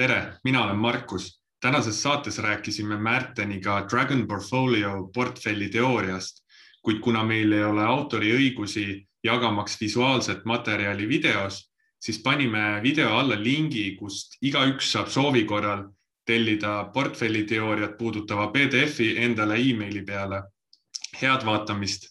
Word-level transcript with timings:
tere, 0.00 0.32
mina 0.44 0.64
olen 0.64 0.76
Markus. 0.76 1.40
tänases 1.60 2.02
saates 2.02 2.38
rääkisime 2.38 2.96
Märteniga 2.96 3.86
Dragon 3.90 4.26
Portfolio 4.28 5.10
portfelli 5.14 5.68
teooriast, 5.68 6.36
kuid 6.82 6.98
kuna 7.04 7.24
meil 7.24 7.52
ei 7.52 7.64
ole 7.64 7.84
autoriõigusi 7.84 8.84
jagamaks 9.24 9.76
visuaalset 9.80 10.44
materjali 10.44 11.08
videos, 11.08 11.58
siis 12.00 12.22
panime 12.22 12.80
video 12.82 13.10
alla 13.18 13.36
lingi, 13.42 13.96
kust 13.98 14.38
igaüks 14.40 14.92
saab 14.92 15.12
soovi 15.12 15.44
korral 15.44 15.84
tellida 16.24 16.88
portfelli 16.94 17.44
teooriat 17.44 17.98
puudutava 17.98 18.48
PDF-i 18.54 19.18
endale 19.18 19.60
emaili 19.60 20.02
peale. 20.02 20.42
head 21.22 21.44
vaatamist 21.44 22.08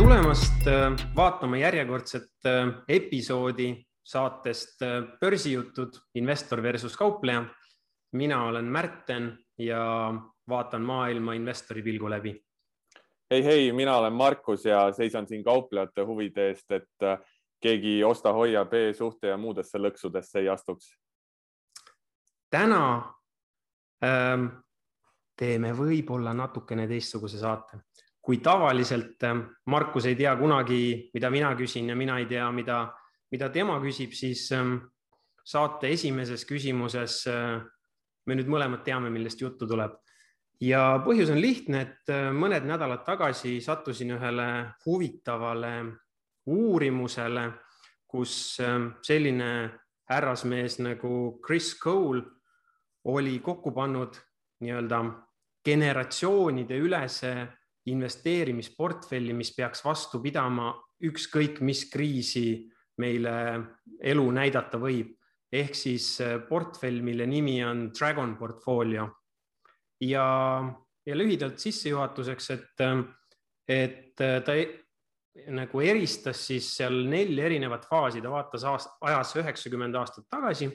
tulemast 0.00 0.66
äh, 0.66 0.94
vaatama 1.16 1.56
järjekordset 1.56 2.46
äh, 2.46 2.68
episoodi 2.88 3.84
saatest 4.04 4.82
äh, 4.82 5.02
Börsijutud, 5.20 5.92
investor 6.14 6.62
versus 6.62 6.96
kaupleja. 6.96 7.44
mina 8.12 8.44
olen 8.44 8.64
Märten 8.64 9.38
ja 9.58 10.14
vaatan 10.48 10.82
maailma 10.82 11.34
investori 11.34 11.82
pilgu 11.82 12.10
läbi. 12.10 12.44
hei, 13.30 13.44
hei, 13.44 13.72
mina 13.72 13.96
olen 13.96 14.12
Markus 14.12 14.64
ja 14.64 14.92
seisan 14.92 15.28
siin 15.28 15.44
kauplejate 15.44 16.02
huvide 16.02 16.48
eest, 16.48 16.70
et 16.70 17.20
keegi 17.60 18.04
osta-hoia 18.04 18.64
B-suhte 18.64 19.26
ja 19.26 19.36
muudesse 19.36 19.78
lõksudesse 19.78 20.38
ei 20.38 20.48
astuks. 20.48 20.96
täna 22.50 23.14
ähm, 24.04 24.46
teeme 25.36 25.76
võib-olla 25.76 26.34
natukene 26.34 26.88
teistsuguse 26.88 27.38
saate 27.38 27.84
kui 28.20 28.38
tavaliselt 28.44 29.22
äh, 29.24 29.42
Markus 29.66 30.06
ei 30.06 30.16
tea 30.16 30.34
kunagi, 30.36 31.10
mida 31.14 31.30
mina 31.30 31.54
küsin 31.56 31.88
ja 31.88 31.96
mina 31.96 32.18
ei 32.20 32.26
tea, 32.30 32.50
mida, 32.52 32.84
mida 33.32 33.48
tema 33.52 33.78
küsib, 33.82 34.12
siis 34.16 34.46
ähm, 34.52 34.76
saate 35.44 35.92
esimeses 35.94 36.44
küsimuses 36.48 37.22
äh, 37.30 37.60
me 38.26 38.36
nüüd 38.36 38.50
mõlemad 38.52 38.84
teame, 38.86 39.10
millest 39.10 39.40
juttu 39.40 39.66
tuleb. 39.66 39.96
ja 40.60 41.00
põhjus 41.00 41.30
on 41.32 41.40
lihtne, 41.40 41.80
et 41.80 42.10
mõned 42.36 42.66
nädalad 42.68 43.00
tagasi 43.06 43.60
sattusin 43.64 44.12
ühele 44.12 44.48
huvitavale 44.84 45.72
uurimusele, 46.46 47.46
kus 48.06 48.58
selline 49.06 49.48
härrasmees 50.10 50.80
nagu 50.82 51.40
Chris 51.46 51.72
Cole 51.80 52.20
oli 53.04 53.38
kokku 53.38 53.72
pannud 53.72 54.18
nii-öelda 54.60 55.00
generatsioonide 55.64 56.76
ülese 56.76 57.32
investeerimisportfelli, 57.86 59.32
mis 59.32 59.54
peaks 59.56 59.84
vastu 59.84 60.20
pidama 60.20 60.74
ükskõik 61.08 61.62
mis 61.64 61.86
kriisi 61.90 62.68
meile 63.00 63.32
elu 64.00 64.26
näidata 64.36 64.78
võib. 64.80 65.16
ehk 65.50 65.74
siis 65.74 66.20
äh, 66.22 66.36
portfell, 66.46 67.00
mille 67.02 67.26
nimi 67.26 67.64
on 67.64 67.90
Dragon 67.90 68.36
Portfolio. 68.36 69.08
ja, 70.00 70.62
ja 71.06 71.16
lühidalt 71.16 71.58
sissejuhatuseks, 71.58 72.50
et, 72.50 72.80
äh, 72.80 73.02
et 73.68 74.20
äh, 74.20 74.42
ta 74.44 74.54
e-, 74.54 74.84
nagu 75.50 75.80
eristas 75.80 76.46
siis 76.46 76.76
seal 76.76 77.04
neli 77.08 77.40
erinevat 77.40 77.86
faasi, 77.88 78.20
ta 78.20 78.30
vaatas 78.30 78.64
aast, 78.64 78.94
ajas 79.00 79.34
üheksakümmend 79.36 79.94
aastat 79.94 80.28
tagasi 80.30 80.70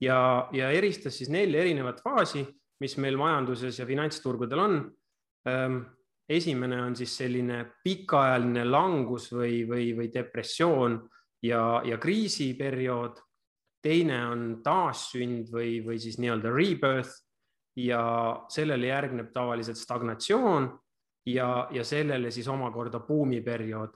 ja, 0.00 0.48
ja 0.52 0.70
eristas 0.70 1.18
siis 1.18 1.30
neli 1.32 1.58
erinevat 1.58 2.00
faasi, 2.04 2.44
mis 2.80 2.96
meil 3.00 3.16
majanduses 3.16 3.78
ja 3.78 3.86
finantsturgudel 3.86 4.58
on 4.60 4.80
ähm, 5.48 5.78
esimene 6.28 6.80
on 6.82 6.96
siis 6.96 7.16
selline 7.16 7.64
pikaajaline 7.84 8.64
langus 8.64 9.30
või, 9.32 9.62
või, 9.68 9.92
või 9.96 10.10
depressioon 10.14 10.98
ja, 11.42 11.82
ja 11.84 11.98
kriisiperiood. 11.98 13.22
teine 13.82 14.26
on 14.26 14.62
taassünd 14.62 15.52
või, 15.52 15.84
või 15.86 15.98
siis 16.02 16.18
nii-öelda 16.18 16.50
rebirth 16.50 17.22
ja 17.76 18.02
sellele 18.48 18.86
järgneb 18.86 19.30
tavaliselt 19.32 19.78
stagnatsioon 19.78 20.70
ja, 21.26 21.68
ja 21.70 21.84
sellele 21.84 22.30
siis 22.30 22.48
omakorda 22.48 23.00
buumiperiood. 23.00 23.94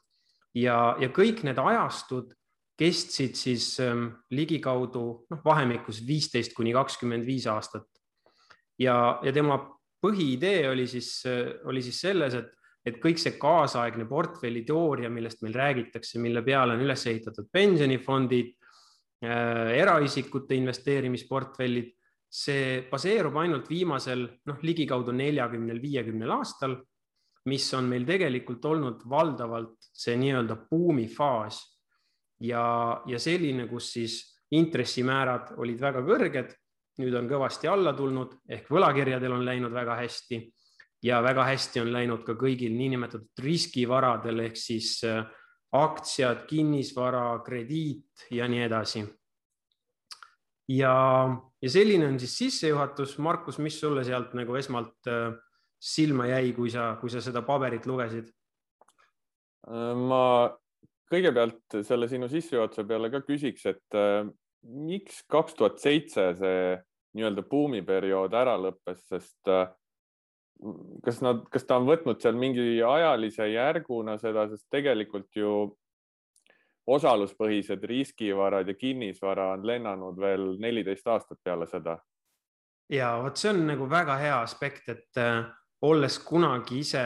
ja, 0.55 0.97
ja 1.01 1.09
kõik 1.09 1.43
need 1.43 1.59
ajastud 1.59 2.35
kestsid 2.81 3.35
siis 3.37 3.81
ähm, 3.81 4.07
ligikaudu 4.31 5.05
noh, 5.31 5.43
vahemikus 5.45 6.01
viisteist 6.07 6.55
kuni 6.57 6.73
kakskümmend 6.73 7.27
viis 7.27 7.47
aastat. 7.47 7.87
ja, 8.79 9.21
ja 9.23 9.33
tema 9.33 9.80
põhiidee 10.03 10.65
oli 10.71 10.87
siis, 10.89 11.21
oli 11.69 11.83
siis 11.85 12.01
selles, 12.07 12.35
et, 12.39 12.51
et 12.87 12.99
kõik 13.03 13.21
see 13.21 13.37
kaasaegne 13.41 14.07
portfelliteooria, 14.09 15.11
millest 15.13 15.43
meil 15.45 15.57
räägitakse, 15.57 16.21
mille 16.23 16.43
peale 16.47 16.77
on 16.77 16.85
üles 16.85 17.07
ehitatud 17.07 17.51
pensionifondid 17.53 18.53
äh,, 19.25 19.75
eraisikute 19.81 20.57
investeerimisportfellid, 20.59 21.91
see 22.31 22.85
baseerub 22.91 23.37
ainult 23.43 23.67
viimasel 23.69 24.23
noh, 24.47 24.61
ligikaudu 24.63 25.13
neljakümnel, 25.17 25.81
viiekümnel 25.83 26.31
aastal, 26.39 26.79
mis 27.51 27.67
on 27.75 27.89
meil 27.91 28.05
tegelikult 28.07 28.65
olnud 28.69 29.03
valdavalt 29.09 29.91
see 29.97 30.17
nii-öelda 30.21 30.57
buumifaas. 30.71 31.63
Ja, 32.41 32.63
ja 33.05 33.19
selline, 33.21 33.67
kus 33.69 33.91
siis 33.97 34.15
intressimäärad 34.57 35.55
olid 35.61 35.81
väga 35.81 36.01
kõrged 36.07 36.55
nüüd 37.01 37.15
on 37.17 37.29
kõvasti 37.31 37.69
alla 37.71 37.95
tulnud 37.97 38.39
ehk 38.49 38.69
võlakirjadel 38.71 39.33
on 39.35 39.45
läinud 39.47 39.73
väga 39.73 39.97
hästi 40.03 40.41
ja 41.03 41.21
väga 41.25 41.45
hästi 41.49 41.81
on 41.81 41.93
läinud 41.95 42.25
ka 42.27 42.37
kõigil 42.39 42.75
niinimetatud 42.77 43.45
riskivaradel 43.45 44.45
ehk 44.47 44.59
siis 44.61 44.99
äh, 45.09 45.23
aktsiad, 45.77 46.45
kinnisvara, 46.51 47.41
krediit 47.47 48.27
ja 48.35 48.49
nii 48.51 48.65
edasi. 48.67 49.05
ja, 50.69 50.95
ja 51.63 51.71
selline 51.71 52.09
on 52.09 52.19
siis 52.21 52.37
sissejuhatus. 52.39 53.19
Markus, 53.19 53.59
mis 53.59 53.81
sulle 53.81 54.05
sealt 54.05 54.35
nagu 54.39 54.57
esmalt 54.59 55.09
äh, 55.09 55.33
silma 55.81 56.27
jäi, 56.29 56.53
kui 56.53 56.71
sa, 56.71 56.97
kui 57.01 57.11
sa 57.11 57.23
seda 57.25 57.43
paberit 57.43 57.87
lugesid? 57.87 58.29
Äh, 59.71 59.95
ma 59.97 60.51
kõigepealt 61.11 61.81
selle 61.87 62.09
sinu 62.11 62.29
sissejuhatuse 62.31 62.85
peale 62.87 63.11
ka 63.11 63.23
küsiks, 63.27 63.65
et 63.67 63.99
miks 64.63 65.25
kaks 65.27 65.57
tuhat 65.59 65.81
seitse 65.83 66.29
see 66.39 66.77
nii-öelda 67.17 67.43
buumiperiood 67.51 68.35
ära 68.35 68.57
lõppes, 68.61 69.03
sest 69.09 69.51
äh, 69.51 69.69
kas 71.05 71.21
nad, 71.25 71.45
kas 71.53 71.65
ta 71.67 71.79
on 71.81 71.89
võtnud 71.89 72.21
seal 72.23 72.37
mingi 72.39 72.83
ajalise 72.85 73.49
järguna 73.51 74.19
seda, 74.21 74.47
sest 74.51 74.67
tegelikult 74.73 75.37
ju 75.37 75.55
osaluspõhised 76.91 77.85
riskivarad 77.87 78.69
ja 78.69 78.75
kinnisvara 78.75 79.53
on 79.55 79.67
lennanud 79.67 80.19
veel 80.21 80.55
neliteist 80.61 81.07
aastat 81.07 81.39
peale 81.45 81.69
seda. 81.71 81.99
ja 82.91 83.15
vot 83.23 83.37
see 83.37 83.53
on 83.53 83.67
nagu 83.69 83.87
väga 83.91 84.17
hea 84.19 84.39
aspekt, 84.43 84.89
et 84.89 85.19
äh, 85.21 85.45
olles 85.87 86.19
kunagi 86.19 86.81
ise 86.83 87.03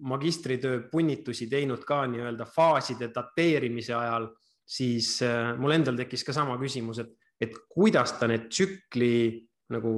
magistritöö 0.00 0.88
punnitusi 0.90 1.46
teinud 1.50 1.84
ka 1.86 2.06
nii-öelda 2.06 2.46
faaside 2.48 3.10
dateerimise 3.14 3.94
ajal, 3.94 4.30
siis 4.66 5.18
äh, 5.22 5.52
mul 5.58 5.76
endal 5.76 5.98
tekkis 6.00 6.24
ka 6.24 6.32
sama 6.32 6.56
küsimus, 6.58 7.02
et 7.04 7.12
et 7.42 7.54
kuidas 7.68 8.14
ta 8.18 8.28
need 8.30 8.46
tsükli 8.50 9.14
nagu 9.74 9.94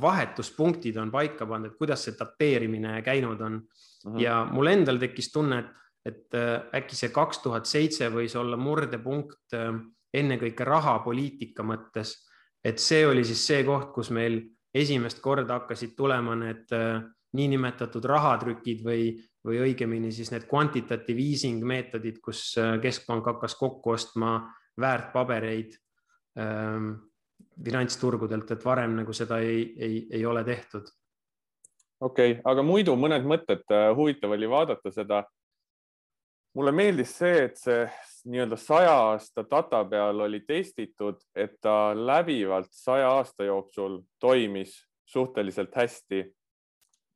vahetuspunktid 0.00 0.96
on 0.96 1.10
paika 1.12 1.46
pandud, 1.46 1.76
kuidas 1.78 2.06
see 2.06 2.16
dateerimine 2.18 3.00
käinud 3.06 3.40
on 3.40 3.60
uh. 3.60 4.12
-huh. 4.12 4.20
ja 4.22 4.46
mul 4.50 4.66
endal 4.66 4.98
tekkis 4.98 5.32
tunne, 5.32 5.58
et, 5.58 5.70
et 6.04 6.34
äh, 6.34 6.62
äkki 6.80 6.96
see 6.96 7.12
kaks 7.14 7.42
tuhat 7.44 7.66
seitse 7.66 8.08
võis 8.10 8.36
olla 8.38 8.56
murdepunkt 8.56 9.54
äh, 9.54 9.74
ennekõike 10.14 10.64
rahapoliitika 10.64 11.62
mõttes. 11.62 12.16
et 12.64 12.78
see 12.78 13.06
oli 13.06 13.24
siis 13.24 13.46
see 13.46 13.64
koht, 13.64 13.92
kus 13.94 14.10
meil 14.10 14.42
esimest 14.74 15.20
korda 15.20 15.60
hakkasid 15.60 15.94
tulema 15.96 16.34
need 16.36 16.72
äh, 16.72 17.02
niinimetatud 17.32 18.04
rahatrükid 18.04 18.82
või, 18.84 19.14
või 19.46 19.60
õigemini 19.66 20.10
siis 20.12 20.30
need 20.30 20.48
quantitative 20.50 21.22
easing 21.22 21.64
meetodid, 21.64 22.18
kus 22.20 22.56
keskpank 22.82 23.26
hakkas 23.26 23.54
kokku 23.54 23.90
ostma 23.90 24.32
väärtpabereid 24.80 25.78
finantsturgudelt, 27.64 28.50
et 28.50 28.64
varem 28.64 28.96
nagu 29.00 29.12
seda 29.16 29.40
ei, 29.44 29.74
ei, 29.78 30.06
ei 30.10 30.24
ole 30.26 30.44
tehtud. 30.44 30.88
okei 32.00 32.32
okay,, 32.32 32.42
aga 32.44 32.62
muidu 32.64 32.96
mõned 32.96 33.26
mõtted, 33.28 33.64
äh, 33.72 33.90
huvitav 33.96 34.32
oli 34.36 34.48
vaadata 34.48 34.90
seda. 34.90 35.24
mulle 36.54 36.72
meeldis 36.72 37.12
see, 37.18 37.44
et 37.44 37.56
see 37.56 37.84
nii-öelda 38.26 38.56
saja 38.58 38.94
aasta 39.10 39.44
data 39.50 39.84
peal 39.84 40.20
oli 40.20 40.40
testitud, 40.40 41.20
et 41.34 41.60
ta 41.60 41.92
läbivalt 41.94 42.72
saja 42.72 43.10
aasta 43.10 43.44
jooksul 43.44 44.00
toimis 44.18 44.86
suhteliselt 45.06 45.74
hästi. 45.74 46.24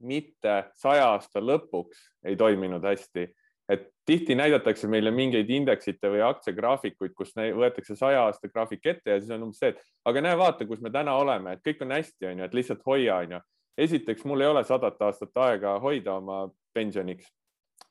mitte 0.01 0.65
saja 0.75 1.09
aasta 1.09 1.41
lõpuks 1.41 1.99
ei 2.25 2.37
toiminud 2.37 2.83
hästi 2.85 3.29
et 3.69 3.89
tihti 4.07 4.35
näidatakse 4.35 4.89
meile 4.89 5.11
mingeid 5.15 5.49
indeksite 5.51 6.11
või 6.13 6.21
aktsiagraafikuid, 6.27 7.15
kus 7.17 7.33
võetakse 7.37 7.97
saja 7.97 8.27
aasta 8.27 8.49
graafik 8.49 8.87
ette 8.87 9.15
ja 9.15 9.21
siis 9.21 9.33
on 9.33 9.47
umbes 9.49 9.63
see, 9.63 9.73
et 9.73 9.81
aga 10.05 10.23
näe, 10.25 10.37
vaata, 10.39 10.67
kus 10.69 10.83
me 10.85 10.93
täna 10.93 11.17
oleme, 11.17 11.55
et 11.55 11.65
kõik 11.65 11.81
on 11.87 11.95
hästi, 11.97 12.29
on 12.31 12.43
ju, 12.43 12.49
et 12.49 12.59
lihtsalt 12.59 12.85
hoia, 12.87 13.17
on 13.25 13.39
ju. 13.39 13.41
esiteks, 13.87 14.25
mul 14.25 14.45
ei 14.45 14.53
ole 14.53 14.65
sadat 14.65 15.01
aastat 15.03 15.41
aega 15.47 15.79
hoida 15.81 16.19
oma 16.21 16.45
pensioniks. 16.75 17.33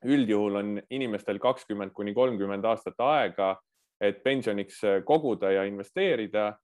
üldjuhul 0.05 0.55
on 0.55 0.81
inimestel 0.89 1.39
kakskümmend 1.39 1.91
kuni 1.91 2.13
kolmkümmend 2.13 2.65
aastat 2.65 2.99
aega, 2.99 3.57
et 4.01 4.23
pensioniks 4.23 4.81
koguda 5.05 5.51
ja 5.51 5.63
investeerida 5.63 6.57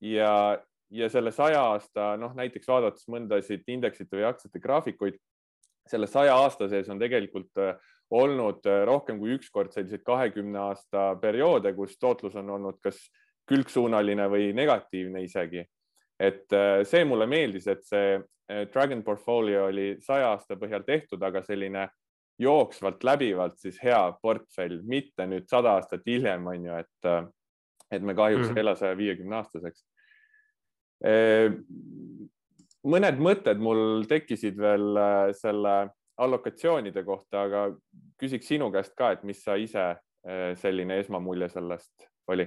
ja, 0.00 0.58
ja 0.90 1.08
selle 1.08 1.32
saja 1.32 1.62
aasta, 1.62 2.16
noh 2.16 2.34
näiteks 2.36 2.68
vaadates 2.68 3.08
mõndasid 3.08 3.64
indeksite 3.66 4.16
või 4.16 4.26
aktsiate 4.28 4.60
graafikuid, 4.60 5.16
selle 5.88 6.06
saja 6.06 6.36
aasta 6.36 6.68
sees 6.68 6.88
on 6.88 7.00
tegelikult 7.00 7.60
äh, 7.60 7.74
olnud 8.14 8.66
äh, 8.66 8.82
rohkem 8.88 9.18
kui 9.20 9.34
ükskord 9.38 9.72
selliseid 9.74 10.04
kahekümne 10.06 10.60
aasta 10.68 11.14
perioode, 11.22 11.74
kus 11.76 11.98
tootlus 11.98 12.36
on 12.40 12.50
olnud 12.56 12.80
kas 12.84 12.98
külgsuunaline 13.48 14.28
või 14.32 14.52
negatiivne 14.56 15.24
isegi. 15.24 15.64
et 16.20 16.52
äh, 16.52 16.84
see 16.86 17.04
mulle 17.04 17.26
meeldis, 17.26 17.66
et 17.66 17.84
see 17.84 18.22
Dragon 18.44 19.00
portfolio 19.02 19.64
oli 19.70 19.96
saja 20.04 20.34
aasta 20.34 20.58
põhjal 20.60 20.82
tehtud, 20.84 21.22
aga 21.24 21.40
selline 21.42 21.88
jooksvalt 22.38 23.04
läbivalt 23.04 23.56
siis 23.58 23.78
hea 23.82 24.02
portfell, 24.22 24.82
mitte 24.84 25.24
nüüd 25.26 25.48
sada 25.48 25.78
aastat 25.78 26.04
hiljem 26.06 26.46
on 26.52 26.66
ju, 26.68 26.76
et, 26.76 27.08
et 27.90 28.02
me 28.02 28.14
kahjuks 28.14 28.42
mm 28.42 28.50
-hmm. 28.50 28.58
ei 28.58 28.60
ela 28.60 28.76
saja 28.76 28.96
viiekümne 28.96 29.36
aastaseks 29.36 29.84
mõned 32.84 33.20
mõtted 33.22 33.60
mul 33.62 34.04
tekkisid 34.08 34.58
veel 34.60 34.98
äh, 35.00 35.32
selle 35.36 35.74
allokatsioonide 36.22 37.04
kohta, 37.04 37.44
aga 37.48 37.66
küsiks 38.20 38.48
sinu 38.52 38.70
käest 38.74 38.94
ka, 38.98 39.12
et 39.14 39.24
mis 39.26 39.42
sa 39.44 39.56
ise 39.58 39.86
äh, 39.90 40.52
selline 40.60 40.98
esmamulje 41.02 41.48
sellest 41.56 42.06
oli? 42.30 42.46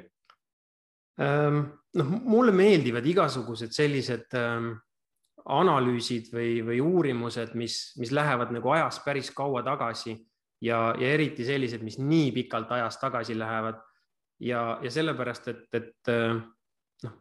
Ähm, 1.21 1.63
noh, 1.97 2.11
mulle 2.29 2.53
meeldivad 2.53 3.05
igasugused 3.09 3.73
sellised 3.73 4.35
ähm, 4.37 4.75
analüüsid 5.47 6.29
või, 6.33 6.59
või 6.65 6.79
uurimused, 6.83 7.55
mis, 7.57 7.95
mis 7.97 8.11
lähevad 8.13 8.51
nagu 8.53 8.71
ajas 8.75 8.99
päris 9.05 9.31
kaua 9.35 9.63
tagasi 9.65 10.13
ja, 10.61 10.93
ja 10.99 11.13
eriti 11.15 11.45
sellised, 11.47 11.83
mis 11.85 11.97
nii 11.99 12.31
pikalt 12.35 12.71
ajas 12.75 12.99
tagasi 13.01 13.37
lähevad. 13.39 13.81
ja, 14.39 14.77
ja 14.83 14.91
sellepärast, 14.91 15.47
et, 15.47 15.65
et 15.73 16.11
äh, 16.13 16.37
noh, 17.05 17.17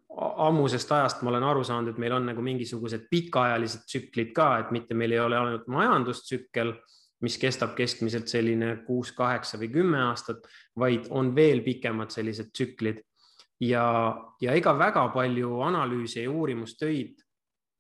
ammusest 0.46 0.92
ajast 0.92 1.22
ma 1.22 1.32
olen 1.32 1.46
aru 1.46 1.64
saanud, 1.64 1.92
et 1.92 2.00
meil 2.02 2.14
on 2.16 2.28
nagu 2.30 2.44
mingisugused 2.44 3.08
pikaajalised 3.10 3.84
tsüklid 3.88 4.32
ka, 4.36 4.50
et 4.62 4.70
mitte 4.74 4.96
meil 4.96 5.16
ei 5.16 5.20
ole 5.22 5.38
ainult 5.38 5.66
majandustsükkel, 5.72 6.72
mis 7.24 7.38
kestab 7.40 7.74
keskmiselt 7.76 8.28
selline 8.28 8.72
kuus, 8.86 9.12
kaheksa 9.16 9.58
või 9.60 9.70
kümme 9.72 10.00
aastat, 10.08 10.44
vaid 10.76 11.08
on 11.10 11.32
veel 11.36 11.62
pikemad 11.64 12.12
sellised 12.12 12.52
tsüklid. 12.52 13.02
ja, 13.60 14.16
ja 14.40 14.52
ega 14.52 14.74
väga 14.78 15.08
palju 15.14 15.60
analüüse 15.64 16.22
ja 16.22 16.30
uurimustöid 16.30 17.22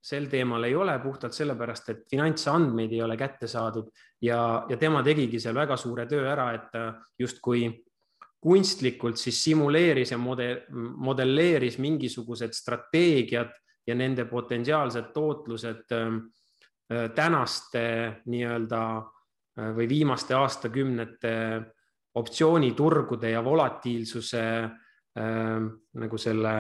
sel 0.06 0.28
teemal 0.30 0.64
ei 0.64 0.74
ole 0.74 0.94
puhtalt 1.02 1.34
sellepärast, 1.34 1.88
et 1.90 2.04
finantsandmeid 2.10 2.92
ei 2.94 3.02
ole 3.02 3.16
kätte 3.18 3.48
saadud 3.50 3.90
ja, 4.22 4.38
ja 4.68 4.76
tema 4.76 5.02
tegigi 5.02 5.40
seal 5.42 5.54
väga 5.54 5.76
suure 5.76 6.06
töö 6.06 6.28
ära, 6.30 6.52
et 6.54 6.76
justkui 7.18 7.66
kunstlikult 8.40 9.16
siis 9.16 9.38
simuleeris 9.44 10.12
ja 10.12 10.18
model, 10.18 10.60
modelleeris 10.96 11.78
mingisugused 11.82 12.52
strateegiad 12.54 13.52
ja 13.86 13.94
nende 13.94 14.24
potentsiaalsed 14.24 15.12
tootlused 15.14 15.92
ähm, 15.92 16.18
äh, 16.92 17.10
tänaste 17.14 17.82
nii-öelda 18.26 18.82
äh, 18.96 19.70
või 19.76 19.88
viimaste 19.88 20.34
aastakümnete 20.34 21.32
optsiooniturgude 22.16 23.30
ja 23.30 23.44
volatiilsuse 23.44 24.44
äh, 24.64 25.70
nagu 25.94 26.18
selle 26.18 26.56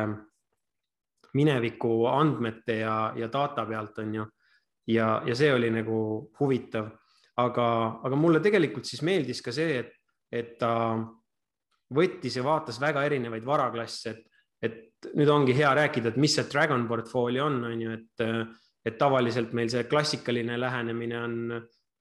mineviku 1.36 2.06
andmete 2.06 2.80
ja, 2.80 3.12
ja 3.16 3.28
data 3.32 3.66
pealt 3.66 3.98
on 3.98 4.14
ju. 4.14 4.26
ja, 4.86 5.22
ja 5.26 5.34
see 5.34 5.52
oli 5.52 5.70
nagu 5.70 5.98
huvitav, 6.40 6.88
aga, 7.36 7.68
aga 8.06 8.16
mulle 8.16 8.40
tegelikult 8.40 8.86
siis 8.86 9.02
meeldis 9.02 9.42
ka 9.42 9.52
see, 9.52 9.80
et, 9.82 9.92
et 10.32 10.54
ta 10.58 10.72
võttis 11.94 12.36
ja 12.38 12.44
vaatas 12.44 12.80
väga 12.82 13.04
erinevaid 13.06 13.44
varaklasse, 13.46 14.10
et, 14.10 14.24
et 14.62 15.10
nüüd 15.14 15.30
ongi 15.30 15.54
hea 15.56 15.70
rääkida, 15.76 16.12
et 16.12 16.20
mis 16.20 16.34
see 16.34 16.46
Dragon 16.50 16.86
portfoolio 16.88 17.46
on, 17.46 17.60
on 17.70 17.82
ju, 17.82 17.96
et, 17.96 18.26
et 18.86 18.98
tavaliselt 18.98 19.54
meil 19.54 19.70
see 19.70 19.86
klassikaline 19.90 20.58
lähenemine 20.58 21.18
on 21.20 21.36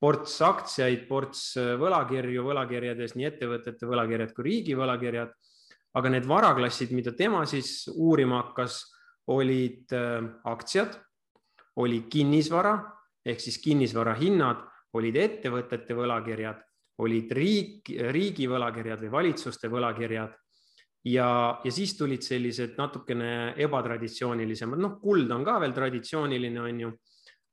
ports 0.02 0.40
aktsiaid, 0.46 1.06
ports 1.10 1.56
võlakirju, 1.80 2.44
võlakirjades 2.46 3.16
nii 3.16 3.30
ettevõtete 3.30 3.88
võlakirjad 3.90 4.34
kui 4.36 4.50
riigi 4.50 4.78
võlakirjad. 4.78 5.34
aga 5.96 6.10
need 6.12 6.26
varaklassid, 6.28 6.92
mida 6.92 7.14
tema 7.16 7.46
siis 7.48 7.88
uurima 7.88 8.42
hakkas, 8.42 8.82
olid 9.32 9.94
äh, 9.96 10.26
aktsiad, 10.44 10.98
oli 11.82 12.02
kinnisvara 12.12 12.76
ehk 13.26 13.40
siis 13.42 13.58
kinnisvara 13.64 14.14
hinnad, 14.20 14.60
olid 14.94 15.16
ettevõtete 15.16 15.96
võlakirjad 15.98 16.62
olid 17.04 17.32
riik, 17.36 17.92
riigi 18.12 18.48
võlakirjad 18.48 19.02
või 19.06 19.12
valitsuste 19.18 19.70
võlakirjad. 19.72 20.36
Ja, 21.06 21.28
ja 21.62 21.72
siis 21.72 21.94
tulid 21.98 22.24
sellised 22.26 22.80
natukene 22.80 23.54
ebatraditsioonilisemad, 23.62 24.80
noh, 24.82 24.96
kuld 25.02 25.30
on 25.32 25.44
ka 25.46 25.60
veel 25.62 25.76
traditsiooniline, 25.76 26.62
on 26.62 26.80
ju, 26.82 26.94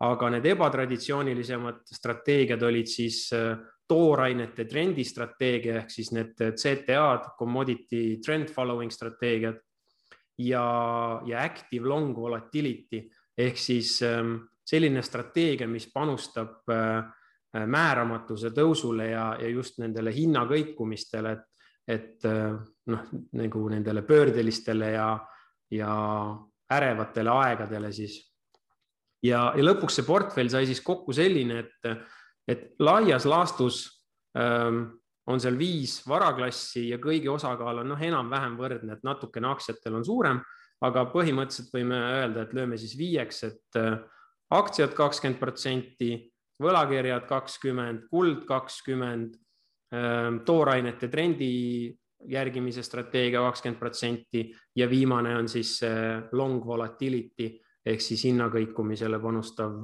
aga 0.06 0.30
need 0.32 0.46
ebatraditsioonilisemad 0.54 1.82
strateegiad 1.98 2.62
olid 2.64 2.88
siis 2.88 3.26
äh, 3.36 3.58
toorainete 3.92 4.64
trendistrateegia 4.70 5.82
ehk 5.82 5.92
siis 5.92 6.12
need 6.16 6.38
CTA-d, 6.38 7.34
commodity 7.38 8.18
trend 8.24 8.50
following 8.54 8.92
strateegiad. 8.92 9.60
Ja, 10.40 10.64
ja 11.28 11.42
active 11.44 11.86
long 11.86 12.16
volatility 12.16 13.02
ehk 13.38 13.58
siis 13.60 13.98
ähm, 14.06 14.38
selline 14.64 15.02
strateegia, 15.04 15.68
mis 15.68 15.90
panustab 15.92 16.72
äh, 16.72 17.04
määramatuse 17.52 18.50
tõusule 18.56 19.10
ja, 19.10 19.26
ja 19.40 19.48
just 19.52 19.78
nendele 19.82 20.12
hinnakõikumistele, 20.14 21.32
et, 21.36 21.68
et 21.88 22.28
äh, 22.28 22.54
noh, 22.88 23.10
nagu 23.36 23.64
nendele 23.68 24.02
pöördelistele 24.08 24.92
ja, 24.94 25.08
ja 25.70 25.92
ärevatele 26.72 27.30
aegadele 27.30 27.92
siis. 27.92 28.18
ja, 29.22 29.52
ja 29.56 29.64
lõpuks 29.64 30.00
see 30.00 30.08
portfell 30.08 30.50
sai 30.52 30.66
siis 30.66 30.80
kokku 30.80 31.12
selline, 31.12 31.60
et, 31.60 32.08
et 32.48 32.64
laias 32.80 33.28
laastus 33.28 33.84
ähm, 34.38 34.86
on 35.26 35.40
seal 35.40 35.58
viis 35.58 36.00
varaklassi 36.08 36.88
ja 36.88 36.98
kõigi 36.98 37.30
osakaal 37.30 37.84
on 37.84 37.92
noh, 37.92 38.00
enam-vähem 38.00 38.56
võrdne, 38.58 38.96
et 38.96 39.06
natukene 39.06 39.52
aktsiatel 39.52 40.00
on 40.00 40.06
suurem, 40.06 40.40
aga 40.82 41.04
põhimõtteliselt 41.12 41.70
võime 41.76 42.00
öelda, 42.16 42.42
et 42.42 42.56
lööme 42.56 42.80
siis 42.80 42.96
viieks, 42.98 43.44
et 43.46 43.78
äh, 43.78 44.00
aktsiad 44.52 44.96
kakskümmend 44.96 45.38
protsenti 45.40 46.31
võlakirjad 46.60 47.26
kakskümmend, 47.28 48.06
kuld 48.10 48.44
kakskümmend, 48.48 49.34
ähm, 49.94 50.42
toorainete 50.44 51.08
trendi 51.08 51.52
järgimise 52.28 52.82
strateegia 52.82 53.40
kakskümmend 53.42 53.80
protsenti 53.80 54.44
ja 54.76 54.86
viimane 54.90 55.34
on 55.36 55.48
siis 55.48 55.80
long 56.32 56.62
volatility 56.66 57.48
ehk 57.86 58.02
siis 58.02 58.24
hinnakõikumisele 58.28 59.18
panustav 59.22 59.80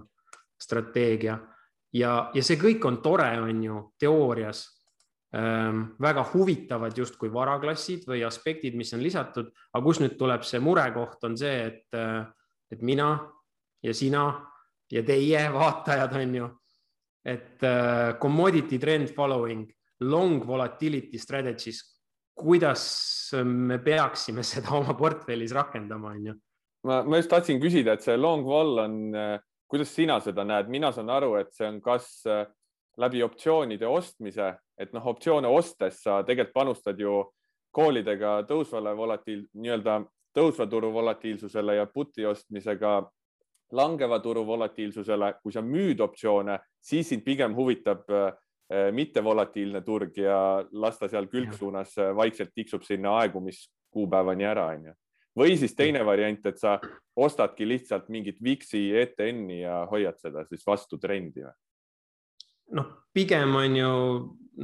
strateegia. 0.58 1.38
ja, 1.92 2.30
ja 2.34 2.42
see 2.42 2.58
kõik 2.60 2.84
on 2.84 3.00
tore, 3.02 3.30
on 3.40 3.62
ju, 3.64 3.78
teoorias 3.98 4.64
ähm, 5.36 5.84
väga 6.00 6.24
huvitavad 6.32 6.98
justkui 6.98 7.32
varaklassid 7.32 8.06
või 8.08 8.24
aspektid, 8.26 8.76
mis 8.76 8.92
on 8.94 9.02
lisatud, 9.02 9.50
aga 9.72 9.84
kus 9.84 10.02
nüüd 10.02 10.18
tuleb 10.18 10.44
see 10.44 10.60
murekoht, 10.60 11.22
on 11.24 11.36
see, 11.38 11.56
et, 11.70 11.86
äh, 11.96 12.26
et 12.70 12.82
mina 12.82 13.12
ja 13.82 13.94
sina 13.94 14.28
ja 14.92 15.02
teie 15.04 15.44
vaatajad 15.52 16.16
on 16.16 16.34
ju 16.34 16.48
et 17.28 17.62
uh, 17.62 18.18
commodity 18.20 18.78
trend 18.78 19.12
following, 19.14 19.66
long 20.00 20.40
volatility 20.46 21.18
strategies, 21.18 21.82
kuidas 22.38 22.84
me 23.44 23.78
peaksime 23.82 24.44
seda 24.52 24.76
oma 24.78 24.94
portfellis 24.98 25.54
rakendama, 25.56 26.14
on 26.14 26.30
ju? 26.30 26.36
ma, 26.86 27.02
ma 27.02 27.18
just 27.18 27.30
tahtsin 27.32 27.60
küsida, 27.60 27.96
et 27.96 28.06
see 28.06 28.16
long 28.16 28.46
vol 28.46 28.78
on, 28.84 29.00
äh, 29.18 29.34
kuidas 29.68 29.90
sina 29.92 30.20
seda 30.24 30.46
näed, 30.46 30.70
mina 30.72 30.92
saan 30.94 31.10
aru, 31.12 31.34
et 31.40 31.50
see 31.52 31.66
on 31.68 31.82
kas 31.84 32.06
äh, 32.30 32.46
läbi 32.98 33.22
optsioonide 33.26 33.86
ostmise, 33.90 34.52
et 34.78 34.94
noh, 34.94 35.10
optsioone 35.10 35.50
ostes 35.50 35.98
sa 36.04 36.22
tegelikult 36.22 36.54
panustad 36.54 37.00
ju 37.02 37.20
koolidega 37.74 38.38
tõusvale 38.48 38.94
volatiil, 38.96 39.42
nii-öelda 39.58 40.00
tõusva 40.38 40.68
turu 40.70 40.92
volatiilsusele 40.94 41.76
ja 41.76 41.86
put'i 41.90 42.24
ostmisega 42.26 43.00
langeva 43.72 44.20
turu 44.24 44.44
volatiilsusele, 44.46 45.34
kui 45.42 45.52
sa 45.52 45.62
müüd 45.64 46.00
optsioone, 46.00 46.58
siis 46.80 47.08
sind 47.12 47.24
pigem 47.26 47.54
huvitab 47.56 48.08
äh, 48.10 48.30
mitte 48.92 49.24
volatiilne 49.24 49.82
turg 49.84 50.16
ja 50.16 50.64
las 50.72 50.98
ta 50.98 51.08
seal 51.08 51.28
külgsuunas 51.28 51.96
äh, 51.98 52.14
vaikselt 52.16 52.54
tiksub 52.54 52.86
sinna 52.86 53.18
aegumiskuupäevani 53.22 54.48
ära, 54.48 54.66
onju. 54.74 54.96
või 55.38 55.56
siis 55.58 55.74
teine 55.76 56.04
variant, 56.06 56.46
et 56.46 56.58
sa 56.58 56.78
ostadki 57.16 57.68
lihtsalt 57.68 58.08
mingit 58.08 58.42
VIX-i 58.42 58.90
ETN-i 59.02 59.62
ja 59.62 59.84
hoiad 59.90 60.18
seda 60.20 60.44
siis 60.48 60.66
vastu 60.66 60.98
trendi 60.98 61.44
või? 61.44 61.56
noh, 62.76 62.90
pigem 63.14 63.54
on 63.56 63.76
ju, 63.76 63.92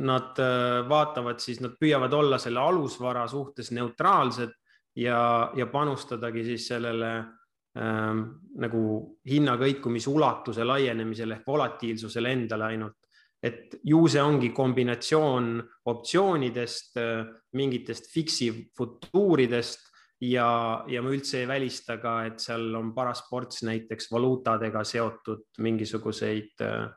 nad 0.05 0.39
äh, 0.43 0.83
vaatavad 0.89 1.41
siis, 1.41 1.61
nad 1.63 1.77
püüavad 1.81 2.13
olla 2.13 2.39
selle 2.43 2.61
alusvara 2.61 3.27
suhtes 3.31 3.71
neutraalsed 3.73 4.53
ja, 4.99 5.51
ja 5.57 5.67
panustadagi 5.71 6.45
siis 6.45 6.69
sellele 6.69 7.13
ähm, 7.15 7.35
nagu 7.75 8.83
hinnakõikumise 9.27 10.11
ulatuse 10.11 10.65
laienemisele 10.65 11.41
ehk 11.41 11.47
volatiilsusele 11.47 12.31
endale 12.33 12.65
ainult. 12.65 12.97
et 13.45 13.75
ju 13.85 14.07
see 14.09 14.23
ongi 14.25 14.49
kombinatsioon 14.57 15.49
optsioonidest, 15.91 16.97
äh, 16.97 17.27
mingitest 17.53 18.07
fiksi 18.09 18.71
futuuridest 18.73 19.91
ja, 20.21 20.85
ja 20.89 21.03
ma 21.03 21.11
üldse 21.13 21.43
ei 21.43 21.49
välista 21.49 21.99
ka, 22.01 22.15
et 22.25 22.41
seal 22.41 22.71
on 22.79 22.95
paras 22.95 23.21
ports 23.29 23.61
näiteks 23.69 24.09
valuutadega 24.13 24.85
seotud 24.85 25.45
mingisuguseid 25.59 26.65
äh, 26.65 26.89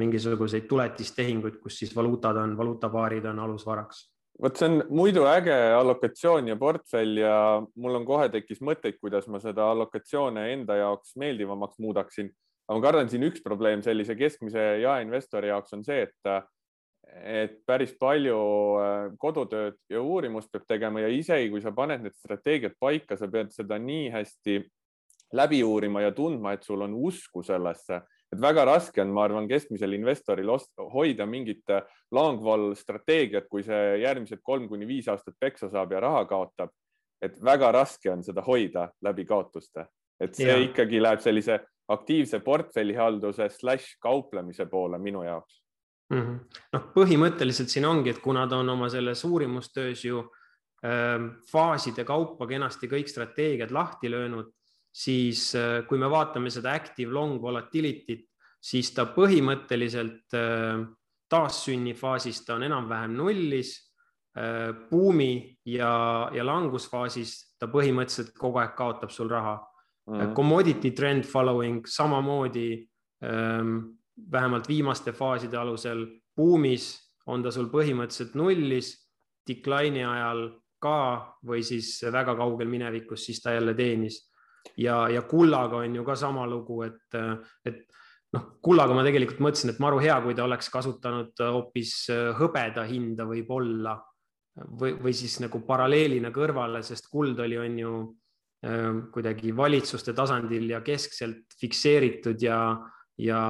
mingisuguseid 0.00 0.66
tuletistehinguid, 0.66 1.60
kus 1.62 1.78
siis 1.78 1.94
valuutad 1.94 2.36
on, 2.36 2.56
valuutapaarid 2.58 3.24
on 3.30 3.38
alusvaraks 3.38 4.08
vot 4.40 4.56
see 4.56 4.68
on 4.68 4.82
muidu 4.94 5.24
äge 5.28 5.56
allokatsioon 5.76 6.48
ja 6.48 6.56
portfell 6.60 7.18
ja 7.20 7.34
mul 7.76 7.98
on 7.98 8.06
kohe 8.08 8.28
tekkis 8.32 8.62
mõtteid, 8.64 8.96
kuidas 9.00 9.28
ma 9.28 9.40
seda 9.42 9.66
allokatsioone 9.72 10.46
enda 10.54 10.78
jaoks 10.80 11.16
meeldivamaks 11.20 11.80
muudaksin. 11.82 12.30
aga 12.68 12.78
ma 12.78 12.86
kardan, 12.86 13.10
siin 13.10 13.26
üks 13.26 13.42
probleem 13.44 13.82
sellise 13.82 14.14
keskmise 14.16 14.64
jaeinvestori 14.84 15.50
jaoks 15.50 15.74
on 15.76 15.84
see, 15.84 16.06
et, 16.06 16.50
et 17.20 17.56
päris 17.66 17.92
palju 17.98 18.38
äh, 18.80 18.98
kodutööd 19.18 19.76
ja 19.90 20.02
uurimust 20.02 20.52
peab 20.52 20.68
tegema 20.68 21.02
ja 21.02 21.10
isegi 21.12 21.50
kui 21.50 21.60
sa 21.60 21.74
paned 21.76 22.04
need 22.04 22.16
strateegiad 22.16 22.78
paika, 22.80 23.18
sa 23.18 23.28
pead 23.28 23.52
seda 23.52 23.78
nii 23.78 24.08
hästi 24.14 24.60
läbi 25.36 25.60
uurima 25.62 26.00
ja 26.06 26.14
tundma, 26.14 26.54
et 26.54 26.64
sul 26.64 26.80
on 26.86 26.94
usku 26.94 27.42
sellesse 27.42 28.00
et 28.30 28.40
väga 28.40 28.64
raske 28.68 29.02
on, 29.02 29.10
ma 29.14 29.24
arvan, 29.26 29.48
keskmisel 29.50 29.96
investoril 29.96 30.50
hoida 30.92 31.26
mingit 31.26 31.70
äh, 31.70 31.82
long-wall 32.14 32.74
strateegiat, 32.78 33.48
kui 33.50 33.64
see 33.66 34.00
järgmised 34.04 34.42
kolm 34.42 34.68
kuni 34.68 34.86
viis 34.86 35.08
aastat 35.10 35.34
peksa 35.40 35.70
saab 35.70 35.92
ja 35.92 36.00
raha 36.06 36.24
kaotab. 36.30 36.70
et 37.20 37.34
väga 37.44 37.72
raske 37.72 38.08
on 38.10 38.22
seda 38.24 38.40
hoida 38.40 38.88
läbi 39.04 39.26
kaotuste, 39.28 39.84
et 40.20 40.34
see 40.34 40.48
ja. 40.48 40.56
ikkagi 40.56 41.02
läheb 41.02 41.20
sellise 41.20 41.58
aktiivse 41.92 42.40
portfellihalduse 42.40 43.48
slaš 43.50 43.96
kauplemise 44.00 44.66
poole 44.66 44.98
minu 44.98 45.22
jaoks 45.22 45.60
mm 46.10 46.20
-hmm.. 46.20 46.38
noh, 46.72 46.86
põhimõtteliselt 46.94 47.68
siin 47.68 47.84
ongi, 47.84 48.10
et 48.10 48.22
kuna 48.24 48.46
ta 48.46 48.56
on 48.56 48.68
oma 48.68 48.88
selles 48.88 49.24
uurimustöös 49.24 50.04
ju 50.04 50.22
äh, 50.84 51.18
faaside 51.52 52.04
kaupa 52.04 52.46
kenasti 52.46 52.86
kõik 52.86 53.08
strateegiad 53.08 53.70
lahti 53.70 54.10
löönud 54.10 54.52
siis 54.92 55.54
äh, 55.54 55.82
kui 55.88 55.98
me 55.98 56.10
vaatame 56.10 56.50
seda 56.50 56.74
active 56.74 57.12
long 57.12 57.40
volatility't, 57.42 58.26
siis 58.60 58.90
ta 58.94 59.06
põhimõtteliselt 59.14 60.34
äh, 60.36 60.82
taassünni 61.30 61.94
faasis 61.94 62.42
ta 62.44 62.58
on 62.58 62.66
enam-vähem 62.66 63.16
nullis. 63.16 63.76
Äh, 64.38 64.70
buumi 64.90 65.58
ja, 65.66 66.30
ja 66.30 66.44
langusfaasis 66.46 67.56
ta 67.58 67.66
põhimõtteliselt 67.66 68.30
kogu 68.38 68.60
aeg 68.62 68.76
kaotab 68.78 69.10
sul 69.10 69.26
raha 69.28 69.56
mm. 69.56 70.14
-hmm. 70.14 70.34
Commodity 70.34 70.90
trend 70.94 71.24
following 71.26 71.82
samamoodi 71.86 72.88
ähm, 73.24 73.98
vähemalt 74.32 74.68
viimaste 74.68 75.12
faaside 75.12 75.56
alusel 75.56 76.06
buumis 76.36 76.94
on 77.26 77.42
ta 77.42 77.50
sul 77.50 77.66
põhimõtteliselt 77.72 78.34
nullis, 78.38 78.94
decline'i 79.48 80.04
ajal 80.04 80.60
ka 80.78 81.36
või 81.46 81.62
siis 81.66 81.98
väga 82.12 82.36
kaugel 82.36 82.68
minevikus, 82.68 83.26
siis 83.26 83.42
ta 83.42 83.52
jälle 83.52 83.74
teenis 83.74 84.29
ja, 84.80 85.08
ja 85.12 85.22
kullaga 85.28 85.82
on 85.84 85.94
ju 85.94 86.04
ka 86.04 86.16
sama 86.16 86.46
lugu, 86.48 86.82
et, 86.86 87.18
et 87.66 87.82
noh, 88.34 88.46
kullaga 88.62 88.94
ma 88.96 89.04
tegelikult 89.06 89.42
mõtlesin, 89.42 89.72
et 89.72 89.82
maru 89.82 90.00
hea, 90.02 90.16
kui 90.24 90.36
ta 90.36 90.46
oleks 90.46 90.70
kasutanud 90.72 91.42
hoopis 91.56 91.94
hõbeda 92.38 92.86
hinda 92.88 93.26
võib-olla 93.28 93.96
või, 94.80 94.94
või 95.00 95.14
siis 95.16 95.38
nagu 95.42 95.62
paralleelina 95.66 96.32
kõrvale, 96.34 96.82
sest 96.86 97.10
kuld 97.10 97.38
oli, 97.42 97.58
on 97.58 97.78
ju 97.80 97.96
äh, 98.66 98.88
kuidagi 99.14 99.54
valitsuste 99.56 100.14
tasandil 100.16 100.70
ja 100.74 100.80
keskselt 100.86 101.58
fikseeritud 101.60 102.42
ja, 102.42 102.60
ja, 103.20 103.42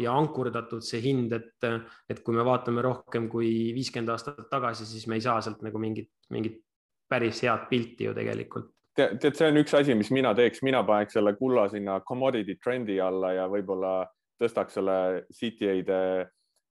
ja 0.00 0.18
ankurdatud 0.18 0.84
see 0.84 1.02
hind, 1.04 1.32
et, 1.36 1.70
et 2.10 2.22
kui 2.24 2.36
me 2.36 2.46
vaatame 2.46 2.84
rohkem 2.84 3.28
kui 3.32 3.72
viiskümmend 3.76 4.14
aastat 4.14 4.46
tagasi, 4.50 4.86
siis 4.88 5.08
me 5.10 5.20
ei 5.20 5.26
saa 5.26 5.40
sealt 5.44 5.64
nagu 5.66 5.80
mingit, 5.80 6.12
mingit 6.34 6.62
päris 7.10 7.44
head 7.44 7.68
pilti 7.70 8.08
ju 8.08 8.14
tegelikult 8.16 8.73
tead, 8.96 9.18
tead, 9.22 9.36
see 9.38 9.50
on 9.50 9.60
üks 9.60 9.74
asi, 9.76 9.96
mis 9.98 10.10
mina 10.14 10.34
teeks, 10.36 10.62
mina 10.66 10.82
paneks 10.86 11.18
selle 11.18 11.34
kulla 11.38 11.66
sinna 11.72 11.98
commodity 12.06 12.56
trendi 12.62 13.00
alla 13.02 13.34
ja 13.34 13.46
võib-olla 13.50 14.04
tõstaks 14.40 14.78
selle 14.78 14.96
CTA-de 15.34 16.00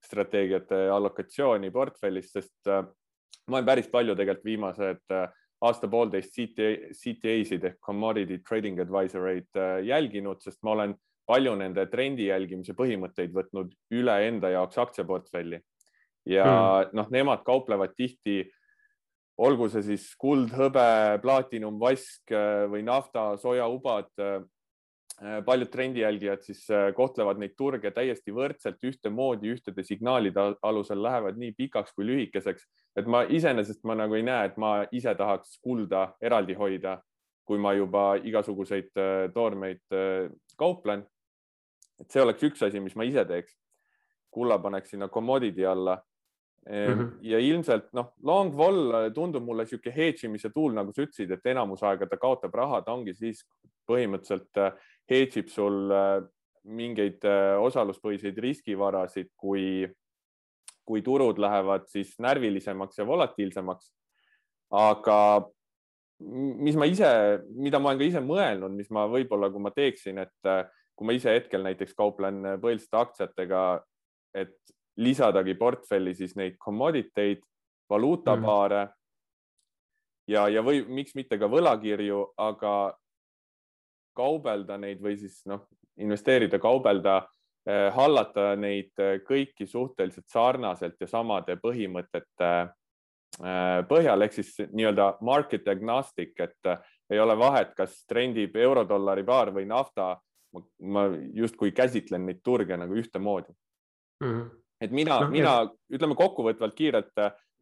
strateegiate 0.04 0.84
allokatsiooni 0.92 1.70
portfellis, 1.72 2.30
sest 2.34 2.68
äh, 2.68 2.84
ma 3.48 3.58
olen 3.58 3.68
päris 3.68 3.88
palju 3.92 4.16
tegelikult 4.18 4.50
viimased 4.50 5.16
äh, 5.16 5.28
aasta-poolteist 5.64 6.34
CTA, 6.34 6.70
CTA-sid 6.92 7.64
ehk 7.70 7.80
commodity 7.84 8.40
trading 8.44 8.80
advisor 8.84 9.30
eid 9.32 9.60
äh, 9.60 9.78
jälginud, 9.88 10.42
sest 10.44 10.60
ma 10.64 10.74
olen 10.76 10.96
palju 11.24 11.54
nende 11.56 11.86
trendi 11.88 12.28
jälgimise 12.28 12.74
põhimõtteid 12.76 13.32
võtnud 13.32 13.72
üle 13.96 14.16
enda 14.26 14.50
jaoks 14.52 14.76
aktsiaportfelli 14.82 15.60
ja 16.28 16.44
hmm. 16.44 16.92
noh, 16.96 17.08
nemad 17.12 17.44
kauplevad 17.46 17.94
tihti 17.96 18.42
olgu 19.40 19.68
see 19.70 19.82
siis 19.88 20.08
kuld, 20.20 20.52
hõbe, 20.54 20.88
plaatinum, 21.22 21.78
vask 21.80 22.34
äh, 22.34 22.64
või 22.70 22.84
nafta, 22.86 23.34
sojaubad. 23.42 24.10
Äh, 24.20 24.36
äh, 25.22 25.38
paljud 25.46 25.70
trendijälgijad 25.72 26.44
siis 26.46 26.64
kohtlevad 26.96 27.40
neid 27.42 27.56
turge 27.58 27.90
täiesti 27.94 28.34
võrdselt, 28.34 28.78
ühtemoodi, 28.82 29.54
ühtede 29.56 29.84
signaalide 29.86 30.52
alusel 30.62 31.02
lähevad 31.02 31.38
nii 31.40 31.54
pikaks 31.58 31.94
kui 31.94 32.06
lühikeseks, 32.08 32.66
et 32.98 33.10
ma 33.10 33.24
iseenesest 33.26 33.84
ma 33.86 33.98
nagu 33.98 34.18
ei 34.18 34.26
näe, 34.26 34.50
et 34.50 34.56
ma 34.60 34.76
ise 34.92 35.14
tahaks 35.18 35.58
kulda 35.62 36.08
eraldi 36.22 36.58
hoida, 36.58 36.98
kui 37.44 37.60
ma 37.60 37.74
juba 37.76 38.14
igasuguseid 38.24 38.90
toormeid 39.34 39.82
kauplen. 40.56 41.04
et 42.00 42.10
see 42.10 42.22
oleks 42.22 42.42
üks 42.42 42.62
asi, 42.66 42.80
mis 42.80 42.96
ma 42.96 43.04
ise 43.04 43.24
teeks. 43.24 43.54
kulla 44.34 44.58
paneks 44.58 44.90
sinna 44.90 45.08
commodity 45.08 45.62
alla 45.62 46.00
-hmm. 46.64 47.10
ja 47.20 47.38
ilmselt 47.38 47.90
noh, 47.92 48.12
long 48.22 48.54
vol 48.56 49.10
tundub 49.14 49.44
mulle 49.44 49.64
niisugune 49.64 49.94
hedge 49.94 50.26
imise 50.28 50.50
tool, 50.50 50.72
nagu 50.72 50.92
sa 50.92 51.04
ütlesid, 51.04 51.30
et 51.30 51.46
enamus 51.52 51.82
aega 51.82 52.06
ta 52.08 52.16
kaotab 52.16 52.54
raha, 52.54 52.80
ta 52.82 52.92
ongi 52.92 53.14
siis 53.14 53.44
põhimõtteliselt 53.88 54.60
äh, 54.60 54.72
hedge 55.10 55.42
ib 55.42 55.50
sul 55.52 55.92
äh, 55.92 56.22
mingeid 56.64 57.24
äh, 57.28 57.56
osaluspõhiseid 57.60 58.38
riskivarasid, 58.40 59.30
kui, 59.36 59.84
kui 60.84 61.02
turud 61.04 61.40
lähevad 61.42 61.88
siis 61.92 62.14
närvilisemaks 62.18 62.98
ja 62.98 63.06
volatiilsemaks. 63.06 63.92
aga 64.74 65.18
mis 66.64 66.76
ma 66.76 66.86
ise, 66.88 67.08
mida 67.52 67.78
ma 67.78 67.90
olen 67.90 67.98
ka 68.00 68.06
ise 68.06 68.20
mõelnud, 68.24 68.72
mis 68.74 68.88
ma 68.90 69.04
võib-olla, 69.10 69.50
kui 69.52 69.60
ma 69.60 69.70
teeksin, 69.74 70.18
et 70.18 70.50
kui 70.96 71.06
ma 71.06 71.12
ise 71.12 71.34
hetkel 71.34 71.62
näiteks 71.66 71.94
kauplen 71.94 72.40
põhiliselt 72.62 72.96
aktsiatega, 72.96 73.84
et 74.34 74.54
lisadagi 74.96 75.54
portfelli 75.54 76.14
siis 76.14 76.36
neid 76.36 76.58
commodity 76.64 77.20
eid, 77.20 77.40
valuutapaare 77.90 78.84
mm. 78.84 78.92
ja, 80.32 80.48
ja 80.48 80.62
või 80.64 80.84
miks 80.88 81.14
mitte 81.14 81.38
ka 81.38 81.48
võlakirju, 81.50 82.20
aga 82.40 82.74
kaubelda 84.16 84.78
neid 84.78 85.02
või 85.02 85.16
siis 85.18 85.42
noh, 85.50 85.66
investeerida, 86.00 86.58
kaubelda 86.62 87.18
eh,, 87.66 87.90
hallata 87.94 88.54
neid 88.56 88.92
eh, 89.02 89.18
kõiki 89.26 89.66
suhteliselt 89.66 90.30
sarnaselt 90.30 91.00
ja 91.00 91.10
samade 91.10 91.58
põhimõtete 91.62 92.50
eh, 92.62 93.78
põhjal 93.90 94.26
ehk 94.26 94.38
siis 94.38 94.54
nii-öelda 94.70 95.16
market 95.26 95.68
agnostic, 95.68 96.34
et 96.38 96.70
eh, 96.70 96.90
ei 97.10 97.20
ole 97.20 97.36
vahet, 97.38 97.74
kas 97.76 98.04
trendib 98.08 98.56
eurodollari 98.56 99.26
paar 99.26 99.52
või 99.52 99.66
nafta. 99.68 100.14
ma 100.86 101.08
justkui 101.34 101.72
käsitlen 101.74 102.26
neid 102.26 102.38
turge 102.44 102.76
nagu 102.76 102.94
ühtemoodi 102.94 103.50
mm. 104.22 104.28
-hmm 104.28 104.63
et 104.84 104.92
mina 104.94 105.20
no,, 105.22 105.30
mina 105.32 105.54
ja. 105.62 105.70
ütleme 105.96 106.16
kokkuvõtvalt 106.18 106.76
kiirelt, 106.76 107.12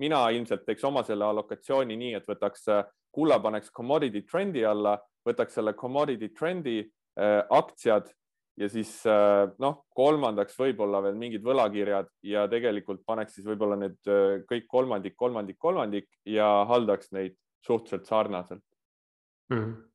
mina 0.02 0.25
ilmselt 0.35 0.64
teeks 0.67 0.85
oma 0.88 1.05
selle 1.07 1.26
allokatsiooni 1.29 1.97
nii, 1.99 2.17
et 2.19 2.29
võtaks 2.29 2.67
kulla, 3.12 3.38
paneks 3.43 3.71
commodity 3.75 4.25
trendi 4.29 4.64
alla, 4.67 4.97
võtaks 5.26 5.59
selle 5.59 5.76
commodity 5.79 6.33
trendi 6.35 6.81
äh, 6.83 7.43
aktsiad 7.50 8.09
ja 8.61 8.69
siis 8.73 8.91
äh, 9.09 9.47
noh, 9.62 9.85
kolmandaks 9.97 10.59
võib-olla 10.59 11.02
veel 11.05 11.17
mingid 11.21 11.45
võlakirjad 11.45 12.11
ja 12.29 12.47
tegelikult 12.52 13.05
paneks 13.09 13.38
siis 13.38 13.47
võib-olla 13.49 13.79
need 13.81 14.11
äh, 14.11 14.43
kõik 14.49 14.69
kolmandik, 14.69 15.17
kolmandik, 15.17 15.61
kolmandik 15.61 16.11
ja 16.29 16.50
haldaks 16.69 17.12
neid 17.17 17.38
suhteliselt 17.64 18.09
sarnaselt 18.11 18.64
mm. 19.52 19.57
-hmm 19.59 19.91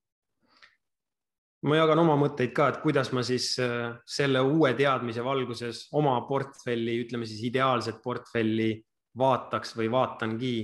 ma 1.66 1.80
jagan 1.80 2.02
oma 2.04 2.18
mõtteid 2.20 2.54
ka, 2.56 2.68
et 2.70 2.80
kuidas 2.84 3.10
ma 3.16 3.24
siis 3.26 3.56
äh, 3.64 3.90
selle 4.06 4.44
uue 4.46 4.74
teadmise 4.78 5.24
valguses 5.26 5.88
oma 5.98 6.20
portfelli, 6.28 7.00
ütleme 7.06 7.26
siis 7.30 7.42
ideaalset 7.50 7.98
portfelli 8.04 8.76
vaataks 9.18 9.74
või 9.80 9.90
vaatangi. 9.90 10.56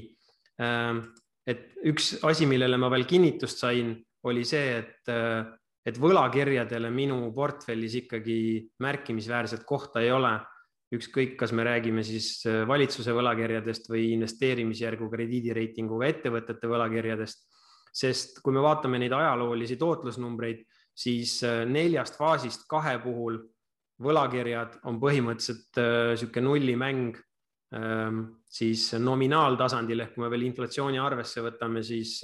Ähm, 0.61 1.01
et 1.49 1.71
üks 1.89 2.13
asi, 2.23 2.45
millele 2.49 2.77
ma 2.77 2.91
veel 2.93 3.07
kinnitust 3.09 3.63
sain, 3.63 3.95
oli 4.29 4.45
see, 4.45 4.77
et, 4.83 5.01
äh, 5.09 5.41
et 5.83 5.97
võlakirjadele 5.99 6.93
minu 6.93 7.25
portfellis 7.35 7.97
ikkagi 8.03 8.37
märkimisväärset 8.83 9.65
kohta 9.65 10.03
ei 10.03 10.11
ole. 10.13 10.39
ükskõik, 10.93 11.31
kas 11.33 11.49
me 11.57 11.63
räägime 11.65 12.03
siis 12.05 12.43
äh, 12.45 12.67
valitsuse 12.69 13.15
võlakirjadest 13.17 13.87
või 13.89 14.11
investeerimisjärgu 14.13 15.07
krediidireitinguga 15.09 16.05
ettevõtete 16.05 16.69
võlakirjadest 16.69 17.47
sest 17.93 18.41
kui 18.43 18.55
me 18.55 18.63
vaatame 18.65 18.99
neid 19.01 19.13
ajaloolisi 19.13 19.77
tootlusnumbreid, 19.81 20.63
siis 20.95 21.41
neljast 21.69 22.17
faasist 22.19 22.67
kahe 22.69 22.97
puhul 23.03 23.39
võlakirjad 24.03 24.79
on 24.89 24.99
põhimõtteliselt 25.01 25.79
niisugune 25.79 26.47
nullimäng 26.47 27.17
siis 28.53 28.91
nominaaltasandil 29.01 30.03
ehk 30.03 30.11
kui 30.13 30.23
me 30.23 30.29
veel 30.29 30.45
inflatsiooni 30.45 30.99
arvesse 31.01 31.41
võtame, 31.41 31.81
siis, 31.81 32.19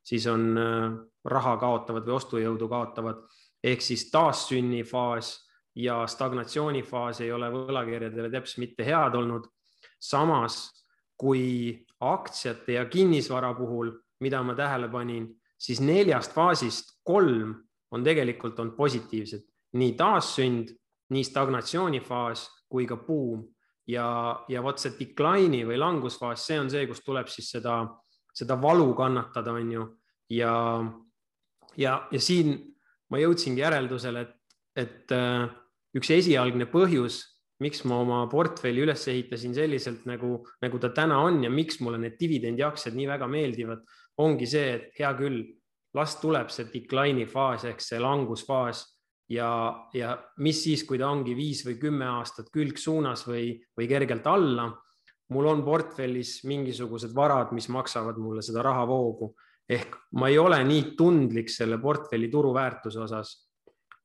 siis 0.00 0.26
on 0.32 0.56
raha 1.28 1.56
kaotavad 1.60 2.06
või 2.08 2.16
ostujõudu 2.16 2.68
kaotavad 2.70 3.20
ehk 3.64 3.84
siis 3.84 4.06
taassünnifaas 4.12 5.34
ja 5.74 6.04
stagnatsioonifaas 6.06 7.20
ei 7.24 7.32
ole 7.32 7.50
võlakirjadele 7.50 8.30
teps 8.30 8.58
mitte 8.62 8.86
head 8.86 9.14
olnud. 9.18 9.48
samas 10.00 10.68
kui 11.16 11.84
aktsiate 12.00 12.72
ja 12.72 12.84
kinnisvara 12.86 13.54
puhul, 13.54 13.92
mida 14.20 14.42
ma 14.42 14.54
tähele 14.54 14.88
panin, 14.88 15.28
siis 15.58 15.80
neljast 15.80 16.32
faasist 16.34 16.98
kolm 17.04 17.54
on 17.94 18.04
tegelikult 18.04 18.58
olnud 18.58 18.76
positiivsed, 18.76 19.44
nii 19.78 19.94
taassünd, 19.98 20.70
nii 21.14 21.24
stagnatsioonifaas 21.26 22.46
kui 22.70 22.86
ka 22.90 22.98
buum 22.98 23.44
ja, 23.90 24.06
ja 24.48 24.62
vot 24.64 24.80
see 24.80 24.94
decline'i 24.98 25.64
või 25.68 25.78
langusfaas, 25.80 26.46
see 26.46 26.58
on 26.60 26.70
see, 26.72 26.86
kus 26.90 27.04
tuleb 27.04 27.28
siis 27.32 27.50
seda, 27.56 27.82
seda 28.34 28.56
valu 28.60 28.90
kannatada, 28.98 29.54
on 29.54 29.72
ju. 29.72 29.88
ja, 30.34 30.54
ja, 31.76 31.98
ja 32.10 32.20
siin 32.22 32.56
ma 33.12 33.20
jõudsingi 33.20 33.62
järeldusele, 33.62 34.24
et, 34.24 34.58
et 34.86 35.14
äh, 35.14 35.46
üks 35.94 36.10
esialgne 36.16 36.66
põhjus, 36.70 37.20
miks 37.62 37.84
ma 37.86 38.00
oma 38.02 38.22
portfelli 38.30 38.82
üles 38.82 39.04
ehitasin 39.08 39.54
selliselt, 39.54 40.02
nagu, 40.10 40.40
nagu 40.64 40.80
ta 40.82 40.90
täna 40.96 41.20
on 41.22 41.44
ja 41.44 41.52
miks 41.52 41.78
mulle 41.84 42.00
need 42.02 42.16
dividendiaktsiad 42.18 42.96
nii 42.96 43.06
väga 43.12 43.28
meeldivad, 43.30 43.84
ongi 44.24 44.48
see, 44.50 44.72
et 44.78 44.98
hea 44.98 45.12
küll, 45.18 45.44
las 45.94 46.16
tuleb 46.20 46.50
see 46.50 46.66
decline'i 46.72 47.26
faas 47.30 47.64
ehk 47.68 47.80
see 47.82 48.00
langusfaas 48.02 48.82
ja, 49.30 49.50
ja 49.94 50.14
mis 50.42 50.62
siis, 50.64 50.84
kui 50.84 50.98
ta 51.00 51.08
ongi 51.12 51.34
viis 51.36 51.64
või 51.66 51.78
kümme 51.80 52.08
aastat 52.18 52.50
külgsuunas 52.54 53.26
või, 53.28 53.54
või 53.76 53.88
kergelt 53.88 54.26
alla. 54.26 54.72
mul 55.32 55.46
on 55.48 55.62
portfellis 55.64 56.44
mingisugused 56.44 57.14
varad, 57.14 57.52
mis 57.52 57.68
maksavad 57.68 58.18
mulle 58.20 58.42
seda 58.42 58.62
rahavoogu. 58.62 59.34
Ehk 59.68 59.96
ma 60.20 60.28
ei 60.28 60.38
ole 60.38 60.58
nii 60.64 60.92
tundlik 60.96 61.48
selle 61.48 61.78
portfelli 61.78 62.28
turuväärtuse 62.28 63.00
osas. 63.00 63.48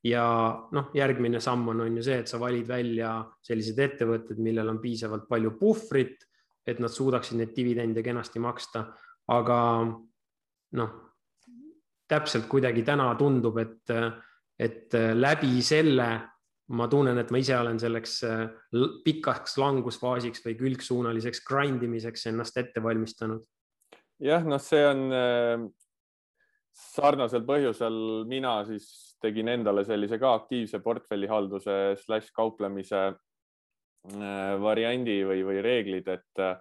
Ja 0.04 0.56
noh, 0.72 0.92
järgmine 0.96 1.42
samm 1.44 1.68
on, 1.68 1.82
on 1.82 1.98
ju 1.98 2.04
see, 2.04 2.22
et 2.22 2.28
sa 2.28 2.40
valid 2.40 2.68
välja 2.68 3.18
sellised 3.44 3.80
ettevõtted, 3.84 4.40
millel 4.40 4.70
on 4.72 4.80
piisavalt 4.80 5.28
palju 5.28 5.58
puhvrit, 5.60 6.24
et 6.66 6.80
nad 6.80 6.90
suudaksid 6.90 7.38
neid 7.38 7.52
dividende 7.56 8.04
kenasti 8.04 8.40
maksta, 8.40 8.86
aga 9.28 9.60
noh, 10.80 11.09
täpselt 12.10 12.50
kuidagi 12.50 12.84
täna 12.88 13.12
tundub, 13.20 13.58
et, 13.62 13.94
et 14.60 14.98
läbi 15.14 15.62
selle 15.66 16.10
ma 16.70 16.86
tunnen, 16.90 17.18
et 17.18 17.32
ma 17.34 17.42
ise 17.42 17.56
olen 17.58 17.80
selleks 17.82 18.20
pikaks 19.06 19.58
langusfaasiks 19.62 20.44
või 20.46 20.58
külgsuunaliseks 20.60 21.42
grind 21.48 21.86
imiseks 21.86 22.28
ennast 22.30 22.58
ette 22.62 22.84
valmistanud. 22.84 23.46
jah, 24.22 24.46
noh, 24.46 24.62
see 24.62 24.84
on 24.86 25.70
sarnasel 26.80 27.44
põhjusel 27.48 27.98
mina 28.30 28.60
siis 28.68 28.88
tegin 29.24 29.52
endale 29.52 29.84
sellise 29.88 30.20
ka 30.20 30.34
aktiivse 30.38 30.80
portfellihalduse 30.84 31.76
slaš 32.00 32.30
kauplemise 32.36 33.02
äh, 33.10 34.54
variandi 34.62 35.20
või, 35.28 35.44
või 35.48 35.64
reeglid, 35.66 36.08
et 36.08 36.44
äh, 36.44 36.56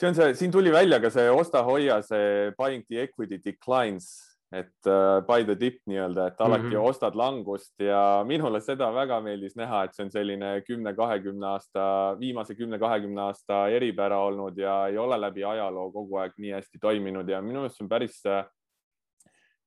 see 0.00 0.08
on 0.08 0.14
see, 0.16 0.34
siin 0.34 0.52
tuli 0.52 0.72
välja 0.72 1.00
ka 1.00 1.10
see 1.12 1.28
osta-hoia, 1.30 2.00
see 2.02 2.50
buying 2.58 2.84
the 2.88 3.02
equity 3.02 3.40
declines, 3.44 4.08
et 4.52 4.88
uh, 4.88 5.20
buy 5.26 5.44
the 5.46 5.54
dip 5.54 5.78
nii-öelda, 5.86 6.30
et 6.32 6.40
alati 6.40 6.64
mm 6.64 6.72
-hmm. 6.72 6.88
ostad 6.88 7.14
langust 7.14 7.74
ja 7.78 8.24
minule 8.26 8.60
seda 8.60 8.88
väga 8.94 9.20
meeldis 9.20 9.56
näha, 9.56 9.84
et 9.84 9.94
see 9.94 10.04
on 10.04 10.10
selline 10.10 10.62
kümne-kahekümne 10.66 11.46
aasta, 11.46 12.16
viimase 12.20 12.54
kümne-kahekümne 12.54 13.20
aasta 13.20 13.68
eripära 13.68 14.18
olnud 14.18 14.58
ja 14.58 14.86
ei 14.86 14.98
ole 14.98 15.20
läbi 15.20 15.44
ajaloo 15.44 15.92
kogu 15.92 16.16
aeg 16.16 16.32
nii 16.38 16.52
hästi 16.52 16.78
toiminud 16.80 17.28
ja 17.28 17.42
minu 17.42 17.60
meelest 17.60 17.76
see 17.76 17.84
on 17.84 17.88
päris 17.88 18.22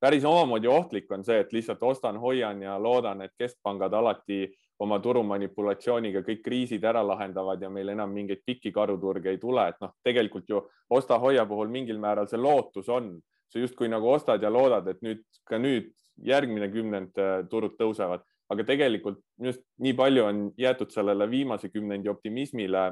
päris 0.03 0.25
omamoodi 0.25 0.67
ohtlik 0.67 1.11
on 1.11 1.23
see, 1.23 1.39
et 1.39 1.53
lihtsalt 1.53 1.83
ostan, 1.83 2.17
hoian 2.19 2.61
ja 2.61 2.75
loodan, 2.83 3.21
et 3.21 3.31
keskpangad 3.39 3.93
alati 3.93 4.49
oma 4.83 4.99
turumanipulatsiooniga 5.03 6.23
kõik 6.27 6.41
kriisid 6.45 6.83
ära 6.87 7.03
lahendavad 7.05 7.61
ja 7.61 7.69
meil 7.71 7.93
enam 7.93 8.11
mingeid 8.13 8.43
pikki 8.45 8.73
karuturge 8.75 9.31
ei 9.31 9.39
tule, 9.41 9.67
et 9.71 9.79
noh, 9.83 9.93
tegelikult 10.05 10.49
ju 10.49 10.61
osta-hoia 10.93 11.45
puhul 11.49 11.71
mingil 11.73 12.01
määral 12.03 12.27
see 12.29 12.41
lootus 12.41 12.89
on, 12.91 13.15
sa 13.51 13.61
justkui 13.61 13.89
nagu 13.91 14.09
ostad 14.11 14.43
ja 14.43 14.51
loodad, 14.51 14.87
et 14.91 15.01
nüüd 15.05 15.23
ka 15.49 15.59
nüüd 15.61 15.91
järgmine 16.25 16.69
kümnend 16.73 17.17
äh, 17.21 17.41
turud 17.49 17.77
tõusevad, 17.79 18.25
aga 18.53 18.67
tegelikult 18.67 19.21
just 19.41 19.63
nii 19.81 19.95
palju 19.97 20.27
on 20.27 20.45
jäetud 20.59 20.93
sellele 20.93 21.29
viimase 21.29 21.71
kümnendi 21.73 22.11
optimismile 22.11 22.85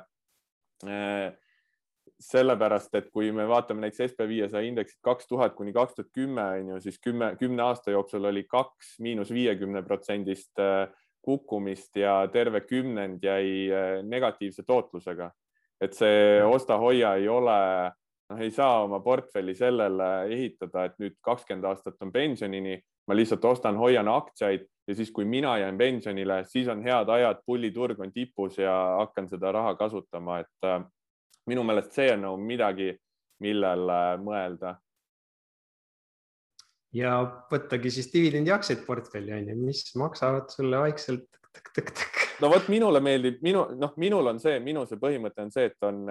äh, 0.87 1.31
sellepärast, 2.21 2.93
et 2.97 3.09
kui 3.13 3.31
me 3.33 3.47
vaatame 3.49 3.85
näiteks 3.85 4.13
SB 4.13 4.27
viiesaja 4.29 4.67
indeksit 4.67 4.99
kaks 5.05 5.27
tuhat 5.29 5.55
kuni 5.57 5.73
kaks 5.73 5.97
tuhat 5.97 6.11
kümme 6.13 6.43
on 6.59 6.73
ju, 6.75 6.79
siis 6.85 6.99
kümme, 7.01 7.33
kümne 7.39 7.63
aasta 7.65 7.93
jooksul 7.93 8.25
oli 8.29 8.43
kaks 8.49 8.97
miinus 9.01 9.33
viiekümne 9.33 9.81
protsendist 9.85 10.61
äh, 10.61 10.85
kukkumist 11.21 11.95
ja 11.95 12.27
terve 12.33 12.61
kümnend 12.61 13.23
jäi 13.23 13.69
äh, 13.71 14.03
negatiivse 14.03 14.63
tootlusega. 14.67 15.31
et 15.81 15.95
see 15.97 16.43
osta-hoia 16.45 17.15
ei 17.17 17.27
ole, 17.27 17.53
noh, 18.29 18.39
ei 18.39 18.51
saa 18.53 18.83
oma 18.83 18.99
portfelli 19.01 19.55
sellele 19.57 20.09
ehitada, 20.29 20.83
et 20.85 20.99
nüüd 21.01 21.15
kakskümmend 21.25 21.65
aastat 21.65 21.95
on 22.05 22.11
pensionini, 22.13 22.75
ma 23.07 23.17
lihtsalt 23.17 23.45
ostan, 23.49 23.79
hoian 23.81 24.07
aktsiaid 24.07 24.67
ja 24.87 24.95
siis, 24.95 25.09
kui 25.11 25.25
mina 25.25 25.57
jään 25.57 25.77
pensionile, 25.77 26.43
siis 26.45 26.67
on 26.67 26.83
head 26.85 27.09
ajad, 27.09 27.41
pulliturg 27.45 27.99
on 27.99 28.13
tipus 28.13 28.59
ja 28.61 28.73
hakkan 28.99 29.29
seda 29.29 29.51
raha 29.51 29.73
kasutama, 29.75 30.39
et 30.43 30.69
äh, 30.69 30.83
minu 31.49 31.63
meelest 31.63 31.97
see 31.97 32.11
on 32.13 32.25
nagu 32.27 32.37
midagi, 32.37 32.91
millele 33.41 33.99
mõelda. 34.21 34.75
Ja 36.95 37.15
võttagi 37.51 37.91
siis 37.93 38.09
dividendiaktsiaid 38.13 38.83
portfelli 38.87 39.33
on 39.35 39.51
ju, 39.51 39.57
mis 39.65 39.85
maksavad 39.99 40.51
sulle 40.53 40.81
vaikselt. 40.83 41.27
no 42.41 42.49
vot, 42.51 42.67
minule 42.71 43.01
meeldib, 43.03 43.41
minu 43.43 43.65
noh, 43.79 43.95
minul 43.99 44.31
on 44.33 44.39
see, 44.39 44.59
minu 44.63 44.85
see 44.87 44.99
põhimõte 44.99 45.43
on 45.43 45.51
see, 45.51 45.69
et 45.71 45.87
on, 45.87 46.05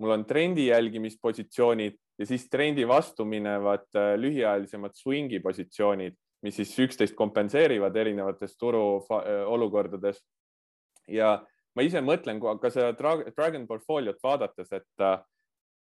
mul 0.00 0.16
on 0.16 0.24
trendi 0.26 0.66
jälgimispositsioonid 0.70 1.98
ja 2.20 2.26
siis 2.26 2.48
trendi 2.52 2.88
vastu 2.88 3.24
minevad 3.24 3.86
äh, 3.96 4.14
lühiajalisemad 4.20 4.96
swing'i 4.96 5.40
positsioonid, 5.42 6.16
mis 6.44 6.58
siis 6.60 6.74
üksteist 6.84 7.16
kompenseerivad 7.16 7.96
erinevates 7.96 8.56
turu 8.60 9.00
äh, 9.16 10.20
ja 11.08 11.38
ma 11.76 11.86
ise 11.86 12.02
mõtlen 12.04 12.40
ka 12.40 12.72
seda 12.72 12.92
Dragon 12.96 13.66
portfooliot 13.68 14.20
vaadates, 14.22 14.72
et 14.72 15.04
äh, 15.04 15.20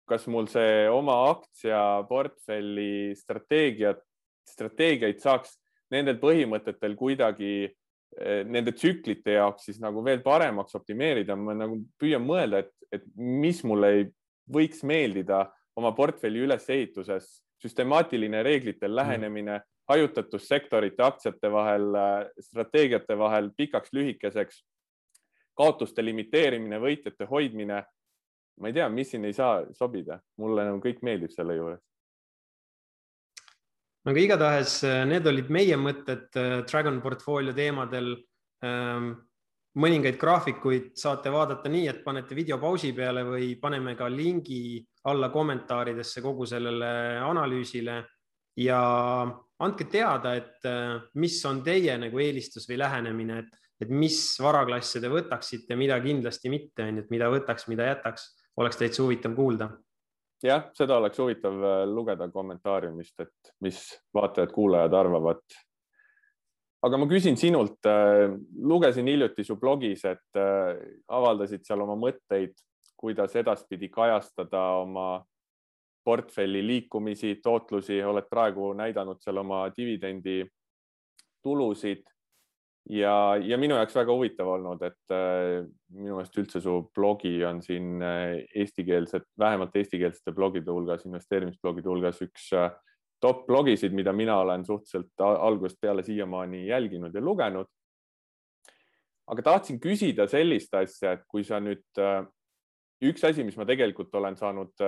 kas 0.08 0.28
mul 0.32 0.48
see 0.52 0.86
oma 0.92 1.18
aktsiaportfelli 1.34 3.16
strateegiat, 3.18 4.00
strateegiaid 4.48 5.20
saaks 5.24 5.58
nendel 5.94 6.20
põhimõtetel 6.22 6.96
kuidagi 7.00 7.52
äh, 7.68 8.44
nende 8.48 8.74
tsüklite 8.76 9.38
jaoks 9.38 9.70
siis 9.70 9.82
nagu 9.84 10.04
veel 10.06 10.24
paremaks 10.26 10.76
optimeerida. 10.80 11.36
ma 11.36 11.56
nagu 11.58 11.82
püüan 12.00 12.26
mõelda, 12.26 12.66
et, 12.66 12.72
et 12.92 13.08
mis 13.16 13.64
mulle 13.64 13.94
ei 13.96 14.08
võiks 14.54 14.84
meeldida 14.88 15.46
oma 15.78 15.92
portfelli 15.96 16.42
ülesehituses, 16.46 17.42
süstemaatiline 17.62 18.44
reeglitel 18.44 18.92
mm. 18.92 18.96
lähenemine, 18.96 19.60
hajutatus 19.88 20.48
sektorite, 20.48 21.04
aktsiate 21.04 21.52
vahel, 21.52 21.94
äh, 21.96 22.26
strateegiate 22.50 23.18
vahel 23.18 23.52
pikaks-lühikeseks 23.58 24.64
kaotuste 25.58 26.06
limiteerimine, 26.06 26.80
võitjate 26.80 27.28
hoidmine. 27.30 27.84
ma 28.58 28.70
ei 28.72 28.74
tea, 28.74 28.88
mis 28.90 29.12
siin 29.14 29.26
ei 29.26 29.36
saa 29.38 29.60
sobida, 29.78 30.18
mulle 30.42 30.64
nagu 30.66 30.80
kõik 30.82 31.04
meeldib 31.06 31.30
selle 31.30 31.54
juures. 31.54 31.82
Aga 34.06 34.20
igatahes 34.20 34.82
äh, 34.88 35.06
need 35.10 35.28
olid 35.28 35.50
meie 35.54 35.78
mõtted 35.80 36.36
äh, 36.38 36.60
Dragon 36.70 37.00
portfoolio 37.02 37.56
teemadel. 37.58 38.14
Ähm, 38.66 39.16
mõningaid 39.78 40.16
graafikuid 40.18 40.96
saate 40.98 41.30
vaadata 41.30 41.70
nii, 41.70 41.86
et 41.92 42.00
panete 42.02 42.34
video 42.34 42.58
pausi 42.58 42.96
peale 42.98 43.22
või 43.28 43.52
paneme 43.62 43.94
ka 43.94 44.08
lingi 44.10 44.82
alla 45.06 45.30
kommentaaridesse 45.30 46.24
kogu 46.26 46.48
sellele 46.50 46.90
analüüsile 47.22 48.00
ja 48.58 48.80
andke 49.62 49.86
teada, 49.92 50.34
et 50.34 50.66
äh, 50.66 50.98
mis 51.22 51.38
on 51.46 51.62
teie 51.66 51.94
nagu 52.02 52.22
eelistus 52.22 52.66
või 52.70 52.82
lähenemine, 52.82 53.40
et 53.46 53.64
et 53.78 53.92
mis 53.94 54.18
varaklasse 54.42 55.02
te 55.02 55.10
võtaksite, 55.12 55.76
mida 55.78 56.00
kindlasti 56.02 56.50
mitte, 56.50 56.82
on 56.82 56.98
ju, 56.98 57.04
et 57.06 57.12
mida 57.14 57.30
võtaks, 57.30 57.68
mida 57.70 57.92
jätaks, 57.92 58.24
oleks 58.58 58.80
täitsa 58.80 59.04
huvitav 59.04 59.36
kuulda. 59.38 59.70
Jah, 60.44 60.68
seda 60.78 60.98
oleks 61.02 61.20
huvitav 61.20 61.64
äh, 61.64 61.86
lugeda 61.90 62.28
kommentaariumist, 62.34 63.20
et 63.24 63.54
mis 63.66 63.80
vaatajad-kuulajad 64.14 64.94
arvavad. 64.94 65.42
aga 66.88 66.98
ma 66.98 67.08
küsin 67.10 67.38
sinult, 67.38 67.80
äh, 67.90 68.36
lugesin 68.62 69.08
hiljuti 69.08 69.44
su 69.44 69.58
blogis, 69.58 70.06
et 70.06 70.40
äh, 70.40 70.76
avaldasid 71.08 71.66
seal 71.66 71.82
oma 71.82 71.98
mõtteid, 72.00 72.54
kuidas 72.98 73.36
edaspidi 73.36 73.90
kajastada 73.90 74.62
oma 74.82 75.24
portfelli 76.06 76.62
liikumisi, 76.66 77.36
tootlusi, 77.44 78.00
oled 78.04 78.30
praegu 78.30 78.72
näidanud 78.74 79.20
seal 79.22 79.38
oma 79.42 79.66
dividendi 79.76 80.46
tulusid 81.44 82.06
ja, 82.90 83.14
ja 83.44 83.58
minu 83.60 83.76
jaoks 83.78 83.96
väga 83.98 84.14
huvitav 84.16 84.50
olnud, 84.56 84.82
et 84.88 85.14
äh, 85.14 85.66
minu 85.96 86.18
meelest 86.18 86.38
üldse 86.40 86.62
su 86.64 86.80
blogi 86.96 87.36
on 87.46 87.62
siin 87.66 88.04
äh, 88.04 88.38
eestikeelsed, 88.56 89.28
vähemalt 89.40 89.76
eestikeelsete 89.76 90.34
blogide 90.36 90.72
hulgas, 90.72 91.06
investeerimisblogide 91.08 91.92
hulgas 91.92 92.22
üks 92.26 92.52
äh, 92.56 92.70
top 93.24 93.46
blogisid, 93.48 93.96
mida 93.98 94.14
mina 94.14 94.38
olen 94.44 94.66
suhteliselt 94.66 95.26
algusest 95.26 95.80
peale 95.82 96.04
siiamaani 96.06 96.68
jälginud 96.68 97.16
ja 97.16 97.22
lugenud. 97.22 97.68
aga 99.28 99.44
tahtsin 99.44 99.80
küsida 99.84 100.28
sellist 100.32 100.74
asja, 100.78 101.18
et 101.18 101.24
kui 101.28 101.44
sa 101.44 101.58
nüüd, 101.60 101.84
üks 103.04 103.26
asi, 103.28 103.44
mis 103.44 103.58
ma 103.58 103.66
tegelikult 103.68 104.14
olen 104.16 104.38
saanud 104.40 104.86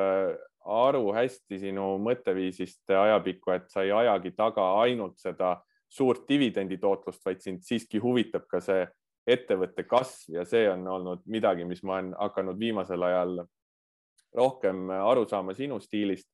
aru 0.63 1.01
hästi 1.11 1.59
sinu 1.59 1.97
mõtteviisist 2.05 2.93
ajapikku, 2.93 3.51
et 3.51 3.67
sa 3.73 3.83
ei 3.83 3.91
ajagi 3.91 4.31
taga 4.37 4.69
ainult 4.83 5.17
seda 5.19 5.57
suurt 5.89 6.27
dividenditootlust, 6.29 7.21
vaid 7.25 7.41
sind 7.41 7.63
siiski 7.65 8.01
huvitab 8.01 8.45
ka 8.49 8.61
see 8.61 8.85
ettevõtte 9.29 9.85
kasv 9.89 10.39
ja 10.39 10.45
see 10.47 10.67
on 10.69 10.85
olnud 10.87 11.23
midagi, 11.29 11.65
mis 11.65 11.81
ma 11.83 11.97
olen 11.97 12.11
hakanud 12.17 12.59
viimasel 12.59 13.03
ajal 13.05 13.39
rohkem 14.37 14.89
aru 14.93 15.25
saama 15.29 15.55
sinu 15.57 15.79
stiilist. 15.81 16.29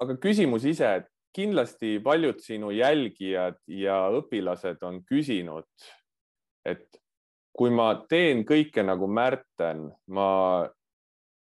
aga 0.00 0.16
küsimus 0.16 0.64
ise, 0.64 0.94
et 1.02 1.08
kindlasti 1.36 1.98
paljud 2.04 2.40
sinu 2.40 2.70
jälgijad 2.72 3.58
ja 3.68 4.08
õpilased 4.16 4.80
on 4.82 5.02
küsinud, 5.04 5.68
et 6.64 7.00
kui 7.52 7.70
ma 7.70 7.92
teen 8.08 8.44
kõike 8.48 8.82
nagu 8.86 9.06
Märten, 9.06 9.90
ma 10.08 10.30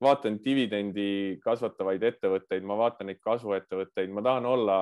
vaatan 0.01 0.39
dividendi 0.45 1.39
kasvatavaid 1.45 2.03
ettevõtteid, 2.03 2.65
ma 2.65 2.77
vaatan 2.81 3.11
neid 3.11 3.21
kasvuettevõtteid, 3.25 4.13
ma 4.13 4.25
tahan 4.25 4.47
olla 4.49 4.79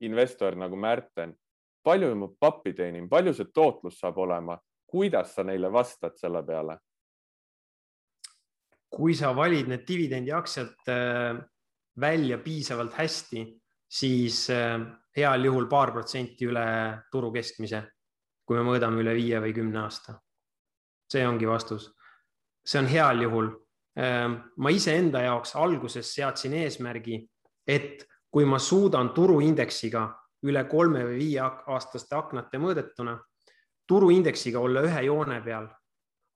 investor 0.00 0.56
nagu 0.56 0.76
Märten, 0.76 1.34
palju 1.82 2.14
ma 2.14 2.28
pappi 2.40 2.74
teenin, 2.74 3.08
palju 3.08 3.34
see 3.34 3.50
tootlus 3.54 3.98
saab 4.00 4.18
olema, 4.18 4.58
kuidas 4.86 5.34
sa 5.34 5.44
neile 5.44 5.72
vastad 5.72 6.16
selle 6.16 6.44
peale? 6.44 6.78
kui 8.88 9.12
sa 9.12 9.34
valid 9.36 9.68
need 9.68 9.82
dividendiaktsiad 9.84 10.88
äh, 10.88 11.36
välja 12.00 12.38
piisavalt 12.40 12.94
hästi, 12.96 13.42
siis 13.84 14.46
äh, 14.50 14.80
heal 15.16 15.44
juhul 15.44 15.66
paar 15.68 15.92
protsenti 15.92 16.48
üle 16.48 16.64
turu 17.12 17.28
keskmise, 17.34 17.82
kui 18.48 18.56
me 18.56 18.64
mõõdame 18.64 19.02
üle 19.02 19.12
viie 19.18 19.42
või 19.44 19.52
kümne 19.52 19.82
aasta. 19.82 20.16
see 21.12 21.26
ongi 21.26 21.46
vastus. 21.46 21.92
see 22.64 22.78
on 22.78 22.86
heal 22.86 23.22
juhul. 23.22 23.52
Äh, 23.98 24.28
ma 24.56 24.70
iseenda 24.70 25.22
jaoks 25.22 25.56
alguses 25.56 26.14
seadsin 26.14 26.54
eesmärgi, 26.54 27.28
et 27.66 28.08
kui 28.38 28.44
ma 28.46 28.60
suudan 28.62 29.08
turuindeksiga 29.10 30.04
üle 30.46 30.60
kolme 30.70 31.00
või 31.08 31.16
viie 31.18 31.42
aastaste 31.42 32.14
aknate 32.14 32.60
mõõdetuna, 32.62 33.16
turuindeksiga 33.90 34.60
olla 34.62 34.84
ühe 34.86 35.00
joone 35.08 35.40
peal, 35.42 35.66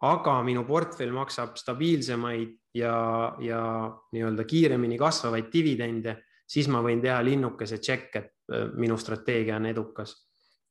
aga 0.02 0.32
minu 0.42 0.64
portfell 0.66 1.14
maksab 1.14 1.54
stabiilsemaid 1.60 2.56
ja, 2.74 2.96
ja 3.38 3.60
nii-öelda 4.16 4.46
kiiremini 4.50 4.98
kasvavaid 4.98 5.46
dividende, 5.52 6.16
siis 6.42 6.66
ma 6.66 6.80
võin 6.82 7.04
teha 7.04 7.20
linnukese 7.22 7.78
tšekk, 7.78 8.18
et 8.18 8.74
minu 8.82 8.98
strateegia 8.98 9.60
on 9.62 9.70
edukas. 9.70 10.16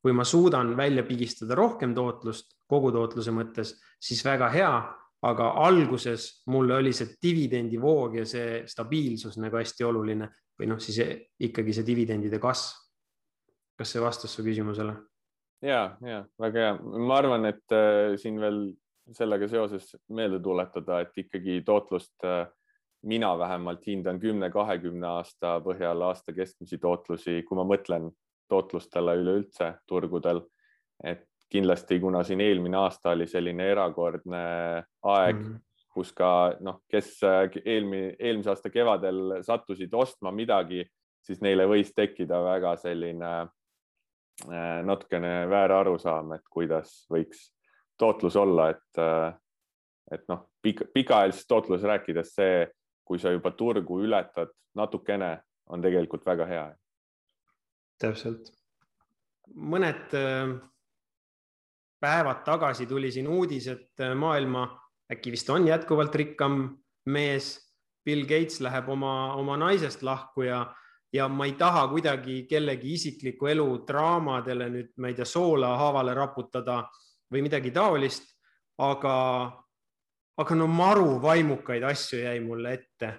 kui 0.02 0.12
ma 0.12 0.24
suudan 0.24 0.76
välja 0.76 1.02
pigistada 1.02 1.54
rohkem 1.54 1.94
tootlust 1.94 2.58
kogutootluse 2.68 3.32
mõttes, 3.32 3.72
siis 3.96 4.20
väga 4.24 4.50
hea, 4.52 4.76
aga 5.22 5.50
alguses 5.64 6.42
mulle 6.46 6.76
oli 6.76 6.92
see 6.92 7.16
dividendivoog 7.22 8.20
ja 8.20 8.24
see 8.26 8.64
stabiilsus 8.66 9.40
nagu 9.40 9.56
hästi 9.56 9.84
oluline 9.84 10.28
või 10.62 10.70
noh, 10.70 10.78
siis 10.82 11.00
ikkagi 11.42 11.74
see 11.74 11.86
dividendide 11.86 12.38
kasv. 12.42 12.78
kas 13.78 13.90
see 13.94 14.02
vastas 14.02 14.34
su 14.36 14.44
küsimusele? 14.46 14.94
ja, 15.62 15.96
ja 16.06 16.22
väga 16.40 16.64
hea, 16.66 16.72
ma 17.02 17.18
arvan, 17.18 17.46
et 17.50 17.74
äh, 17.74 18.14
siin 18.20 18.38
veel 18.40 18.64
sellega 19.12 19.48
seoses 19.50 19.88
meelde 20.14 20.38
tuletada, 20.42 21.00
et 21.02 21.18
ikkagi 21.18 21.60
tootlust 21.66 22.26
äh, 22.28 22.46
mina 23.02 23.32
vähemalt 23.38 23.86
hindan 23.86 24.20
kümne, 24.22 24.50
kahekümne 24.54 25.08
aasta 25.18 25.56
põhjal 25.64 26.06
aasta 26.06 26.34
keskmisi 26.36 26.78
tootlusi, 26.78 27.40
kui 27.48 27.58
ma 27.58 27.66
mõtlen 27.66 28.12
tootlustele 28.48 29.16
üleüldse 29.18 29.74
turgudel. 29.88 30.44
et 31.02 31.26
kindlasti, 31.50 31.98
kuna 32.00 32.22
siin 32.24 32.40
eelmine 32.40 32.76
aasta 32.78 33.10
oli 33.10 33.26
selline 33.26 33.66
erakordne 33.74 34.44
aeg 35.02 35.36
mm, 35.36 35.44
-hmm 35.44 35.71
kus 35.92 36.12
ka 36.16 36.56
noh, 36.64 36.80
kes 36.90 37.18
äh, 37.26 37.44
eelmine, 37.64 38.14
eelmise 38.18 38.52
aasta 38.52 38.70
kevadel 38.72 39.38
sattusid 39.44 39.92
ostma 39.94 40.32
midagi, 40.34 40.84
siis 41.22 41.42
neile 41.44 41.66
võis 41.70 41.92
tekkida 41.94 42.40
väga 42.44 42.74
selline 42.80 43.32
äh, 43.42 44.80
natukene 44.88 45.34
väär 45.50 45.76
arusaam, 45.82 46.32
et 46.38 46.46
kuidas 46.50 47.02
võiks 47.12 47.50
tootlus 48.00 48.36
olla, 48.40 48.70
et, 48.72 49.00
äh, 49.02 49.28
et 50.16 50.24
noh, 50.32 50.46
pikaajalisest 50.62 51.48
tootlusest 51.48 51.90
rääkides 51.92 52.34
see, 52.38 52.66
kui 53.04 53.20
sa 53.20 53.34
juba 53.34 53.52
turgu 53.52 54.00
ületad 54.06 54.52
natukene, 54.78 55.36
on 55.68 55.82
tegelikult 55.84 56.24
väga 56.26 56.46
hea. 56.48 56.66
täpselt. 58.00 58.48
mõned 59.54 60.14
päevad 62.00 62.40
tagasi 62.44 62.86
tuli 62.86 63.10
siin 63.12 63.28
uudis, 63.28 63.66
et 63.68 64.02
maailma 64.16 64.64
äkki 65.12 65.32
vist 65.34 65.50
on 65.50 65.66
jätkuvalt 65.68 66.14
rikkam 66.14 66.64
mees. 67.06 67.58
Bill 68.02 68.24
Gates 68.26 68.58
läheb 68.60 68.88
oma, 68.90 69.34
oma 69.38 69.56
naisest 69.60 70.02
lahku 70.02 70.42
ja, 70.42 70.64
ja 71.14 71.28
ma 71.30 71.46
ei 71.46 71.52
taha 71.54 71.84
kuidagi 71.92 72.40
kellegi 72.50 72.96
isikliku 72.96 73.46
elu 73.52 73.66
draamadele 73.86 74.66
nüüd, 74.72 74.88
ma 74.98 75.12
ei 75.12 75.14
tea, 75.14 75.28
soola 75.28 75.76
haavale 75.78 76.14
raputada 76.18 76.80
või 77.30 77.44
midagi 77.46 77.70
taolist, 77.70 78.26
aga, 78.82 79.14
aga 80.42 80.58
no 80.58 80.66
maru 80.66 81.20
vaimukaid 81.22 81.86
asju 81.92 82.24
jäi 82.24 82.42
mulle 82.42 82.74
ette, 82.74 83.12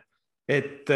et 0.51 0.91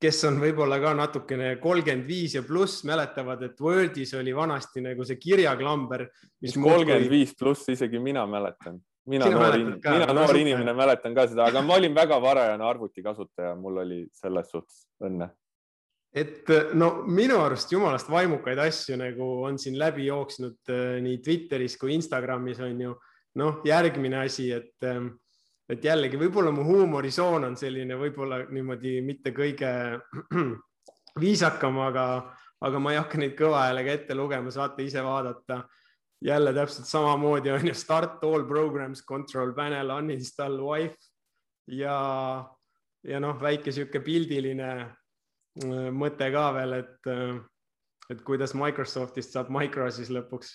kes 0.00 0.24
on 0.24 0.40
võib-olla 0.40 0.80
ka 0.80 0.94
natukene 0.96 1.56
kolmkümmend 1.60 2.08
viis 2.08 2.38
ja 2.38 2.42
pluss, 2.46 2.80
mäletavad, 2.88 3.44
et 3.44 3.60
Wordis 3.60 4.14
oli 4.16 4.32
vanasti 4.34 4.80
nagu 4.88 5.04
see 5.04 5.20
kirjaklamber. 5.20 6.08
kolmkümmend 6.54 7.10
viis 7.12 7.36
pluss, 7.36 7.68
isegi 7.68 8.00
mina 8.00 8.24
mäletan 8.26 8.80
mina 9.08 9.28
Sina 9.28 9.40
noor, 9.40 9.58
mina 9.82 10.14
noor 10.14 10.38
inimene 10.38 10.74
mäletan 10.76 11.14
ka 11.16 11.26
seda, 11.30 11.48
aga 11.48 11.62
ma 11.64 11.76
olin 11.80 11.94
väga 11.96 12.18
varajane 12.22 12.64
arvutikasutaja, 12.64 13.54
mul 13.58 13.82
oli 13.84 14.00
selles 14.14 14.50
suhtes 14.52 14.82
õnne. 15.04 15.30
et 16.14 16.50
no 16.74 17.04
minu 17.06 17.36
arust 17.44 17.72
jumalast 17.72 18.08
vaimukaid 18.10 18.58
asju 18.64 18.96
nagu 18.96 19.28
on 19.44 19.58
siin 19.60 19.78
läbi 19.78 20.06
jooksnud 20.08 20.72
äh, 20.72 20.98
nii 21.04 21.18
Twitteris 21.24 21.76
kui 21.80 21.94
Instagramis 21.94 22.60
on 22.64 22.80
ju. 22.80 22.98
Noh, 23.38 23.60
järgmine 23.62 24.24
asi, 24.24 24.48
et 24.50 24.82
ähm, 24.88 25.12
et 25.68 25.84
jällegi 25.84 26.18
võib-olla 26.18 26.50
mu 26.54 26.64
huumorisoon 26.66 27.44
on 27.50 27.56
selline 27.60 27.96
võib-olla 28.00 28.40
niimoodi 28.50 28.98
mitte 29.04 29.34
kõige 29.36 29.70
viisakam, 31.22 31.78
aga, 31.84 32.06
aga 32.64 32.80
ma 32.82 32.94
ei 32.94 33.00
hakka 33.00 33.20
neid 33.20 33.36
kõva 33.38 33.66
häälega 33.66 33.98
ette 33.98 34.16
lugema, 34.16 34.50
saate 34.54 34.86
ise 34.86 35.04
vaadata 35.04 35.62
jälle 36.24 36.52
täpselt 36.54 36.86
samamoodi 36.86 37.50
on 37.50 37.66
ju 37.66 37.74
start 37.74 38.24
all 38.24 38.44
programs, 38.46 39.04
control 39.06 39.52
panel, 39.54 39.90
uninstall 39.90 40.58
wife 40.60 40.96
ja, 41.68 41.98
ja 43.04 43.20
noh, 43.20 43.36
väike 43.40 43.72
sihuke 43.74 44.00
pildiline 44.04 44.70
äh, 44.78 45.90
mõte 45.94 46.30
ka 46.34 46.46
veel, 46.56 46.78
et, 46.82 47.10
äh, 47.10 47.36
et 48.10 48.24
kuidas 48.26 48.56
Microsoftist 48.58 49.36
saab 49.36 49.52
micro 49.54 49.90
siis 49.94 50.10
lõpuks. 50.14 50.54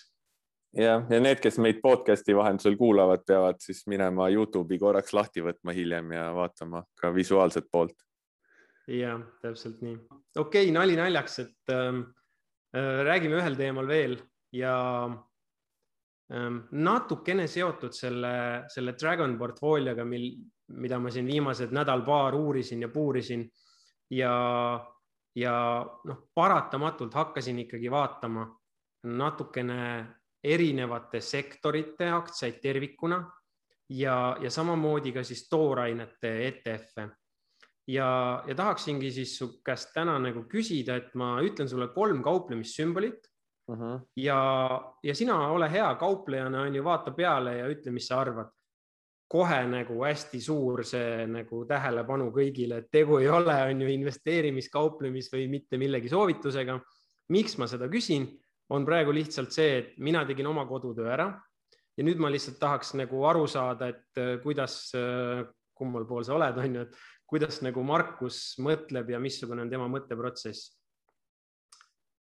jah, 0.76 1.04
ja 1.08 1.20
need, 1.20 1.40
kes 1.40 1.58
meid 1.62 1.80
podcast'i 1.82 2.36
vahendusel 2.36 2.76
kuulavad, 2.76 3.24
peavad 3.26 3.62
siis 3.62 3.84
minema 3.86 4.28
Youtube'i 4.34 4.78
korraks 4.78 5.14
lahti 5.16 5.44
võtma 5.44 5.72
hiljem 5.72 6.12
ja 6.12 6.32
vaatama 6.34 6.84
ka 7.00 7.14
visuaalset 7.14 7.70
poolt. 7.72 7.96
jah, 8.88 9.22
täpselt 9.42 9.80
nii. 9.80 9.96
okei 10.36 10.68
okay,, 10.68 10.72
nali 10.74 10.98
naljaks, 11.00 11.38
et 11.46 11.72
ähm, 11.72 12.02
äh, 12.76 13.04
räägime 13.08 13.40
ühel 13.40 13.56
teemal 13.56 13.88
veel 13.88 14.18
ja 14.52 14.74
natukene 16.34 17.46
seotud 17.46 17.94
selle, 17.94 18.64
selle 18.72 18.94
Dragon 18.98 19.36
portfoolioga, 19.38 20.04
mil, 20.08 20.30
mida 20.80 20.98
ma 20.98 21.12
siin 21.12 21.28
viimased 21.28 21.74
nädal-paar 21.74 22.34
uurisin 22.34 22.82
ja 22.82 22.88
puurisin 22.88 23.44
ja, 24.10 24.34
ja 25.36 25.56
noh, 26.04 26.20
paratamatult 26.34 27.14
hakkasin 27.14 27.58
ikkagi 27.66 27.90
vaatama 27.90 28.48
natukene 29.04 29.80
erinevate 30.44 31.20
sektorite 31.20 32.08
aktsiaid 32.12 32.60
tervikuna 32.62 33.20
ja, 33.90 34.36
ja 34.40 34.50
samamoodi 34.50 35.12
ka 35.12 35.22
siis 35.24 35.46
toorainete 35.48 36.32
ETF-e. 36.48 37.08
ja, 37.88 38.08
ja 38.46 38.54
tahaksingi 38.54 39.12
siis 39.12 39.38
su 39.38 39.60
käest 39.64 39.92
täna 39.94 40.18
nagu 40.18 40.44
küsida, 40.48 40.96
et 40.96 41.14
ma 41.14 41.36
ütlen 41.44 41.68
sulle 41.68 41.88
kolm 41.94 42.22
kauplemissümbolit 42.24 43.28
Uh 43.68 43.76
-huh. 43.76 44.00
ja, 44.16 44.94
ja 45.02 45.14
sina 45.14 45.48
ole 45.48 45.70
hea 45.72 45.94
kauplejana, 45.94 46.62
on 46.62 46.74
ju, 46.74 46.84
vaata 46.84 47.10
peale 47.10 47.56
ja 47.58 47.68
ütle, 47.68 47.90
mis 47.90 48.06
sa 48.06 48.20
arvad. 48.20 48.50
kohe 49.28 49.66
nagu 49.66 50.04
hästi 50.04 50.40
suur 50.40 50.84
see 50.84 51.26
nagu 51.26 51.64
tähelepanu 51.66 52.30
kõigile, 52.30 52.76
et 52.78 52.90
tegu 52.92 53.16
ei 53.18 53.28
ole, 53.28 53.54
on 53.70 53.80
ju 53.80 53.88
investeerimis, 53.88 54.68
kauplemis 54.70 55.32
või 55.32 55.48
mitte 55.48 55.78
millegi 55.78 56.08
soovitusega. 56.08 56.80
miks 57.28 57.58
ma 57.58 57.66
seda 57.66 57.88
küsin, 57.88 58.28
on 58.70 58.84
praegu 58.84 59.12
lihtsalt 59.12 59.52
see, 59.52 59.78
et 59.78 59.98
mina 59.98 60.24
tegin 60.26 60.46
oma 60.46 60.66
kodutöö 60.66 61.12
ära 61.12 61.40
ja 61.96 62.04
nüüd 62.04 62.20
ma 62.22 62.30
lihtsalt 62.32 62.58
tahaks 62.60 62.94
nagu 62.98 63.24
aru 63.28 63.46
saada, 63.50 63.88
et 63.92 64.20
äh, 64.20 64.36
kuidas, 64.42 64.92
äh, 64.98 65.44
kummal 65.74 66.06
pool 66.08 66.24
sa 66.26 66.34
oled, 66.34 66.58
on 66.58 66.78
ju, 66.78 66.86
et 66.86 66.96
kuidas 67.30 67.60
nagu 67.64 67.82
Markus 67.86 68.54
mõtleb 68.62 69.10
ja 69.14 69.20
missugune 69.22 69.64
on 69.64 69.70
tema 69.70 69.88
mõtteprotsess. 69.90 70.74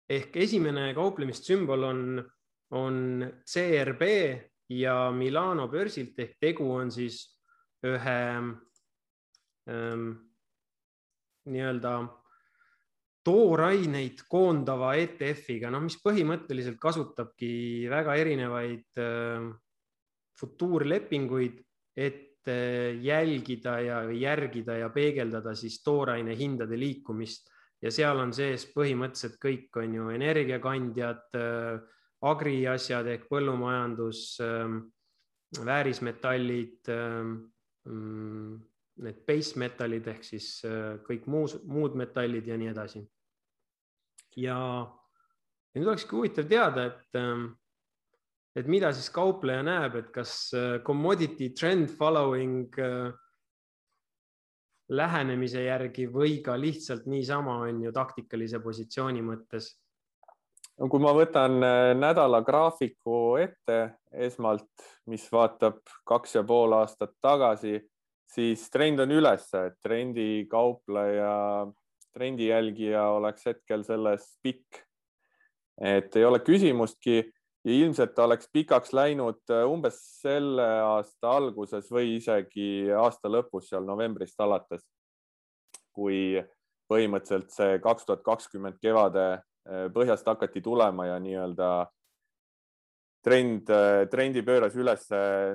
Ehk 0.10 0.36
esimene 0.44 0.90
kauplemissümbol 0.98 1.84
on, 1.88 2.02
on 2.76 2.98
CRB 3.48 4.10
ja 4.74 5.12
Milano 5.16 5.68
börsilt 5.72 6.20
ehk 6.20 6.38
tegu 6.42 6.68
on 6.76 6.92
siis 6.92 7.22
ühe 7.84 8.20
ähm, 9.70 10.10
nii-öelda 11.52 11.94
tooraineid 13.24 14.26
koondava 14.28 14.94
ETF-iga, 15.00 15.72
noh, 15.72 15.84
mis 15.86 15.96
põhimõtteliselt 16.04 16.80
kasutabki 16.82 17.88
väga 17.92 18.18
erinevaid 18.20 19.00
äh, 19.00 19.46
futuurlepinguid, 20.40 21.62
et 21.96 22.52
äh, 22.52 23.00
jälgida 23.04 23.78
ja 23.84 24.02
järgida 24.12 24.78
ja 24.82 24.90
peegeldada 24.92 25.56
siis 25.56 25.80
tooraine 25.84 26.36
hindade 26.36 26.80
liikumist 26.80 27.53
ja 27.84 27.92
seal 27.92 28.20
on 28.24 28.32
sees 28.36 28.66
põhimõtteliselt 28.72 29.40
kõik 29.44 29.82
on 29.82 29.98
ju 29.98 30.12
energiakandjad 30.16 31.40
äh,, 31.40 31.82
agriasjad 32.24 33.08
ehk 33.12 33.26
põllumajandus, 33.32 34.22
ähm, 34.44 34.78
väärismetallid, 35.60 36.80
ähm, 36.90 37.34
mm, 37.86 38.54
need 39.04 39.24
base 39.28 39.60
metallid 39.60 40.08
ehk 40.08 40.24
siis 40.26 40.48
äh, 40.68 41.02
kõik 41.08 41.28
muus, 41.28 41.58
muud 41.68 41.98
metallid 42.00 42.48
ja 42.48 42.58
nii 42.58 42.72
edasi. 42.72 43.04
ja, 44.38 44.58
ja 45.74 45.82
nüüd 45.82 45.92
olekski 45.92 46.16
huvitav 46.16 46.48
teada, 46.50 46.88
et, 46.90 47.20
ähm, 47.20 47.52
et 48.56 48.70
mida 48.72 48.94
siis 48.94 49.12
kaupleja 49.14 49.66
näeb, 49.66 50.00
et 50.00 50.10
kas 50.16 50.54
äh, 50.58 50.80
commodity 50.86 51.52
trend 51.58 51.92
following 52.00 52.72
äh, 52.80 53.12
lähenemise 54.90 55.64
järgi 55.64 56.10
või 56.12 56.42
ka 56.44 56.58
lihtsalt 56.60 57.06
niisama 57.08 57.62
on 57.68 57.82
ju 57.84 57.92
taktikalise 57.96 58.60
positsiooni 58.60 59.22
mõttes 59.24 59.72
no 60.80 60.90
kui 60.90 61.02
ma 61.04 61.14
võtan 61.16 61.60
äh, 61.64 61.92
nädala 61.98 62.42
graafiku 62.46 63.36
ette 63.42 63.80
esmalt, 64.12 64.86
mis 65.10 65.26
vaatab 65.32 65.82
kaks 66.08 66.38
ja 66.38 66.44
pool 66.48 66.76
aastat 66.78 67.16
tagasi, 67.22 67.80
siis 68.30 68.66
trend 68.74 69.02
on 69.04 69.14
üles, 69.14 69.48
et 69.58 69.78
trendi 69.84 70.46
kaupleja, 70.50 71.68
trendi 72.14 72.50
jälgija 72.50 73.08
oleks 73.18 73.48
hetkel 73.50 73.86
selles 73.86 74.36
pikk. 74.44 74.84
et 75.82 76.16
ei 76.16 76.26
ole 76.26 76.38
küsimustki 76.46 77.24
ja 77.64 77.72
ilmselt 77.72 78.20
oleks 78.20 78.50
pikaks 78.52 78.94
läinud 78.94 79.40
äh, 79.50 79.64
umbes 79.70 80.02
selle 80.22 80.68
aasta 80.84 81.38
alguses 81.38 81.88
või 81.92 82.18
isegi 82.18 82.92
aasta 82.92 83.32
lõpus, 83.32 83.70
seal 83.70 83.86
novembrist 83.88 84.40
alates, 84.42 84.84
kui 85.96 86.42
põhimõtteliselt 86.92 87.52
see 87.56 87.80
kaks 87.80 88.06
tuhat 88.06 88.24
kakskümmend 88.26 88.82
kevade 88.82 89.28
Äh, 89.64 89.88
põhjast 89.96 90.28
hakati 90.28 90.60
tulema 90.62 91.06
ja 91.08 91.20
nii-öelda 91.24 91.68
trend, 93.24 93.70
äh, 93.72 94.04
trendi 94.12 94.44
pööras 94.44 94.76
üles 94.76 95.06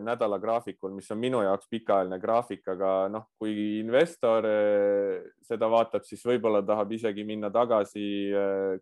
nädala 0.05 0.39
graafikul, 0.41 0.95
mis 0.97 1.11
on 1.13 1.21
minu 1.21 1.43
jaoks 1.45 1.69
pikaajaline 1.71 2.19
graafik, 2.23 2.63
aga 2.73 2.93
noh, 3.13 3.27
kui 3.39 3.55
investor 3.79 4.49
äh, 4.49 5.27
seda 5.45 5.69
vaatab, 5.71 6.07
siis 6.09 6.25
võib-olla 6.27 6.63
tahab 6.67 6.93
isegi 6.97 7.27
minna 7.29 7.51
tagasi 7.53 8.07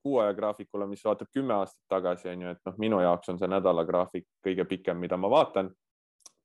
kuu 0.03 0.21
aja 0.23 0.35
graafikule, 0.37 0.87
mis 0.91 1.03
vaatab 1.05 1.33
kümme 1.35 1.57
aastat 1.59 1.83
tagasi, 1.91 2.31
on 2.33 2.47
ju, 2.47 2.55
et 2.55 2.71
noh, 2.71 2.79
minu 2.83 3.01
jaoks 3.03 3.33
on 3.33 3.41
see 3.41 3.51
nädala 3.51 3.85
graafik 3.89 4.29
kõige 4.45 4.69
pikem, 4.71 5.03
mida 5.03 5.19
ma 5.19 5.31
vaatan. 5.33 5.73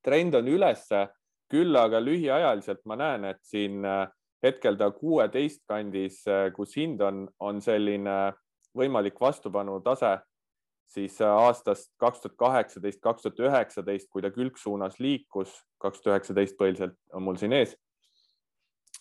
trend 0.01 0.35
on 0.35 0.47
ülesse, 0.47 1.07
küll 1.51 1.75
aga 1.77 1.99
lühiajaliselt 2.01 2.81
ma 2.85 2.95
näen, 2.97 3.25
et 3.25 3.41
siin 3.45 3.85
hetkel 4.41 4.77
ta 4.77 4.89
kuueteist 4.91 5.61
kandis, 5.69 6.23
kus 6.55 6.73
hind 6.75 7.01
on, 7.05 7.27
on 7.39 7.61
selline 7.61 8.33
võimalik 8.77 9.19
vastupanutase 9.21 10.17
siis 10.91 11.21
äh, 11.23 11.31
aastast 11.45 11.91
kaks 12.01 12.21
tuhat 12.23 12.37
kaheksateist, 12.39 12.99
kaks 13.03 13.25
tuhat 13.25 13.39
üheksateist, 13.47 14.09
kui 14.11 14.23
ta 14.23 14.31
külgsuunas 14.33 14.99
liikus, 14.99 15.53
kaks 15.81 16.01
tuhat 16.01 16.17
üheksateist 16.17 16.57
põhiliselt 16.59 16.97
on 17.15 17.25
mul 17.25 17.39
siin 17.39 17.55
ees, 17.55 17.75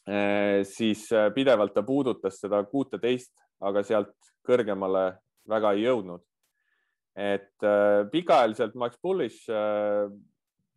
äh, 0.06 0.62
siis 0.68 1.06
äh, 1.16 1.28
pidevalt 1.34 1.74
ta 1.74 1.84
puudutas 1.86 2.40
seda 2.42 2.62
kuuteteist, 2.70 3.32
aga 3.60 3.82
sealt 3.86 4.14
kõrgemale 4.46 5.12
väga 5.50 5.76
ei 5.76 5.86
jõudnud. 5.88 6.24
et 7.20 7.64
pikaajaliselt 8.12 8.76
Max 8.78 8.94
Bullish 9.02 9.48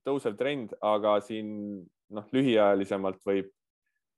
tõusev 0.03 0.33
trend, 0.35 0.73
aga 0.81 1.19
siin 1.21 1.51
noh, 2.09 2.25
lühiajalisemalt 2.33 3.21
võib 3.23 3.51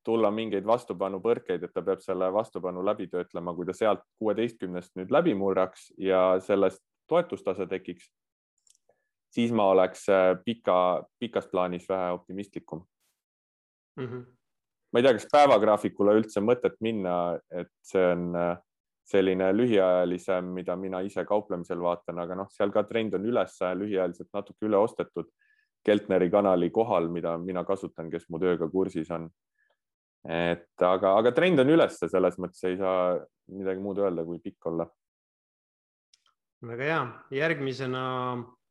tulla 0.06 0.32
mingeid 0.32 0.66
vastupanupõrkeid, 0.68 1.64
et 1.66 1.74
ta 1.74 1.82
peab 1.86 2.04
selle 2.04 2.28
vastupanu 2.34 2.84
läbi 2.86 3.08
töötlema, 3.12 3.54
kui 3.58 3.66
ta 3.66 3.74
sealt 3.74 4.04
kuueteistkümnest 4.22 4.96
nüüd 5.00 5.14
läbi 5.14 5.34
murraks 5.38 5.90
ja 6.02 6.38
sellest 6.44 6.84
toetustase 7.10 7.68
tekiks, 7.70 8.08
siis 9.34 9.52
ma 9.52 9.70
oleks 9.74 10.08
äh, 10.10 10.32
pika, 10.46 10.78
pikas 11.20 11.50
plaanis 11.52 11.90
vähe 11.90 12.12
optimistlikum 12.16 12.86
mm. 13.98 14.06
-hmm. 14.06 14.24
ma 14.92 15.00
ei 15.00 15.04
tea, 15.04 15.14
kas 15.18 15.28
päevagraafikule 15.32 16.16
üldse 16.22 16.42
mõtet 16.42 16.78
minna, 16.80 17.40
et 17.52 17.74
see 17.84 18.06
on 18.12 18.36
äh, 18.36 18.58
selline 19.06 19.52
lühiajalisem, 19.54 20.46
mida 20.54 20.76
mina 20.76 21.00
ise 21.06 21.26
kauplemisel 21.26 21.82
vaatan, 21.82 22.20
aga 22.20 22.36
noh, 22.36 22.48
seal 22.50 22.72
ka 22.74 22.84
trend 22.84 23.14
on 23.14 23.26
üles, 23.26 23.60
lühiajaliselt 23.78 24.32
natuke 24.34 24.66
üle 24.66 24.78
ostetud 24.78 25.30
Keltneri 25.86 26.32
kanali 26.34 26.72
kohal, 26.74 27.12
mida 27.14 27.36
mina 27.38 27.62
kasutan, 27.64 28.10
kes 28.10 28.24
mu 28.34 28.40
tööga 28.42 28.66
kursis 28.74 29.12
on 29.14 29.28
et 30.26 30.82
aga, 30.82 31.16
aga 31.20 31.32
trend 31.36 31.62
on 31.62 31.74
üles, 31.76 32.00
selles 32.02 32.40
mõttes 32.42 32.64
ei 32.66 32.80
saa 32.80 33.18
midagi 33.54 33.84
muud 33.84 34.02
öelda, 34.02 34.26
kui 34.26 34.42
pikk 34.42 34.72
olla. 34.72 34.88
väga 36.66 36.84
hea, 36.90 37.02
järgmisena 37.38 38.06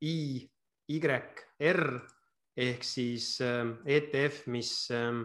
I, 0.02 0.42
YR 0.90 1.84
ehk 2.56 2.86
siis 2.86 3.38
ähm, 3.42 3.76
ETF, 3.86 4.46
mis 4.50 4.72
ähm, 4.94 5.22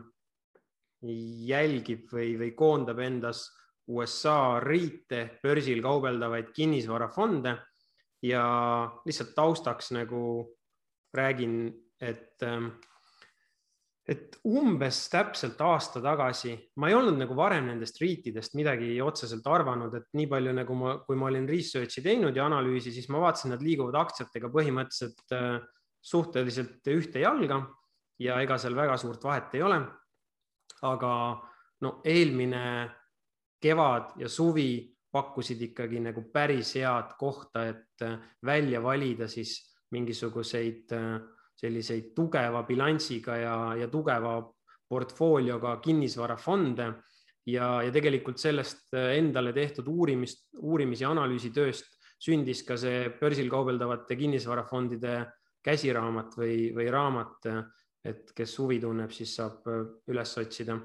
jälgib 1.02 2.10
või, 2.14 2.36
või 2.40 2.54
koondab 2.58 3.02
endas 3.02 3.48
USA 3.90 4.60
riite 4.62 5.40
börsil 5.42 5.82
kaubeldavaid 5.82 6.52
kinnisvarafonde 6.54 7.56
ja 8.26 8.44
lihtsalt 9.06 9.34
taustaks 9.36 9.94
nagu 9.96 10.22
räägin, 11.16 11.72
et 12.02 12.44
ähm, 12.46 12.74
et 14.10 14.40
umbes 14.50 15.04
täpselt 15.12 15.60
aasta 15.62 16.02
tagasi, 16.02 16.56
ma 16.82 16.90
ei 16.90 16.96
olnud 16.98 17.20
nagu 17.20 17.36
varem 17.38 17.68
nendest 17.70 18.00
riitidest 18.02 18.56
midagi 18.58 18.96
otseselt 19.06 19.46
arvanud, 19.46 19.94
et 20.00 20.08
nii 20.18 20.30
palju 20.32 20.54
nagu 20.58 20.78
ma, 20.80 20.94
kui 21.06 21.20
ma 21.20 21.28
olin 21.30 21.46
research'i 21.50 22.02
teinud 22.06 22.38
ja 22.38 22.48
analüüsi, 22.50 22.94
siis 22.96 23.10
ma 23.14 23.22
vaatasin, 23.22 23.54
nad 23.54 23.66
liiguvad 23.66 24.00
aktsiatega 24.02 24.50
põhimõtteliselt 24.54 25.36
äh, 25.38 25.60
suhteliselt 26.02 26.90
ühte 26.96 27.22
jalga 27.22 27.62
ja 28.24 28.40
ega 28.42 28.58
seal 28.58 28.78
väga 28.78 28.98
suurt 28.98 29.24
vahet 29.24 29.54
ei 29.60 29.66
ole. 29.68 29.82
aga 30.82 31.14
no 31.84 31.90
eelmine 32.08 32.90
kevad 33.60 34.14
ja 34.18 34.30
suvi 34.32 34.88
pakkusid 35.12 35.62
ikkagi 35.62 36.00
nagu 36.00 36.24
päris 36.34 36.76
head 36.80 37.18
kohta, 37.20 37.68
et 37.68 38.06
äh, 38.06 38.18
välja 38.46 38.82
valida 38.84 39.28
siis 39.28 39.60
mingisuguseid 39.92 40.98
äh, 40.98 41.20
selliseid 41.60 42.14
tugeva 42.16 42.64
bilansiga 42.68 43.36
ja, 43.38 43.56
ja 43.76 43.88
tugeva 43.92 44.40
portfoolioga 44.90 45.76
kinnisvarafonde 45.84 46.88
ja, 47.52 47.68
ja 47.84 47.92
tegelikult 47.94 48.40
sellest 48.42 48.94
endale 48.96 49.54
tehtud 49.54 49.88
uurimist, 49.92 50.48
uurimis- 50.60 51.04
ja 51.04 51.12
analüüsitööst 51.14 52.00
sündis 52.20 52.64
ka 52.68 52.78
see 52.80 53.10
börsil 53.20 53.50
kaubeldavate 53.52 54.18
kinnisvarafondide 54.20 55.20
käsiraamat 55.64 56.36
või, 56.40 56.56
või 56.76 56.88
raamat, 56.92 57.48
et 58.08 58.32
kes 58.36 58.56
huvi 58.60 58.80
tunneb, 58.80 59.12
siis 59.12 59.36
saab 59.36 59.68
üles 60.08 60.34
otsida. 60.40 60.80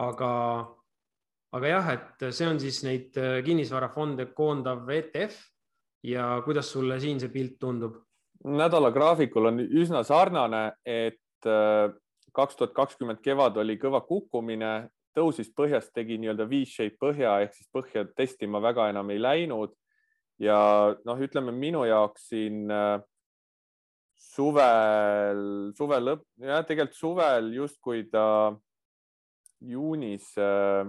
aga, 0.00 0.30
aga 1.52 1.68
jah, 1.68 1.88
et 1.94 2.26
see 2.32 2.46
on 2.48 2.60
siis 2.60 2.82
neid 2.86 3.18
kinnisvarafonde 3.44 4.30
koondav 4.34 4.88
ETF 4.90 5.36
ja 6.06 6.40
kuidas 6.44 6.70
sulle 6.72 7.00
siin 7.00 7.20
see 7.20 7.28
pilt 7.28 7.58
tundub? 7.60 7.98
Nädala 8.44 8.90
graafikul 8.90 9.50
on 9.50 9.60
üsna 9.60 10.02
sarnane, 10.06 10.70
et 10.84 11.46
äh, 11.46 11.92
kaks 12.32 12.56
tuhat 12.56 12.72
kakskümmend 12.76 13.20
kevad 13.24 13.58
oli 13.60 13.76
kõva 13.80 14.00
kukkumine, 14.06 14.88
tõusis 15.16 15.50
põhjast, 15.56 15.90
tegi 15.94 16.18
nii-öelda 16.20 16.46
V-shape 16.48 16.96
põhja 17.00 17.40
ehk 17.44 17.56
siis 17.56 17.68
põhja 17.74 18.04
testima 18.16 18.60
väga 18.62 18.88
enam 18.92 19.10
ei 19.10 19.20
läinud. 19.20 19.74
ja 20.40 20.56
noh, 21.04 21.18
ütleme 21.20 21.52
minu 21.52 21.82
jaoks 21.84 22.30
siin 22.30 22.70
äh, 22.72 23.02
suvel, 24.16 25.72
suve 25.76 25.98
lõpp, 26.00 26.24
jah, 26.40 26.62
tegelikult 26.64 26.96
suvel 26.96 27.50
justkui 27.52 28.06
ta 28.12 28.54
juunis 29.60 30.30
äh, 30.40 30.88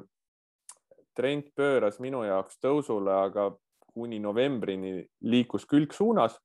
trend 1.17 1.51
pööras 1.55 1.99
minu 1.99 2.23
jaoks 2.23 2.61
tõusule, 2.63 3.11
aga 3.11 3.49
kuni 3.91 4.21
novembrini 4.23 5.01
liikus 5.27 5.65
külgsuunas 5.67 6.37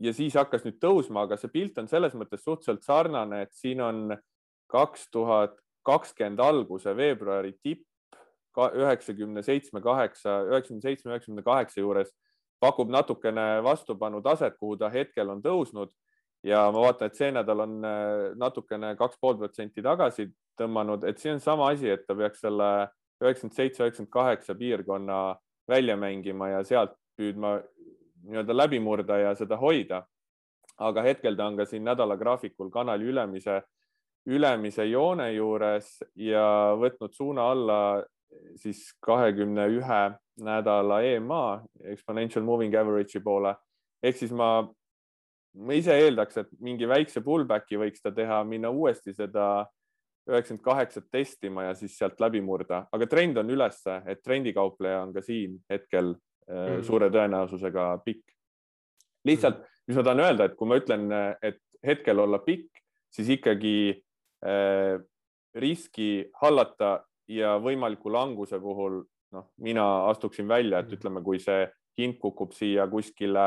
ja 0.00 0.12
siis 0.16 0.34
hakkas 0.34 0.64
nüüd 0.66 0.80
tõusma, 0.82 1.26
aga 1.26 1.36
see 1.38 1.52
pilt 1.52 1.78
on 1.78 1.88
selles 1.88 2.14
mõttes 2.18 2.42
suhteliselt 2.44 2.82
sarnane, 2.82 3.44
et 3.44 3.52
siin 3.54 3.80
on 3.84 4.16
kaks 4.70 5.08
tuhat 5.12 5.54
kakskümmend 5.86 6.40
alguse 6.42 6.96
veebruari 6.96 7.54
tipp 7.62 7.86
üheksakümne 8.58 9.42
seitsme, 9.42 9.80
kaheksa, 9.82 10.42
üheksakümne 10.50 10.82
seitsme, 10.82 11.12
üheksakümne 11.12 11.44
kaheksa 11.46 11.80
juures 11.80 12.10
pakub 12.60 12.90
natukene 12.92 13.62
vastupanu 13.64 14.20
taset, 14.22 14.56
kuhu 14.60 14.76
ta 14.76 14.90
hetkel 14.92 15.28
on 15.32 15.42
tõusnud. 15.42 15.92
Ja 16.44 16.66
ma 16.72 16.86
vaatan, 16.86 17.10
et 17.10 17.18
see 17.18 17.28
nädal 17.32 17.64
on 17.66 17.84
äh, 17.84 18.30
natukene 18.40 18.94
kaks 18.96 19.18
pool 19.20 19.36
protsenti 19.40 19.82
tagasi 19.84 20.26
tõmmanud, 20.60 21.04
et 21.08 21.20
see 21.20 21.34
on 21.34 21.40
sama 21.40 21.68
asi, 21.72 21.90
et 21.92 22.06
ta 22.08 22.16
peaks 22.16 22.40
selle 22.44 22.88
üheksakümmend 23.20 23.56
seitse, 23.56 23.82
üheksakümmend 23.84 24.12
kaheksa 24.12 24.56
piirkonna 24.56 25.18
välja 25.68 25.96
mängima 26.00 26.48
ja 26.48 26.62
sealt 26.64 26.96
püüdma 27.20 27.58
nii-öelda 28.26 28.56
läbi 28.56 28.80
murda 28.80 29.18
ja 29.18 29.34
seda 29.34 29.56
hoida. 29.56 30.04
aga 30.80 31.02
hetkel 31.02 31.36
ta 31.36 31.46
on 31.46 31.56
ka 31.56 31.66
siin 31.68 31.84
nädala 31.84 32.16
graafikul 32.16 32.70
kanali 32.70 33.04
ülemise, 33.04 33.60
ülemise 34.26 34.84
joone 34.88 35.32
juures 35.32 35.98
ja 36.16 36.72
võtnud 36.80 37.12
suuna 37.12 37.50
alla 37.50 37.80
siis 38.56 38.94
kahekümne 39.04 39.66
ühe 39.76 40.02
nädala 40.40 41.02
EMA 41.02 41.62
exponential 41.92 42.44
moving 42.44 42.74
average'i 42.74 43.20
poole. 43.24 43.54
ehk 44.02 44.16
siis 44.16 44.32
ma, 44.32 44.64
ma 45.54 45.76
ise 45.76 45.92
eeldaks, 45.92 46.38
et 46.40 46.48
mingi 46.60 46.88
väikse 46.88 47.20
pullback'i 47.20 47.76
võiks 47.76 48.00
ta 48.00 48.12
teha, 48.12 48.40
minna 48.44 48.70
uuesti 48.70 49.12
seda 49.12 49.66
üheksakümmend 50.30 50.64
kaheksat 50.64 51.10
testima 51.12 51.66
ja 51.68 51.74
siis 51.74 51.96
sealt 51.98 52.20
läbi 52.20 52.40
murda, 52.40 52.84
aga 52.92 53.06
trend 53.06 53.40
on 53.40 53.50
ülesse, 53.50 54.00
et 54.06 54.22
trendikaupleja 54.24 55.02
on 55.02 55.12
ka 55.12 55.22
siin 55.24 55.58
hetkel 55.70 56.14
mm. 56.48 56.82
suure 56.86 57.10
tõenäosusega 57.10 57.90
pikk. 58.04 58.24
lihtsalt 59.24 59.58
mm., 59.58 59.66
mis 59.90 59.98
ma 59.98 60.06
tahan 60.06 60.20
öelda, 60.22 60.46
et 60.46 60.56
kui 60.56 60.68
ma 60.70 60.78
ütlen, 60.78 61.08
et 61.42 61.58
hetkel 61.86 62.18
olla 62.22 62.38
pikk, 62.44 62.82
siis 63.10 63.28
ikkagi 63.34 63.76
äh, 64.46 65.00
riski 65.58 66.30
hallata 66.42 67.00
ja 67.30 67.56
võimaliku 67.62 68.12
languse 68.12 68.60
puhul 68.62 69.00
noh, 69.34 69.50
mina 69.62 69.86
astuksin 70.10 70.48
välja, 70.48 70.80
et 70.80 70.90
mm. 70.90 70.98
ütleme, 70.98 71.22
kui 71.26 71.40
see 71.42 71.64
hind 72.00 72.18
kukub 72.22 72.54
siia 72.56 72.86
kuskile 72.90 73.46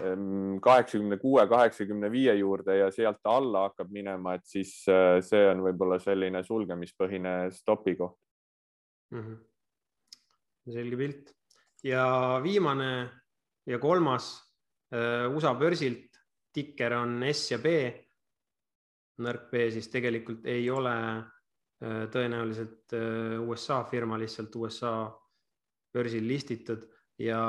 ehm, 0.00 0.58
kaheksakümne 0.64 1.18
kuue, 1.22 1.46
kaheksakümne 1.50 2.10
viie 2.12 2.34
juurde 2.38 2.78
ja 2.78 2.90
sealt 2.94 3.24
alla 3.28 3.66
hakkab 3.68 3.92
minema, 3.92 4.36
et 4.38 4.46
siis 4.48 4.76
äh, 4.90 5.18
see 5.24 5.48
on 5.50 5.64
võib-olla 5.64 5.98
selline 6.02 6.44
sulgemispõhine 6.46 7.34
stopi 7.56 7.96
koht 8.00 8.18
mm. 9.14 9.24
-hmm. 9.24 10.76
selge 10.76 11.00
pilt 11.00 11.34
ja 11.84 12.40
viimane 12.42 12.90
ja 13.66 13.78
kolmas 13.78 14.32
äh, 14.94 15.28
USA 15.30 15.54
börsilt 15.54 16.10
tikker 16.54 16.96
on 16.96 17.22
S 17.32 17.50
ja 17.52 17.58
B. 17.58 17.76
nõrk 19.24 19.50
B 19.50 19.68
siis 19.70 19.88
tegelikult 19.92 20.46
ei 20.50 20.66
ole 20.70 20.94
Äh, 21.84 22.06
tõenäoliselt 22.12 22.94
äh, 22.94 23.34
USA 23.42 23.82
firma 23.90 24.16
lihtsalt 24.20 24.54
USA 24.56 25.10
börsil 25.92 26.24
listitud 26.26 26.84
ja 27.20 27.40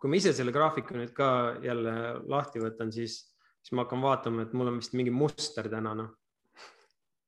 kui 0.00 0.10
ma 0.10 0.18
ise 0.18 0.32
selle 0.34 0.54
graafiku 0.56 0.96
nüüd 0.96 1.12
ka 1.14 1.28
jälle 1.62 1.92
lahti 2.32 2.62
võtan, 2.62 2.90
siis, 2.92 3.20
siis 3.60 3.74
ma 3.76 3.84
hakkan 3.84 4.02
vaatama, 4.02 4.46
et 4.46 4.54
mul 4.56 4.72
on 4.72 4.80
vist 4.80 4.96
mingi 4.96 5.12
muster 5.14 5.68
täna 5.70 5.92
noh 6.00 6.10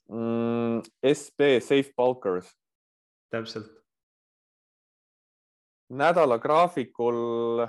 mm,. 0.09 0.81
SB 1.13 1.53
Safe 1.61 1.93
Bulkers. 1.97 2.51
täpselt. 3.31 3.76
Nädala 5.89 6.39
graafikul 6.43 7.67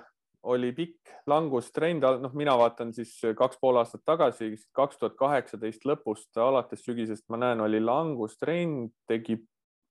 oli 0.48 0.72
pikk 0.72 1.12
langustrend, 1.28 2.06
noh, 2.22 2.34
mina 2.38 2.56
vaatan 2.58 2.94
siis 2.96 3.14
kaks 3.38 3.60
pool 3.62 3.80
aastat 3.82 4.04
tagasi, 4.08 4.54
kaks 4.76 5.00
tuhat 5.00 5.18
kaheksateist 5.20 5.84
lõpust 5.90 6.40
alates 6.40 6.86
sügisest 6.86 7.26
ma 7.30 7.40
näen, 7.42 7.62
oli 7.66 7.82
langustrend, 7.84 8.94
tegi 9.10 9.36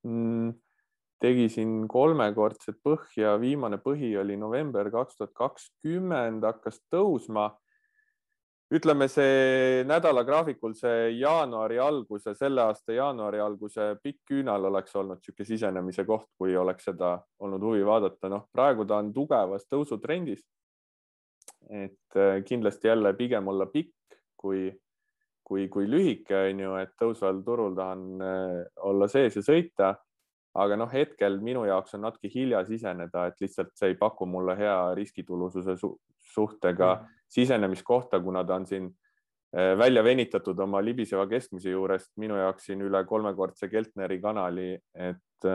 mm,, 0.07 0.55
tegi 1.23 1.49
siin 1.53 1.85
kolmekordset 1.91 2.79
põhja, 2.85 3.37
viimane 3.41 3.79
põhi 3.83 4.15
oli 4.21 4.37
november 4.41 4.91
kaks 4.93 5.21
tuhat 5.21 5.35
kakskümmend, 5.37 6.45
hakkas 6.45 6.81
tõusma. 6.93 7.51
Ütleme, 8.75 9.07
see 9.09 9.85
nädala 9.87 10.25
graafikul 10.27 10.75
see 10.75 11.13
jaanuari 11.21 11.79
alguse, 11.79 12.35
selle 12.35 12.65
aasta 12.65 12.97
jaanuari 12.97 13.41
alguse 13.41 13.93
pikk 14.03 14.33
küünal 14.33 14.65
oleks 14.71 14.97
olnud 14.97 15.21
niisugune 15.21 15.47
sisenemise 15.47 16.05
koht, 16.05 16.29
kui 16.39 16.57
oleks 16.57 16.89
seda 16.91 17.17
olnud 17.39 17.63
huvi 17.63 17.87
vaadata. 17.87 18.29
noh, 18.29 18.49
praegu 18.53 18.85
ta 18.85 18.99
on 18.99 19.13
tugevas 19.15 19.69
tõusutrendis 19.71 20.43
et 21.71 22.17
äh, 22.17 22.45
kindlasti 22.45 22.89
jälle 22.89 23.13
pigem 23.15 23.49
olla 23.49 23.67
pikk 23.67 23.95
kui, 24.37 24.71
kui, 25.45 25.69
kui 25.69 25.91
lühike, 25.91 26.37
on 26.51 26.61
ju, 26.61 26.75
et 26.81 26.93
tõusval 27.01 27.43
turul 27.45 27.75
tahan 27.77 28.05
äh, 28.23 28.61
olla 28.87 29.09
sees 29.09 29.39
ja 29.39 29.43
sõita. 29.43 29.95
Aga 30.57 30.77
noh, 30.81 30.91
hetkel 30.93 31.41
minu 31.45 31.65
jaoks 31.69 31.97
on 31.99 32.07
natuke 32.07 32.31
hilja 32.33 32.65
siseneda, 32.65 33.27
et 33.31 33.41
lihtsalt 33.41 33.75
see 33.77 33.93
ei 33.93 33.99
paku 34.01 34.27
mulle 34.27 34.57
hea 34.59 34.77
riskitulususe 34.99 35.77
su 35.81 35.93
suhtega 36.33 36.95
mm. 36.95 37.19
sisenemiskohta, 37.39 38.21
kuna 38.21 38.45
ta 38.45 38.57
on 38.57 38.67
siin 38.67 38.87
äh, 39.57 39.75
välja 39.79 40.05
venitatud 40.05 40.59
oma 40.65 40.83
libiseva 40.85 41.27
keskmise 41.31 41.71
juurest 41.71 42.13
minu 42.17 42.39
jaoks 42.41 42.71
siin 42.71 42.83
üle 42.87 43.05
kolmekordse 43.05 43.69
Keltneri 43.73 44.21
kanali, 44.21 44.75
et 44.95 45.51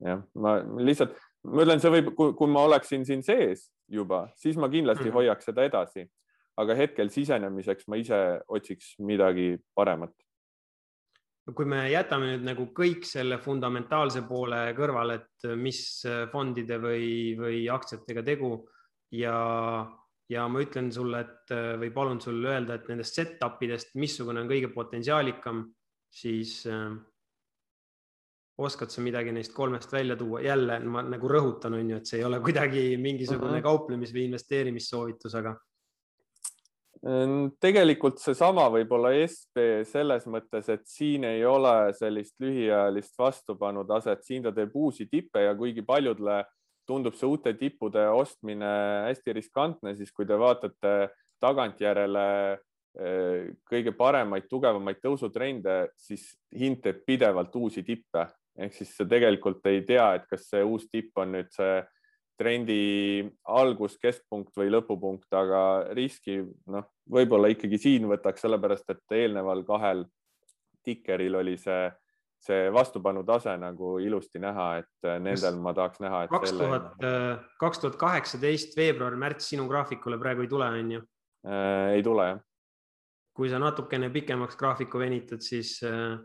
jah, 0.00 0.22
ma 0.34 0.58
lihtsalt 0.78 1.16
ma 1.46 1.64
ütlen, 1.64 1.82
see 1.82 1.92
võib, 1.92 2.12
kui 2.16 2.50
ma 2.50 2.64
oleksin 2.66 3.04
siin 3.06 3.22
sees 3.26 3.68
juba, 3.92 4.26
siis 4.38 4.56
ma 4.58 4.68
kindlasti 4.72 5.08
-hmm. 5.08 5.18
hoiaks 5.18 5.44
seda 5.50 5.64
edasi. 5.64 6.08
aga 6.56 6.74
hetkel 6.74 7.10
sisenemiseks 7.12 7.84
ma 7.88 7.96
ise 7.96 8.40
otsiks 8.48 8.94
midagi 8.98 9.58
paremat. 9.74 10.12
Kui 11.54 11.68
me 11.68 11.84
jätame 11.92 12.32
nüüd 12.32 12.46
nagu 12.48 12.64
kõik 12.74 13.04
selle 13.06 13.38
fundamentaalse 13.38 14.24
poole 14.26 14.72
kõrvale, 14.74 15.20
et 15.20 15.46
mis 15.58 15.78
fondide 16.32 16.80
või, 16.82 17.36
või 17.38 17.60
aktsiatega 17.70 18.24
tegu 18.26 18.50
ja, 19.14 19.36
ja 20.28 20.46
ma 20.50 20.62
ütlen 20.64 20.90
sulle, 20.94 21.22
et 21.22 21.54
või 21.78 21.92
palun 21.94 22.20
sul 22.20 22.40
öelda, 22.42 22.80
et 22.80 22.88
nendest 22.90 23.14
set-up 23.14 23.62
idest, 23.62 23.94
missugune 23.94 24.42
on 24.42 24.50
kõige 24.50 24.72
potentsiaalikam, 24.74 25.62
siis 26.10 26.64
oskad 28.56 28.90
sa 28.90 29.04
midagi 29.04 29.32
neist 29.36 29.54
kolmest 29.54 29.92
välja 29.92 30.16
tuua? 30.16 30.40
jälle 30.40 30.78
ma 30.80 31.02
nagu 31.04 31.28
rõhutan, 31.28 31.76
on 31.76 31.90
ju, 31.90 32.00
et 32.00 32.08
see 32.10 32.20
ei 32.20 32.26
ole 32.26 32.40
kuidagi 32.40 32.96
mingisugune 32.96 33.58
uh 33.58 33.58
-huh. 33.58 33.66
kauplemis- 33.68 34.14
või 34.14 34.26
investeerimissoovitus, 34.30 35.34
aga. 35.34 35.56
Tegelikult 37.60 38.20
seesama 38.22 38.66
võib-olla 38.72 39.12
SB 39.26 39.84
selles 39.88 40.26
mõttes, 40.30 40.68
et 40.72 40.86
siin 40.88 41.26
ei 41.28 41.44
ole 41.46 41.92
sellist 41.96 42.34
lühiajalist 42.40 43.18
vastupanutaset, 43.18 44.24
siin 44.24 44.46
ta 44.46 44.52
teeb 44.56 44.74
uusi 44.74 45.06
tippe 45.10 45.44
ja 45.44 45.54
kuigi 45.58 45.84
paljudele 45.86 46.42
tundub 46.86 47.16
see 47.18 47.28
uute 47.28 47.52
tippude 47.58 48.06
ostmine 48.14 48.70
hästi 49.08 49.34
riskantne, 49.36 49.96
siis 49.98 50.12
kui 50.14 50.26
te 50.26 50.38
vaatate 50.38 50.94
tagantjärele 51.42 52.26
eh, 52.54 53.52
kõige 53.68 53.92
paremaid, 53.96 54.46
tugevamaid 54.48 55.02
tõusutrende, 55.02 55.90
siis 55.98 56.30
hind 56.56 56.80
teeb 56.84 57.02
pidevalt 57.06 57.54
uusi 57.58 57.84
tippe. 57.86 58.28
Ehk 58.56 58.72
siis 58.72 58.94
sa 58.96 59.04
tegelikult 59.04 59.66
ei 59.68 59.82
tea, 59.84 60.14
et 60.16 60.24
kas 60.30 60.46
see 60.48 60.62
uus 60.64 60.86
tipp 60.88 61.18
on 61.20 61.34
nüüd 61.34 61.50
see 61.52 61.82
trendi 62.38 63.24
algus, 63.48 63.96
keskpunkt 64.00 64.56
või 64.58 64.70
lõpupunkt, 64.74 65.28
aga 65.36 65.60
riski 65.96 66.42
noh, 66.72 66.88
võib-olla 67.10 67.50
ikkagi 67.52 67.78
siin 67.80 68.08
võtaks, 68.10 68.44
sellepärast 68.44 68.92
et 68.92 69.16
eelneval 69.18 69.64
kahel 69.68 70.04
tikeril 70.86 71.40
oli 71.40 71.56
see, 71.58 71.88
see 72.42 72.68
vastupanu 72.72 73.24
tase 73.26 73.56
nagu 73.58 73.96
ilusti 74.02 74.42
näha, 74.42 74.68
et 74.82 75.10
nendel 75.24 75.58
ma 75.62 75.74
tahaks 75.76 76.02
näha. 76.04 76.26
kaks 76.30 76.54
tuhat, 76.58 76.92
kaks 77.60 77.82
tuhat 77.82 77.98
kaheksateist 78.00 78.76
veebruar, 78.78 79.16
märts 79.18 79.50
sinu 79.54 79.66
graafikule 79.70 80.20
praegu 80.20 80.46
ei 80.46 80.52
tule, 80.52 80.70
on 80.82 80.94
ju? 80.98 81.02
Äh, 81.46 81.96
ei 81.96 82.06
tule 82.06 82.30
jah. 82.30 82.44
kui 83.36 83.50
sa 83.52 83.58
natukene 83.60 84.08
pikemaks 84.10 84.56
graafiku 84.56 84.98
venitad, 84.98 85.42
siis 85.44 85.76
äh, 85.84 86.16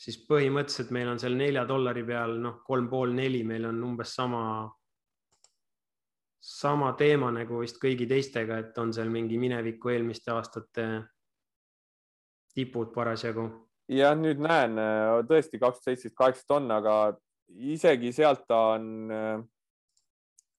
siis 0.00 0.20
põhimõtteliselt 0.28 0.92
meil 0.96 1.10
on 1.12 1.20
seal 1.20 1.36
nelja 1.36 1.66
dollari 1.68 2.04
peal, 2.06 2.38
noh, 2.40 2.60
kolm 2.66 2.88
pool 2.90 3.12
neli, 3.16 3.42
meil 3.46 3.68
on 3.68 3.82
umbes 3.90 4.14
sama, 4.16 4.42
sama 6.40 6.94
teema 6.96 7.30
nagu 7.34 7.60
vist 7.60 7.78
kõigi 7.82 8.08
teistega, 8.08 8.58
et 8.62 8.78
on 8.80 8.94
seal 8.96 9.10
mingi 9.12 9.38
mineviku 9.38 9.92
eelmiste 9.92 10.32
aastate 10.32 10.86
tipud 12.54 12.92
parasjagu. 12.94 13.48
ja 13.90 14.14
nüüd 14.14 14.40
näen 14.40 14.78
tõesti 15.28 15.58
kaks 15.58 15.80
tuhat 15.80 15.84
seitseteist, 15.84 16.16
kaheksateist 16.16 16.56
on, 16.56 16.70
aga 16.70 16.94
isegi 17.74 18.12
sealt 18.14 18.46
ta 18.48 18.60
on, 18.76 19.10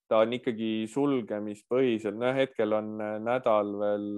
ta 0.07 0.21
on 0.25 0.33
ikkagi 0.35 0.87
sulgemispõhiselt, 0.91 2.17
noh, 2.19 2.35
hetkel 2.35 2.75
on 2.75 2.91
nädal 3.23 3.71
veel, 3.79 4.09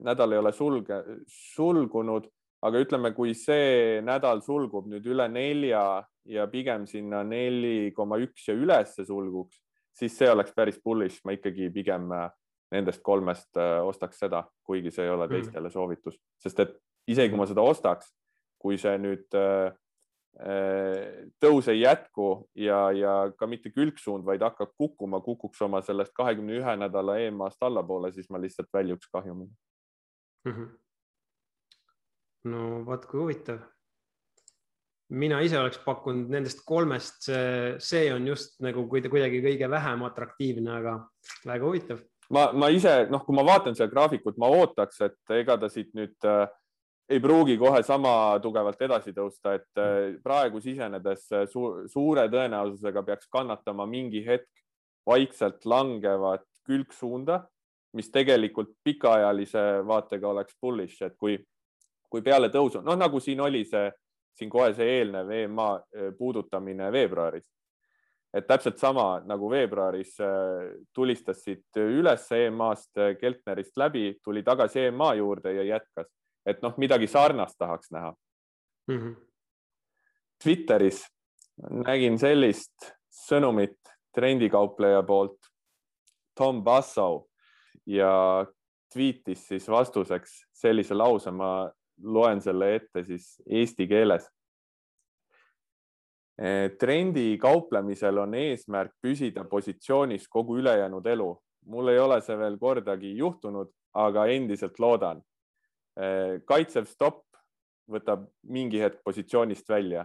nädal 0.00 0.32
ei 0.32 0.38
ole 0.38 0.52
sulge, 0.54 1.00
sulgunud, 1.26 2.30
aga 2.64 2.80
ütleme, 2.80 3.12
kui 3.12 3.34
see 3.36 4.00
nädal 4.06 4.40
sulgub 4.46 4.86
nüüd 4.88 5.06
üle 5.10 5.26
nelja 5.28 5.84
ja 6.24 6.46
pigem 6.48 6.86
sinna 6.88 7.22
neli 7.26 7.92
koma 7.96 8.16
üks 8.22 8.48
ja 8.48 8.54
ülesse 8.56 9.04
sulguks, 9.04 9.60
siis 9.94 10.16
see 10.18 10.30
oleks 10.30 10.52
päris 10.54 10.80
bullish, 10.82 11.22
ma 11.24 11.36
ikkagi 11.36 11.70
pigem 11.74 12.10
nendest 12.74 13.02
kolmest 13.06 13.56
ostaks 13.86 14.18
seda, 14.18 14.42
kuigi 14.66 14.90
see 14.90 15.04
ei 15.06 15.14
ole 15.14 15.28
mhm. 15.28 15.34
teistele 15.36 15.70
soovitus, 15.70 16.18
sest 16.42 16.60
et 16.64 16.76
isegi 17.10 17.32
kui 17.32 17.40
ma 17.40 17.46
seda 17.48 17.64
ostaks, 17.64 18.12
kui 18.64 18.78
see 18.80 18.94
nüüd 19.00 19.36
äh, 19.36 19.74
äh, 20.40 21.26
tõus 21.42 21.68
ei 21.72 21.82
jätku 21.82 22.28
ja, 22.58 22.86
ja 22.96 23.16
ka 23.36 23.48
mitte 23.50 23.72
külgsuund, 23.74 24.24
vaid 24.26 24.44
hakkab 24.44 24.72
kukkuma, 24.80 25.20
kukuks 25.24 25.60
oma 25.66 25.82
sellest 25.84 26.14
kahekümne 26.16 26.56
ühe 26.60 26.76
nädala 26.80 27.18
EMA-st 27.26 27.68
allapoole, 27.68 28.12
siis 28.14 28.30
ma 28.32 28.40
lihtsalt 28.40 28.72
väljuks 28.72 29.10
kahjumile 29.12 29.52
mm. 30.48 30.52
-hmm. 30.56 30.72
no 32.54 32.84
vot, 32.88 33.06
kui 33.06 33.20
huvitav. 33.20 33.60
Mina 35.12 35.40
ise 35.44 35.58
oleks 35.60 35.78
pakkunud 35.84 36.30
nendest 36.32 36.64
kolmest, 36.66 37.28
see, 37.28 38.08
on 38.14 38.26
just 38.28 38.56
nagu 38.64 38.86
kuidagi 38.88 39.42
kõige 39.44 39.68
vähem 39.70 40.04
atraktiivne, 40.08 40.80
aga 40.80 40.96
väga 41.44 41.64
huvitav. 41.66 42.02
Ma, 42.32 42.48
ma 42.56 42.70
ise, 42.72 43.04
noh, 43.12 43.22
kui 43.24 43.36
ma 43.36 43.44
vaatan 43.44 43.76
seda 43.76 43.90
graafikut, 43.92 44.38
ma 44.40 44.48
ootaks, 44.48 45.00
et 45.04 45.34
ega 45.36 45.58
ta 45.60 45.68
siit 45.72 45.92
nüüd 45.96 46.28
äh, 46.28 46.46
ei 47.12 47.20
pruugi 47.20 47.56
kohe 47.60 47.82
sama 47.84 48.38
tugevalt 48.42 48.80
edasi 48.86 49.12
tõusta, 49.16 49.58
et 49.58 49.80
äh, 49.80 50.16
praegu 50.24 50.62
sisenedes 50.64 51.26
äh, 51.32 51.44
su 51.50 51.84
suure 51.92 52.24
tõenäosusega 52.32 53.04
peaks 53.04 53.28
kannatama 53.32 53.86
mingi 53.90 54.24
hetk 54.24 54.48
vaikselt 55.04 55.66
langevat 55.68 56.46
külgsuunda, 56.64 57.42
mis 57.94 58.08
tegelikult 58.10 58.72
pikaajalise 58.82 59.84
vaatega 59.86 60.30
oleks 60.32 60.56
bullish, 60.60 61.04
et 61.04 61.18
kui, 61.20 61.36
kui 62.08 62.24
peale 62.24 62.48
tõusu, 62.48 62.80
noh 62.82 62.96
nagu 62.96 63.20
siin 63.20 63.44
oli 63.44 63.66
see, 63.68 63.90
siin 64.34 64.50
kohe 64.50 64.72
see 64.74 64.98
eelnev 64.98 65.30
EMA 65.30 65.68
äh, 65.76 66.10
puudutamine 66.18 66.90
veebruaris, 66.92 67.46
et 68.34 68.46
täpselt 68.46 68.78
sama 68.78 69.20
nagu 69.22 69.46
veebruaris 69.50 70.16
tulistas 70.92 71.44
siit 71.44 71.78
üles 71.78 72.24
EMA-st, 72.34 73.14
Keltnerist 73.20 73.76
läbi, 73.78 74.16
tuli 74.24 74.42
tagasi 74.42 74.88
EMA 74.88 75.12
juurde 75.14 75.52
ja 75.54 75.62
jätkas 75.62 76.10
et 76.46 76.62
noh, 76.62 76.76
midagi 76.80 77.08
sarnast 77.08 77.58
tahaks 77.58 77.90
näha 77.90 78.14
mm. 78.88 78.98
-hmm. 78.98 79.14
Twitteris 80.42 81.04
nägin 81.86 82.18
sellist 82.18 82.90
sõnumit 83.10 83.78
trendikaupleja 84.14 85.02
poolt 85.02 85.38
Tom 86.36 86.64
Bassau 86.64 87.24
ja 87.86 88.46
tweetis 88.92 89.48
siis 89.48 89.68
vastuseks 89.68 90.44
sellise 90.52 90.94
lause, 90.94 91.30
ma 91.30 91.70
loen 92.02 92.40
selle 92.42 92.74
ette 92.74 93.04
siis 93.04 93.42
eesti 93.46 93.88
keeles. 93.88 94.30
trendi 96.78 97.38
kauplemisel 97.38 98.18
on 98.18 98.32
eesmärk 98.34 98.90
püsida 99.02 99.44
positsioonis 99.44 100.26
kogu 100.28 100.56
ülejäänud 100.58 101.06
elu. 101.06 101.28
mul 101.66 101.88
ei 101.88 101.98
ole 101.98 102.20
see 102.20 102.38
veel 102.38 102.58
kordagi 102.58 103.16
juhtunud, 103.16 103.70
aga 103.94 104.26
endiselt 104.26 104.78
loodan 104.78 105.22
Äh, 105.94 106.40
kaitsev 106.42 106.88
stopp 106.90 107.22
võtab 107.90 108.24
mingi 108.50 108.80
hetk 108.82 109.04
positsioonist 109.06 109.68
välja, 109.70 110.02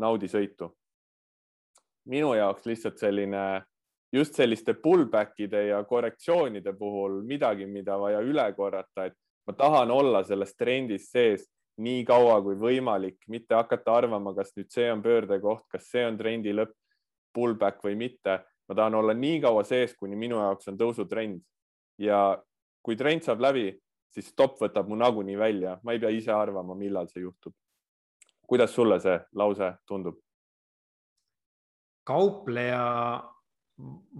naudi 0.00 0.28
sõitu. 0.28 0.72
minu 2.08 2.32
jaoks 2.34 2.64
lihtsalt 2.66 2.98
selline, 2.98 3.62
just 4.12 4.34
selliste 4.34 4.74
pullback'ide 4.74 5.66
ja 5.68 5.84
korrektsioonide 5.84 6.72
puhul 6.72 7.20
midagi, 7.22 7.66
mida 7.66 7.98
vaja 7.98 8.18
üle 8.20 8.46
korrata, 8.56 9.04
et 9.04 9.14
ma 9.46 9.54
tahan 9.58 9.90
olla 9.90 10.22
selles 10.24 10.54
trendis 10.56 11.10
sees 11.10 11.48
nii 11.82 12.04
kaua 12.04 12.36
kui 12.44 12.56
võimalik, 12.58 13.18
mitte 13.32 13.56
hakata 13.56 13.96
arvama, 13.96 14.34
kas 14.36 14.52
nüüd 14.56 14.70
see 14.72 14.90
on 14.92 15.02
pöördekoht, 15.02 15.64
kas 15.72 15.88
see 15.90 16.04
on 16.06 16.18
trendi 16.18 16.52
lõpp, 16.54 16.74
pullback 17.32 17.82
või 17.84 17.96
mitte. 17.96 18.42
ma 18.68 18.74
tahan 18.78 18.94
olla 18.94 19.14
nii 19.14 19.40
kaua 19.42 19.64
sees, 19.64 19.94
kuni 19.98 20.16
minu 20.16 20.36
jaoks 20.38 20.68
on 20.70 20.76
tõusutrend 20.78 21.40
ja 21.98 22.38
kui 22.82 22.96
trend 22.96 23.24
saab 23.24 23.40
läbi, 23.40 23.72
siis 24.12 24.28
stopp 24.30 24.60
võtab 24.60 24.88
mu 24.88 24.96
nagunii 24.96 25.36
välja, 25.38 25.78
ma 25.82 25.92
ei 25.92 26.00
pea 26.00 26.12
ise 26.14 26.32
arvama, 26.32 26.74
millal 26.74 27.08
see 27.08 27.24
juhtub. 27.24 27.54
kuidas 28.46 28.74
sulle 28.74 29.00
see 29.00 29.18
lause 29.34 29.74
tundub? 29.86 30.20
kaupleja 32.04 33.22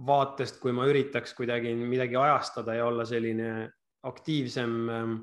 vaatest, 0.07 0.59
kui 0.59 0.71
ma 0.71 0.85
üritaks 0.87 1.33
kuidagi 1.35 1.73
midagi 1.75 2.15
ajastada 2.15 2.73
ja 2.73 2.85
olla 2.87 3.05
selline 3.05 3.69
aktiivsem 4.03 4.73
ähm, 4.89 5.15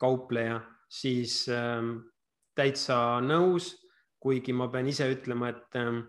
kaupleja, 0.00 0.60
siis 0.88 1.44
ähm, 1.52 1.96
täitsa 2.54 3.18
nõus, 3.24 3.72
kuigi 4.18 4.54
ma 4.54 4.68
pean 4.72 4.88
ise 4.90 5.08
ütlema, 5.12 5.50
et, 5.54 5.78
ähm, 5.78 6.04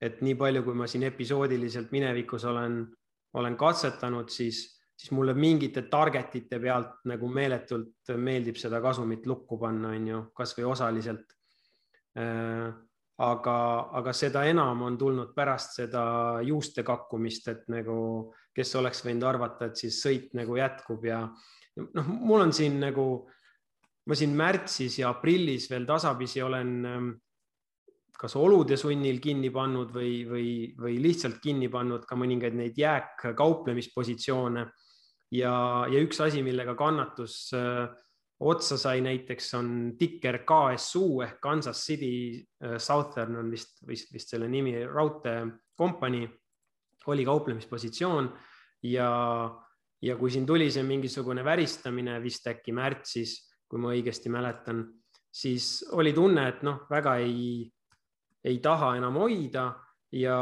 et 0.00 0.20
nii 0.24 0.36
palju, 0.38 0.64
kui 0.66 0.76
ma 0.76 0.88
siin 0.90 1.06
episoodiliselt 1.08 1.92
minevikus 1.94 2.44
olen, 2.50 2.82
olen 3.38 3.56
katsetanud, 3.58 4.30
siis 4.30 4.66
siis 5.00 5.14
mulle 5.16 5.32
mingite 5.34 5.86
target'ite 5.88 6.58
pealt 6.60 7.06
nagu 7.08 7.28
meeletult 7.32 8.10
meeldib 8.20 8.58
seda 8.60 8.82
kasumit 8.84 9.24
lukku 9.26 9.56
panna, 9.60 9.94
on 9.96 10.08
ju, 10.10 10.18
kasvõi 10.36 10.66
osaliselt. 10.68 11.36
Aga, 13.20 13.54
aga 13.98 14.12
seda 14.16 14.46
enam 14.48 14.80
on 14.86 14.94
tulnud 14.96 15.34
pärast 15.36 15.74
seda 15.76 16.02
juuste 16.40 16.80
kakkumist, 16.86 17.50
et 17.52 17.66
nagu, 17.68 17.96
kes 18.56 18.70
oleks 18.80 19.02
võinud 19.04 19.26
arvata, 19.28 19.68
et 19.68 19.76
siis 19.76 19.98
sõit 20.00 20.30
nagu 20.38 20.56
jätkub 20.56 21.04
ja 21.04 21.18
noh, 21.76 22.08
mul 22.08 22.46
on 22.46 22.54
siin 22.56 22.78
nagu, 22.80 23.04
ma 24.08 24.16
siin 24.16 24.32
märtsis 24.36 24.96
ja 25.02 25.10
aprillis 25.12 25.68
veel 25.68 25.84
tasapisi 25.88 26.40
olen 26.40 26.72
ähm, 26.88 27.10
kas 28.20 28.36
olude 28.36 28.76
sunnil 28.76 29.20
kinni 29.22 29.48
pannud 29.52 29.92
või, 29.94 30.12
või, 30.28 30.48
või 30.76 30.98
lihtsalt 31.00 31.40
kinni 31.40 31.70
pannud 31.72 32.04
ka 32.08 32.18
mõningaid 32.20 32.56
neid 32.56 32.78
jääkkauplemispositsioone. 32.78 34.66
ja, 35.32 35.54
ja 35.88 36.02
üks 36.04 36.20
asi, 36.20 36.42
millega 36.44 36.74
kannatus 36.76 37.52
äh, 37.56 37.88
otsa 38.40 38.78
sai 38.80 39.00
näiteks 39.04 39.54
on 39.58 39.72
tikker 39.98 40.40
KSU 40.48 41.20
ehk 41.26 41.40
Kansas 41.40 41.82
City 41.86 42.40
äh, 42.64 42.78
Southern 42.78 43.36
on 43.36 43.50
vist, 43.50 43.80
vist, 43.86 44.12
vist 44.12 44.32
selle 44.32 44.48
nimi, 44.48 44.78
raudteekompanii 44.86 46.28
oli 47.06 47.24
kauplemispositsioon 47.24 48.30
ja, 48.82 49.10
ja 50.02 50.16
kui 50.16 50.30
siin 50.30 50.46
tuli 50.46 50.70
see 50.70 50.84
mingisugune 50.86 51.44
väristamine 51.44 52.18
vist 52.22 52.46
äkki 52.48 52.72
märtsis, 52.76 53.36
kui 53.68 53.80
ma 53.80 53.92
õigesti 53.94 54.32
mäletan, 54.32 54.84
siis 55.32 55.84
oli 55.92 56.12
tunne, 56.12 56.48
et 56.48 56.64
noh, 56.66 56.84
väga 56.90 57.16
ei, 57.22 57.68
ei 58.44 58.58
taha 58.62 58.94
enam 58.98 59.20
hoida 59.20 59.66
ja, 60.16 60.38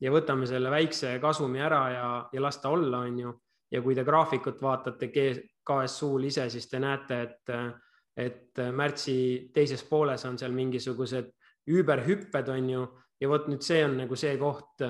ja 0.00 0.12
võtame 0.14 0.48
selle 0.48 0.70
väikse 0.72 1.16
kasumi 1.22 1.60
ära 1.62 1.82
ja, 1.92 2.08
ja 2.32 2.44
las 2.44 2.60
ta 2.62 2.72
olla, 2.72 3.04
on 3.06 3.18
ju. 3.24 3.34
Ja 3.66 3.80
kui 3.82 3.96
te 3.98 4.04
graafikut 4.06 4.60
vaatate 4.62 5.08
KSU-l 5.66 6.28
ise, 6.28 6.46
siis 6.52 6.68
te 6.70 6.80
näete, 6.82 7.20
et, 7.22 7.54
et 8.16 8.62
märtsi 8.72 9.16
teises 9.54 9.82
pooles 9.88 10.24
on 10.28 10.38
seal 10.38 10.54
mingisugused 10.56 11.32
üüberhüpped, 11.66 12.48
on 12.54 12.70
ju, 12.70 12.86
ja 13.20 13.30
vot 13.30 13.48
nüüd 13.50 13.64
see 13.66 13.82
on 13.84 13.96
nagu 14.04 14.18
see 14.18 14.36
koht, 14.40 14.84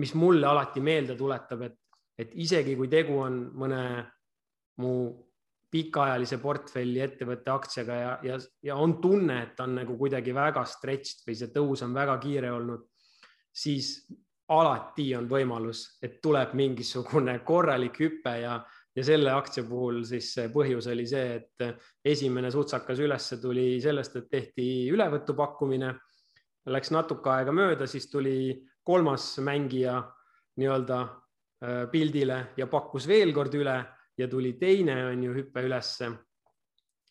mis 0.00 0.14
mulle 0.16 0.46
alati 0.48 0.80
meelde 0.80 1.16
tuletab, 1.18 1.66
et, 1.66 1.78
et 2.18 2.34
isegi 2.46 2.76
kui 2.78 2.88
tegu 2.92 3.18
on 3.24 3.40
mõne 3.58 3.82
mu 4.80 4.92
pikaajalise 5.72 6.38
portfelli 6.40 7.00
ettevõtte 7.02 7.50
aktsiaga 7.52 7.96
ja, 7.98 8.12
ja, 8.24 8.36
ja 8.64 8.76
on 8.80 8.96
tunne, 9.02 9.40
et 9.42 9.60
on 9.60 9.74
nagu 9.80 9.96
kuidagi 9.98 10.34
väga 10.34 10.62
stretched 10.68 11.26
või 11.26 11.36
see 11.36 11.50
tõus 11.52 11.82
on 11.84 11.96
väga 11.96 12.16
kiire 12.22 12.52
olnud, 12.54 12.86
siis 13.50 13.98
alati 14.54 15.10
on 15.18 15.26
võimalus, 15.28 15.98
et 16.02 16.20
tuleb 16.22 16.54
mingisugune 16.54 17.40
korralik 17.44 17.98
hüpe 18.00 18.36
ja, 18.44 18.60
ja 18.96 19.04
selle 19.04 19.32
aktsia 19.36 19.64
puhul 19.68 20.02
siis 20.08 20.30
põhjus 20.52 20.88
oli 20.92 21.06
see, 21.08 21.40
et 21.40 22.06
esimene 22.14 22.50
sutsakas 22.52 23.00
ülesse 23.04 23.38
tuli 23.42 23.76
sellest, 23.82 24.16
et 24.16 24.30
tehti 24.32 24.68
ülevõtupakkumine. 24.94 25.92
Läks 26.72 26.90
natuke 26.90 27.30
aega 27.30 27.52
mööda, 27.54 27.86
siis 27.86 28.08
tuli 28.10 28.56
kolmas 28.86 29.36
mängija 29.44 30.00
nii-öelda 30.58 31.02
äh, 31.02 31.84
pildile 31.92 32.40
ja 32.56 32.66
pakkus 32.70 33.06
veel 33.06 33.34
kord 33.36 33.54
üle 33.54 33.76
ja 34.16 34.28
tuli 34.32 34.56
teine 34.58 35.02
on 35.10 35.22
ju 35.28 35.36
hüpe 35.36 35.62
ülesse. 35.66 36.10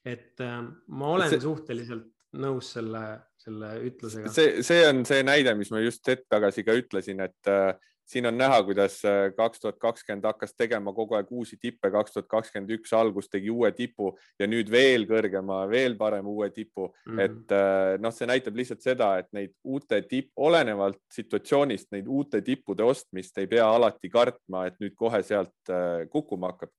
et 0.06 0.42
äh, 0.42 0.60
ma 0.88 1.14
olen 1.14 1.30
see... 1.30 1.42
suhteliselt 1.42 2.12
nõus 2.36 2.74
selle 2.76 3.06
selle 3.46 3.72
ütlusega. 3.86 4.32
see, 4.34 4.64
see 4.66 4.86
on 4.90 5.04
see 5.08 5.24
näide, 5.26 5.54
mis 5.58 5.72
ma 5.74 5.82
just 5.84 6.06
hetk 6.10 6.26
tagasi 6.32 6.66
ka 6.66 6.76
ütlesin, 6.78 7.22
et 7.26 7.52
äh, 7.52 7.76
siin 8.06 8.26
on 8.26 8.38
näha, 8.38 8.64
kuidas 8.64 8.99
äh, 9.06 9.34
kaks 9.36 9.60
tuhat 9.60 9.78
kakskümmend 9.82 10.26
hakkas 10.30 10.53
tegema 10.58 10.93
kogu 10.93 11.18
aeg 11.18 11.32
uusi 11.34 11.58
tippe, 11.62 11.89
kaks 11.91 12.14
tuhat 12.14 12.30
kakskümmend 12.30 12.76
üks 12.78 12.93
algus 12.93 13.30
tegi 13.30 13.49
uue 13.49 13.72
tipu 13.76 14.12
ja 14.39 14.47
nüüd 14.49 14.70
veel 14.72 15.08
kõrgema, 15.10 15.64
veel 15.70 15.97
parema 15.97 16.30
uue 16.30 16.49
tipu 16.53 16.88
mm. 16.88 17.12
-hmm. 17.12 17.26
et 17.26 17.56
äh, 17.58 17.97
noh, 18.01 18.14
see 18.14 18.30
näitab 18.30 18.58
lihtsalt 18.62 18.86
seda, 18.86 19.12
et 19.20 19.30
neid 19.34 19.56
uute 19.64 20.01
tipp, 20.10 20.32
olenevalt 20.36 21.01
situatsioonist, 21.14 21.91
neid 21.91 22.08
uute 22.08 22.41
tippude 22.45 22.86
ostmist 22.86 23.38
ei 23.41 23.47
pea 23.47 23.68
alati 23.68 24.10
kartma, 24.10 24.68
et 24.70 24.80
nüüd 24.80 24.95
kohe 24.95 25.24
sealt 25.24 25.74
äh, 25.74 26.06
kukkuma 26.10 26.53
hakkab. 26.53 26.70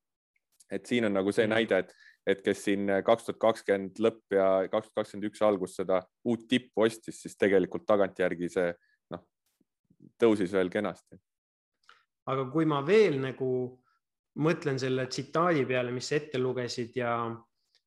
et 0.70 0.86
siin 0.86 1.04
on 1.06 1.12
nagu 1.14 1.32
see 1.32 1.46
mm 1.46 1.52
-hmm. 1.52 1.54
näide, 1.54 1.78
et, 1.78 1.92
et 2.26 2.42
kes 2.42 2.64
siin 2.64 2.88
kaks 3.04 3.24
tuhat 3.24 3.38
kakskümmend 3.38 3.98
lõpp 3.98 4.34
ja 4.34 4.68
kaks 4.70 4.88
tuhat 4.88 4.94
kakskümmend 4.94 5.30
üks 5.30 5.42
algus 5.42 5.76
seda 5.76 6.02
uut 6.24 6.48
tippu 6.48 6.82
ostis, 6.82 7.22
siis 7.22 7.36
tegelikult 7.36 7.86
tagantjärgi 7.86 8.48
see 8.48 8.74
tõusis 10.18 10.52
veel 10.52 10.70
kenasti. 10.70 11.18
aga 12.26 12.48
kui 12.50 12.64
ma 12.66 12.80
veel 12.82 13.20
nagu 13.22 13.50
mõtlen 14.42 14.78
selle 14.80 15.06
tsitaadi 15.08 15.64
peale, 15.66 15.92
mis 15.94 16.08
sa 16.08 16.18
ette 16.18 16.40
lugesid 16.40 16.96
ja, 16.98 17.12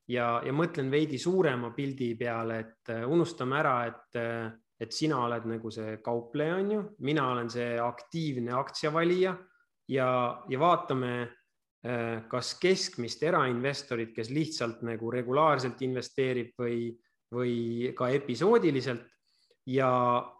ja, 0.09 0.29
ja 0.45 0.53
mõtlen 0.55 0.89
veidi 0.91 1.19
suurema 1.21 1.71
pildi 1.75 2.13
peale, 2.17 2.59
et 2.63 2.93
äh, 2.93 3.05
unustame 3.05 3.59
ära, 3.59 3.75
et, 3.89 4.17
äh, 4.17 4.47
et 4.79 4.95
sina 4.95 5.19
oled 5.25 5.45
nagu 5.49 5.71
see 5.73 5.99
kaupleja, 6.05 6.57
on 6.61 6.71
ju, 6.73 6.85
mina 7.05 7.27
olen 7.33 7.51
see 7.53 7.75
aktiivne 7.83 8.55
aktsiavalija 8.57 9.35
ja, 9.93 10.09
ja 10.49 10.61
vaatame, 10.61 11.13
äh, 11.85 12.25
kas 12.31 12.55
keskmist 12.61 13.23
erainvestorit, 13.23 14.15
kes 14.15 14.33
lihtsalt 14.33 14.81
nagu 14.87 15.11
regulaarselt 15.13 15.81
investeerib 15.85 16.55
või, 16.57 16.89
või 17.35 17.93
ka 17.97 18.09
episoodiliselt 18.15 19.05
ja, 19.69 19.91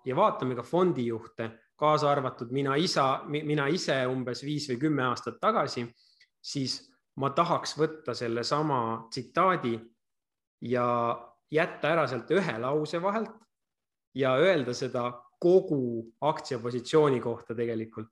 ja 0.06 0.16
vaatame 0.18 0.58
ka 0.58 0.66
fondijuhte 0.66 1.52
kaasa 1.80 2.12
arvatud 2.12 2.52
mina 2.52 2.76
isa, 2.76 3.24
mina 3.28 3.68
ise 3.72 3.96
umbes 4.08 4.44
viis 4.44 4.68
või 4.72 4.80
kümme 4.84 5.06
aastat 5.08 5.40
tagasi, 5.42 5.86
siis 6.42 6.82
ma 7.20 7.32
tahaks 7.36 7.76
võtta 7.80 8.16
sellesama 8.16 9.08
tsitaadi 9.10 9.74
ja 10.70 10.86
jätta 11.52 11.94
ära 11.94 12.06
sealt 12.08 12.32
ühe 12.36 12.58
lause 12.62 13.02
vahelt 13.02 13.36
ja 14.16 14.36
öelda 14.40 14.74
seda 14.74 15.10
kogu 15.40 16.04
aktsiapositsiooni 16.22 17.20
kohta 17.24 17.56
tegelikult. 17.56 18.12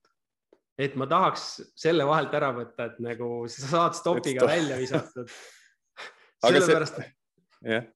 et 0.78 0.94
ma 0.96 1.08
tahaks 1.10 1.44
selle 1.74 2.06
vahelt 2.06 2.34
ära 2.38 2.52
võtta, 2.54 2.86
et 2.86 3.00
nagu 3.02 3.48
sa 3.50 3.70
saad 3.72 3.96
stopiga 3.98 4.46
välja 4.46 4.76
visatud. 4.78 5.32
sellepärast 6.46 7.00
see..., 7.00 7.08
yeah. 7.66 7.88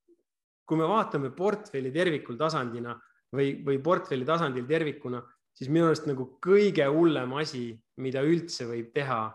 kui 0.65 0.79
me 0.79 0.87
vaatame 0.89 1.29
portfelli 1.37 1.91
tervikul 1.93 2.39
tasandina 2.39 2.95
või, 3.35 3.53
või 3.65 3.77
portfelli 3.85 4.25
tasandil 4.25 4.65
tervikuna, 4.65 5.21
siis 5.61 5.69
minu 5.69 5.91
arust 5.91 6.07
nagu 6.09 6.25
kõige 6.41 6.87
hullem 6.89 7.35
asi, 7.37 7.67
mida 8.01 8.23
üldse 8.25 8.65
võib 8.65 8.89
teha, 8.95 9.27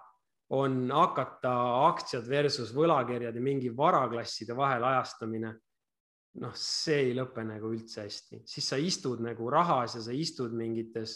on 0.59 0.89
hakata 0.91 1.53
aktsiad 1.87 2.27
versus 2.27 2.73
võlakirjad 2.75 3.35
ja 3.35 3.43
mingi 3.43 3.71
varaklasside 3.71 4.57
vahel 4.59 4.83
ajastamine. 4.91 5.55
noh, 6.37 6.53
see 6.53 6.99
ei 7.01 7.13
lõpe 7.17 7.41
nagu 7.49 7.71
üldse 7.73 8.03
hästi, 8.05 8.43
siis 8.45 8.67
sa 8.69 8.77
istud 8.77 9.23
nagu 9.25 9.47
rahas 9.49 9.95
ja 9.97 10.03
sa 10.05 10.13
istud 10.13 10.53
mingites, 10.53 11.15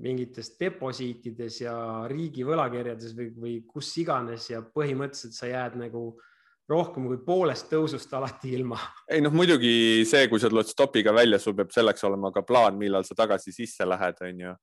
mingites 0.00 0.54
deposiitides 0.56 1.58
ja 1.60 1.74
riigi 2.08 2.46
võlakirjades 2.46 3.12
või, 3.18 3.26
või 3.36 3.58
kus 3.68 3.90
iganes 4.00 4.48
ja 4.48 4.62
põhimõtteliselt 4.62 5.36
sa 5.36 5.50
jääd 5.50 5.76
nagu 5.82 6.06
äh, 6.14 6.35
rohkem 6.70 7.06
kui 7.06 7.18
poolest 7.22 7.68
tõusust 7.70 8.12
alati 8.18 8.52
ilma. 8.56 8.78
ei 9.10 9.22
noh, 9.22 9.34
muidugi 9.34 10.04
see, 10.08 10.26
kui 10.30 10.42
sa 10.42 10.50
tuled 10.50 10.68
stopiga 10.70 11.14
välja, 11.14 11.38
sul 11.42 11.54
peab 11.58 11.70
selleks 11.74 12.04
olema 12.08 12.32
ka 12.34 12.42
plaan, 12.46 12.78
millal 12.78 13.06
sa 13.06 13.14
tagasi 13.18 13.54
sisse 13.54 13.86
lähed, 13.86 14.18
on 14.26 14.42
ju. 14.46 14.54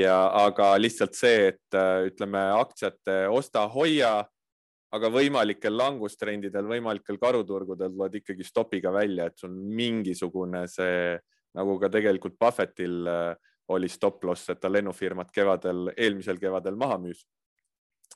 ja 0.00 0.18
aga 0.44 0.74
lihtsalt 0.80 1.16
see, 1.16 1.50
et 1.52 1.78
ütleme 2.10 2.44
aktsiate 2.58 3.24
osta-hoia, 3.32 4.16
aga 4.94 5.10
võimalikel 5.10 5.74
langustrendidel, 5.74 6.68
võimalikel 6.70 7.18
karuturgudel 7.20 7.92
tuled 7.96 8.20
ikkagi 8.20 8.44
stopiga 8.46 8.92
välja, 8.94 9.26
et 9.26 9.40
sul 9.40 9.54
mingisugune 9.54 10.66
see 10.70 11.16
nagu 11.54 11.78
ka 11.80 11.90
tegelikult 11.90 12.36
Buffettil 12.38 13.06
äh, 13.06 13.32
oli 13.74 13.88
stop 13.88 14.24
loss, 14.28 14.50
et 14.50 14.60
ta 14.60 14.68
lennufirmat 14.68 15.30
kevadel, 15.32 15.88
eelmisel 15.96 16.38
kevadel 16.38 16.76
maha 16.76 16.98
müüs 17.00 17.24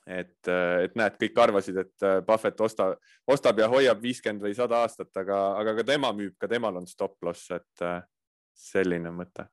et, 0.07 0.47
et 0.83 0.95
näed, 0.97 1.15
kõik 1.21 1.39
arvasid, 1.43 1.77
et 1.83 2.05
äh, 2.05 2.19
Buffett 2.25 2.61
osta, 2.61 2.91
ostab 3.27 3.59
ja 3.61 3.69
hoiab 3.71 4.01
viiskümmend 4.01 4.43
või 4.43 4.55
sada 4.57 4.83
aastat, 4.83 5.11
aga, 5.21 5.39
aga 5.59 5.75
ka 5.79 5.85
tema 5.87 6.11
müüb, 6.15 6.35
ka 6.39 6.49
temal 6.51 6.79
on 6.79 6.87
stop 6.89 7.17
loss, 7.25 7.49
et 7.55 7.85
äh, 7.85 8.01
selline 8.55 9.11
mõte. 9.15 9.47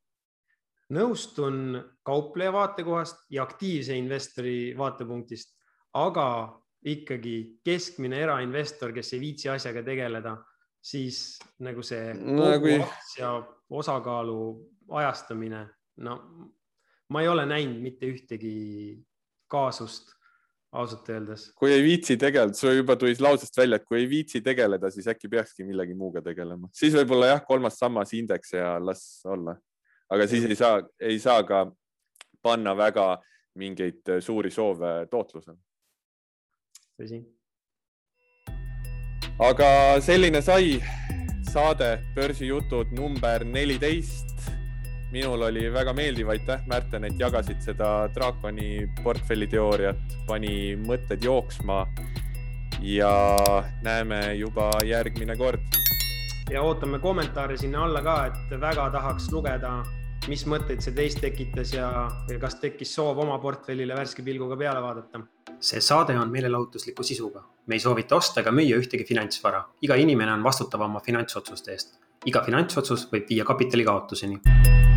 nõustun 0.95 1.81
kaupleja 2.07 2.53
vaatekohast 2.55 3.25
ja 3.31 3.43
aktiivse 3.43 3.97
investori 3.99 4.75
vaatepunktist, 4.79 5.57
aga 5.99 6.29
ikkagi 6.87 7.59
keskmine 7.67 8.21
erainvestor, 8.23 8.93
kes 8.95 9.13
ei 9.17 9.21
viitsi 9.21 9.49
asjaga 9.51 9.83
tegeleda, 9.83 10.37
siis 10.83 11.39
nagu 11.59 11.83
see 11.83 12.15
no, 12.15 12.53
kui... 12.63 12.79
aktsia 12.79 13.33
osakaalu 13.71 14.39
ajastamine, 14.95 15.65
no 16.07 16.21
ma 17.11 17.23
ei 17.23 17.29
ole 17.29 17.47
näinud 17.47 17.83
mitte 17.83 18.07
ühtegi 18.07 18.55
kaasust 19.51 20.16
ausalt 20.77 21.09
öeldes. 21.09 21.47
kui 21.57 21.72
ei 21.72 21.83
viitsi 21.85 22.16
tegeleda, 22.20 22.55
sul 22.57 22.77
juba 22.77 22.97
tuli 22.97 23.14
lausest 23.20 23.57
välja, 23.57 23.81
et 23.81 23.87
kui 23.89 24.01
ei 24.01 24.09
viitsi 24.11 24.41
tegeleda, 24.45 24.91
siis 24.91 25.09
äkki 25.12 25.31
peakski 25.33 25.64
millegi 25.64 25.95
muuga 25.95 26.22
tegelema, 26.24 26.68
siis 26.74 26.97
võib-olla 26.99 27.33
jah, 27.33 27.45
kolmas 27.47 27.79
sammas 27.81 28.12
indeks 28.16 28.53
ja 28.57 28.77
las 28.83 29.07
olla. 29.24 29.57
aga 30.11 30.27
siis 30.31 30.45
ei 30.45 30.59
saa, 30.59 30.83
ei 31.01 31.18
saa 31.18 31.43
ka 31.45 31.64
panna 32.43 32.77
väga 32.77 33.16
mingeid 33.59 34.18
suuri 34.20 34.51
soove 34.51 35.07
tootlusele. 35.11 35.59
tõsi. 37.01 37.22
aga 39.39 39.70
selline 40.01 40.43
sai 40.43 40.77
saade 41.53 41.97
Börsijutud 42.14 42.93
number 42.93 43.45
neliteist 43.45 44.56
minul 45.13 45.43
oli 45.43 45.73
väga 45.73 45.93
meeldiv, 45.93 46.29
aitäh, 46.29 46.63
Märten, 46.67 47.07
et 47.07 47.19
jagasid 47.21 47.61
seda 47.63 47.91
draakoni 48.15 48.87
portfelli 49.05 49.47
teooriat, 49.51 50.17
pani 50.27 50.77
mõtted 50.83 51.25
jooksma. 51.25 51.87
ja 52.83 53.11
näeme 53.83 54.35
juba 54.35 54.71
järgmine 54.85 55.37
kord. 55.37 55.61
ja 56.51 56.63
ootame 56.63 56.99
kommentaare 56.99 57.57
sinna 57.57 57.85
alla 57.85 58.03
ka, 58.03 58.17
et 58.27 58.61
väga 58.61 58.91
tahaks 58.91 59.31
lugeda, 59.33 59.83
mis 60.29 60.45
mõtteid 60.47 60.83
see 60.83 60.93
teist 60.93 61.21
tekitas 61.21 61.73
ja, 61.73 62.11
ja 62.29 62.39
kas 62.39 62.59
tekkis 62.61 62.95
soov 62.95 63.19
oma 63.19 63.39
portfellile 63.39 63.95
värske 63.95 64.23
pilguga 64.23 64.57
peale 64.57 64.83
vaadata. 64.83 65.21
see 65.61 65.81
saade 65.81 66.19
on 66.19 66.31
meelelahutusliku 66.31 67.03
sisuga, 67.03 67.45
me 67.67 67.75
ei 67.79 67.81
soovita 67.81 68.17
osta 68.17 68.41
ega 68.41 68.51
müüa 68.51 68.77
ühtegi 68.83 69.07
finantsvara, 69.09 69.65
iga 69.83 69.95
inimene 69.95 70.33
on 70.33 70.43
vastutav 70.43 70.83
oma 70.83 71.01
finantsotsuste 71.01 71.73
eest 71.73 71.97
iga 72.27 72.43
finantsotsus 72.43 73.07
võib 73.13 73.29
viia 73.31 73.45
kapitali 73.45 73.85
kaotuseni 73.87 74.96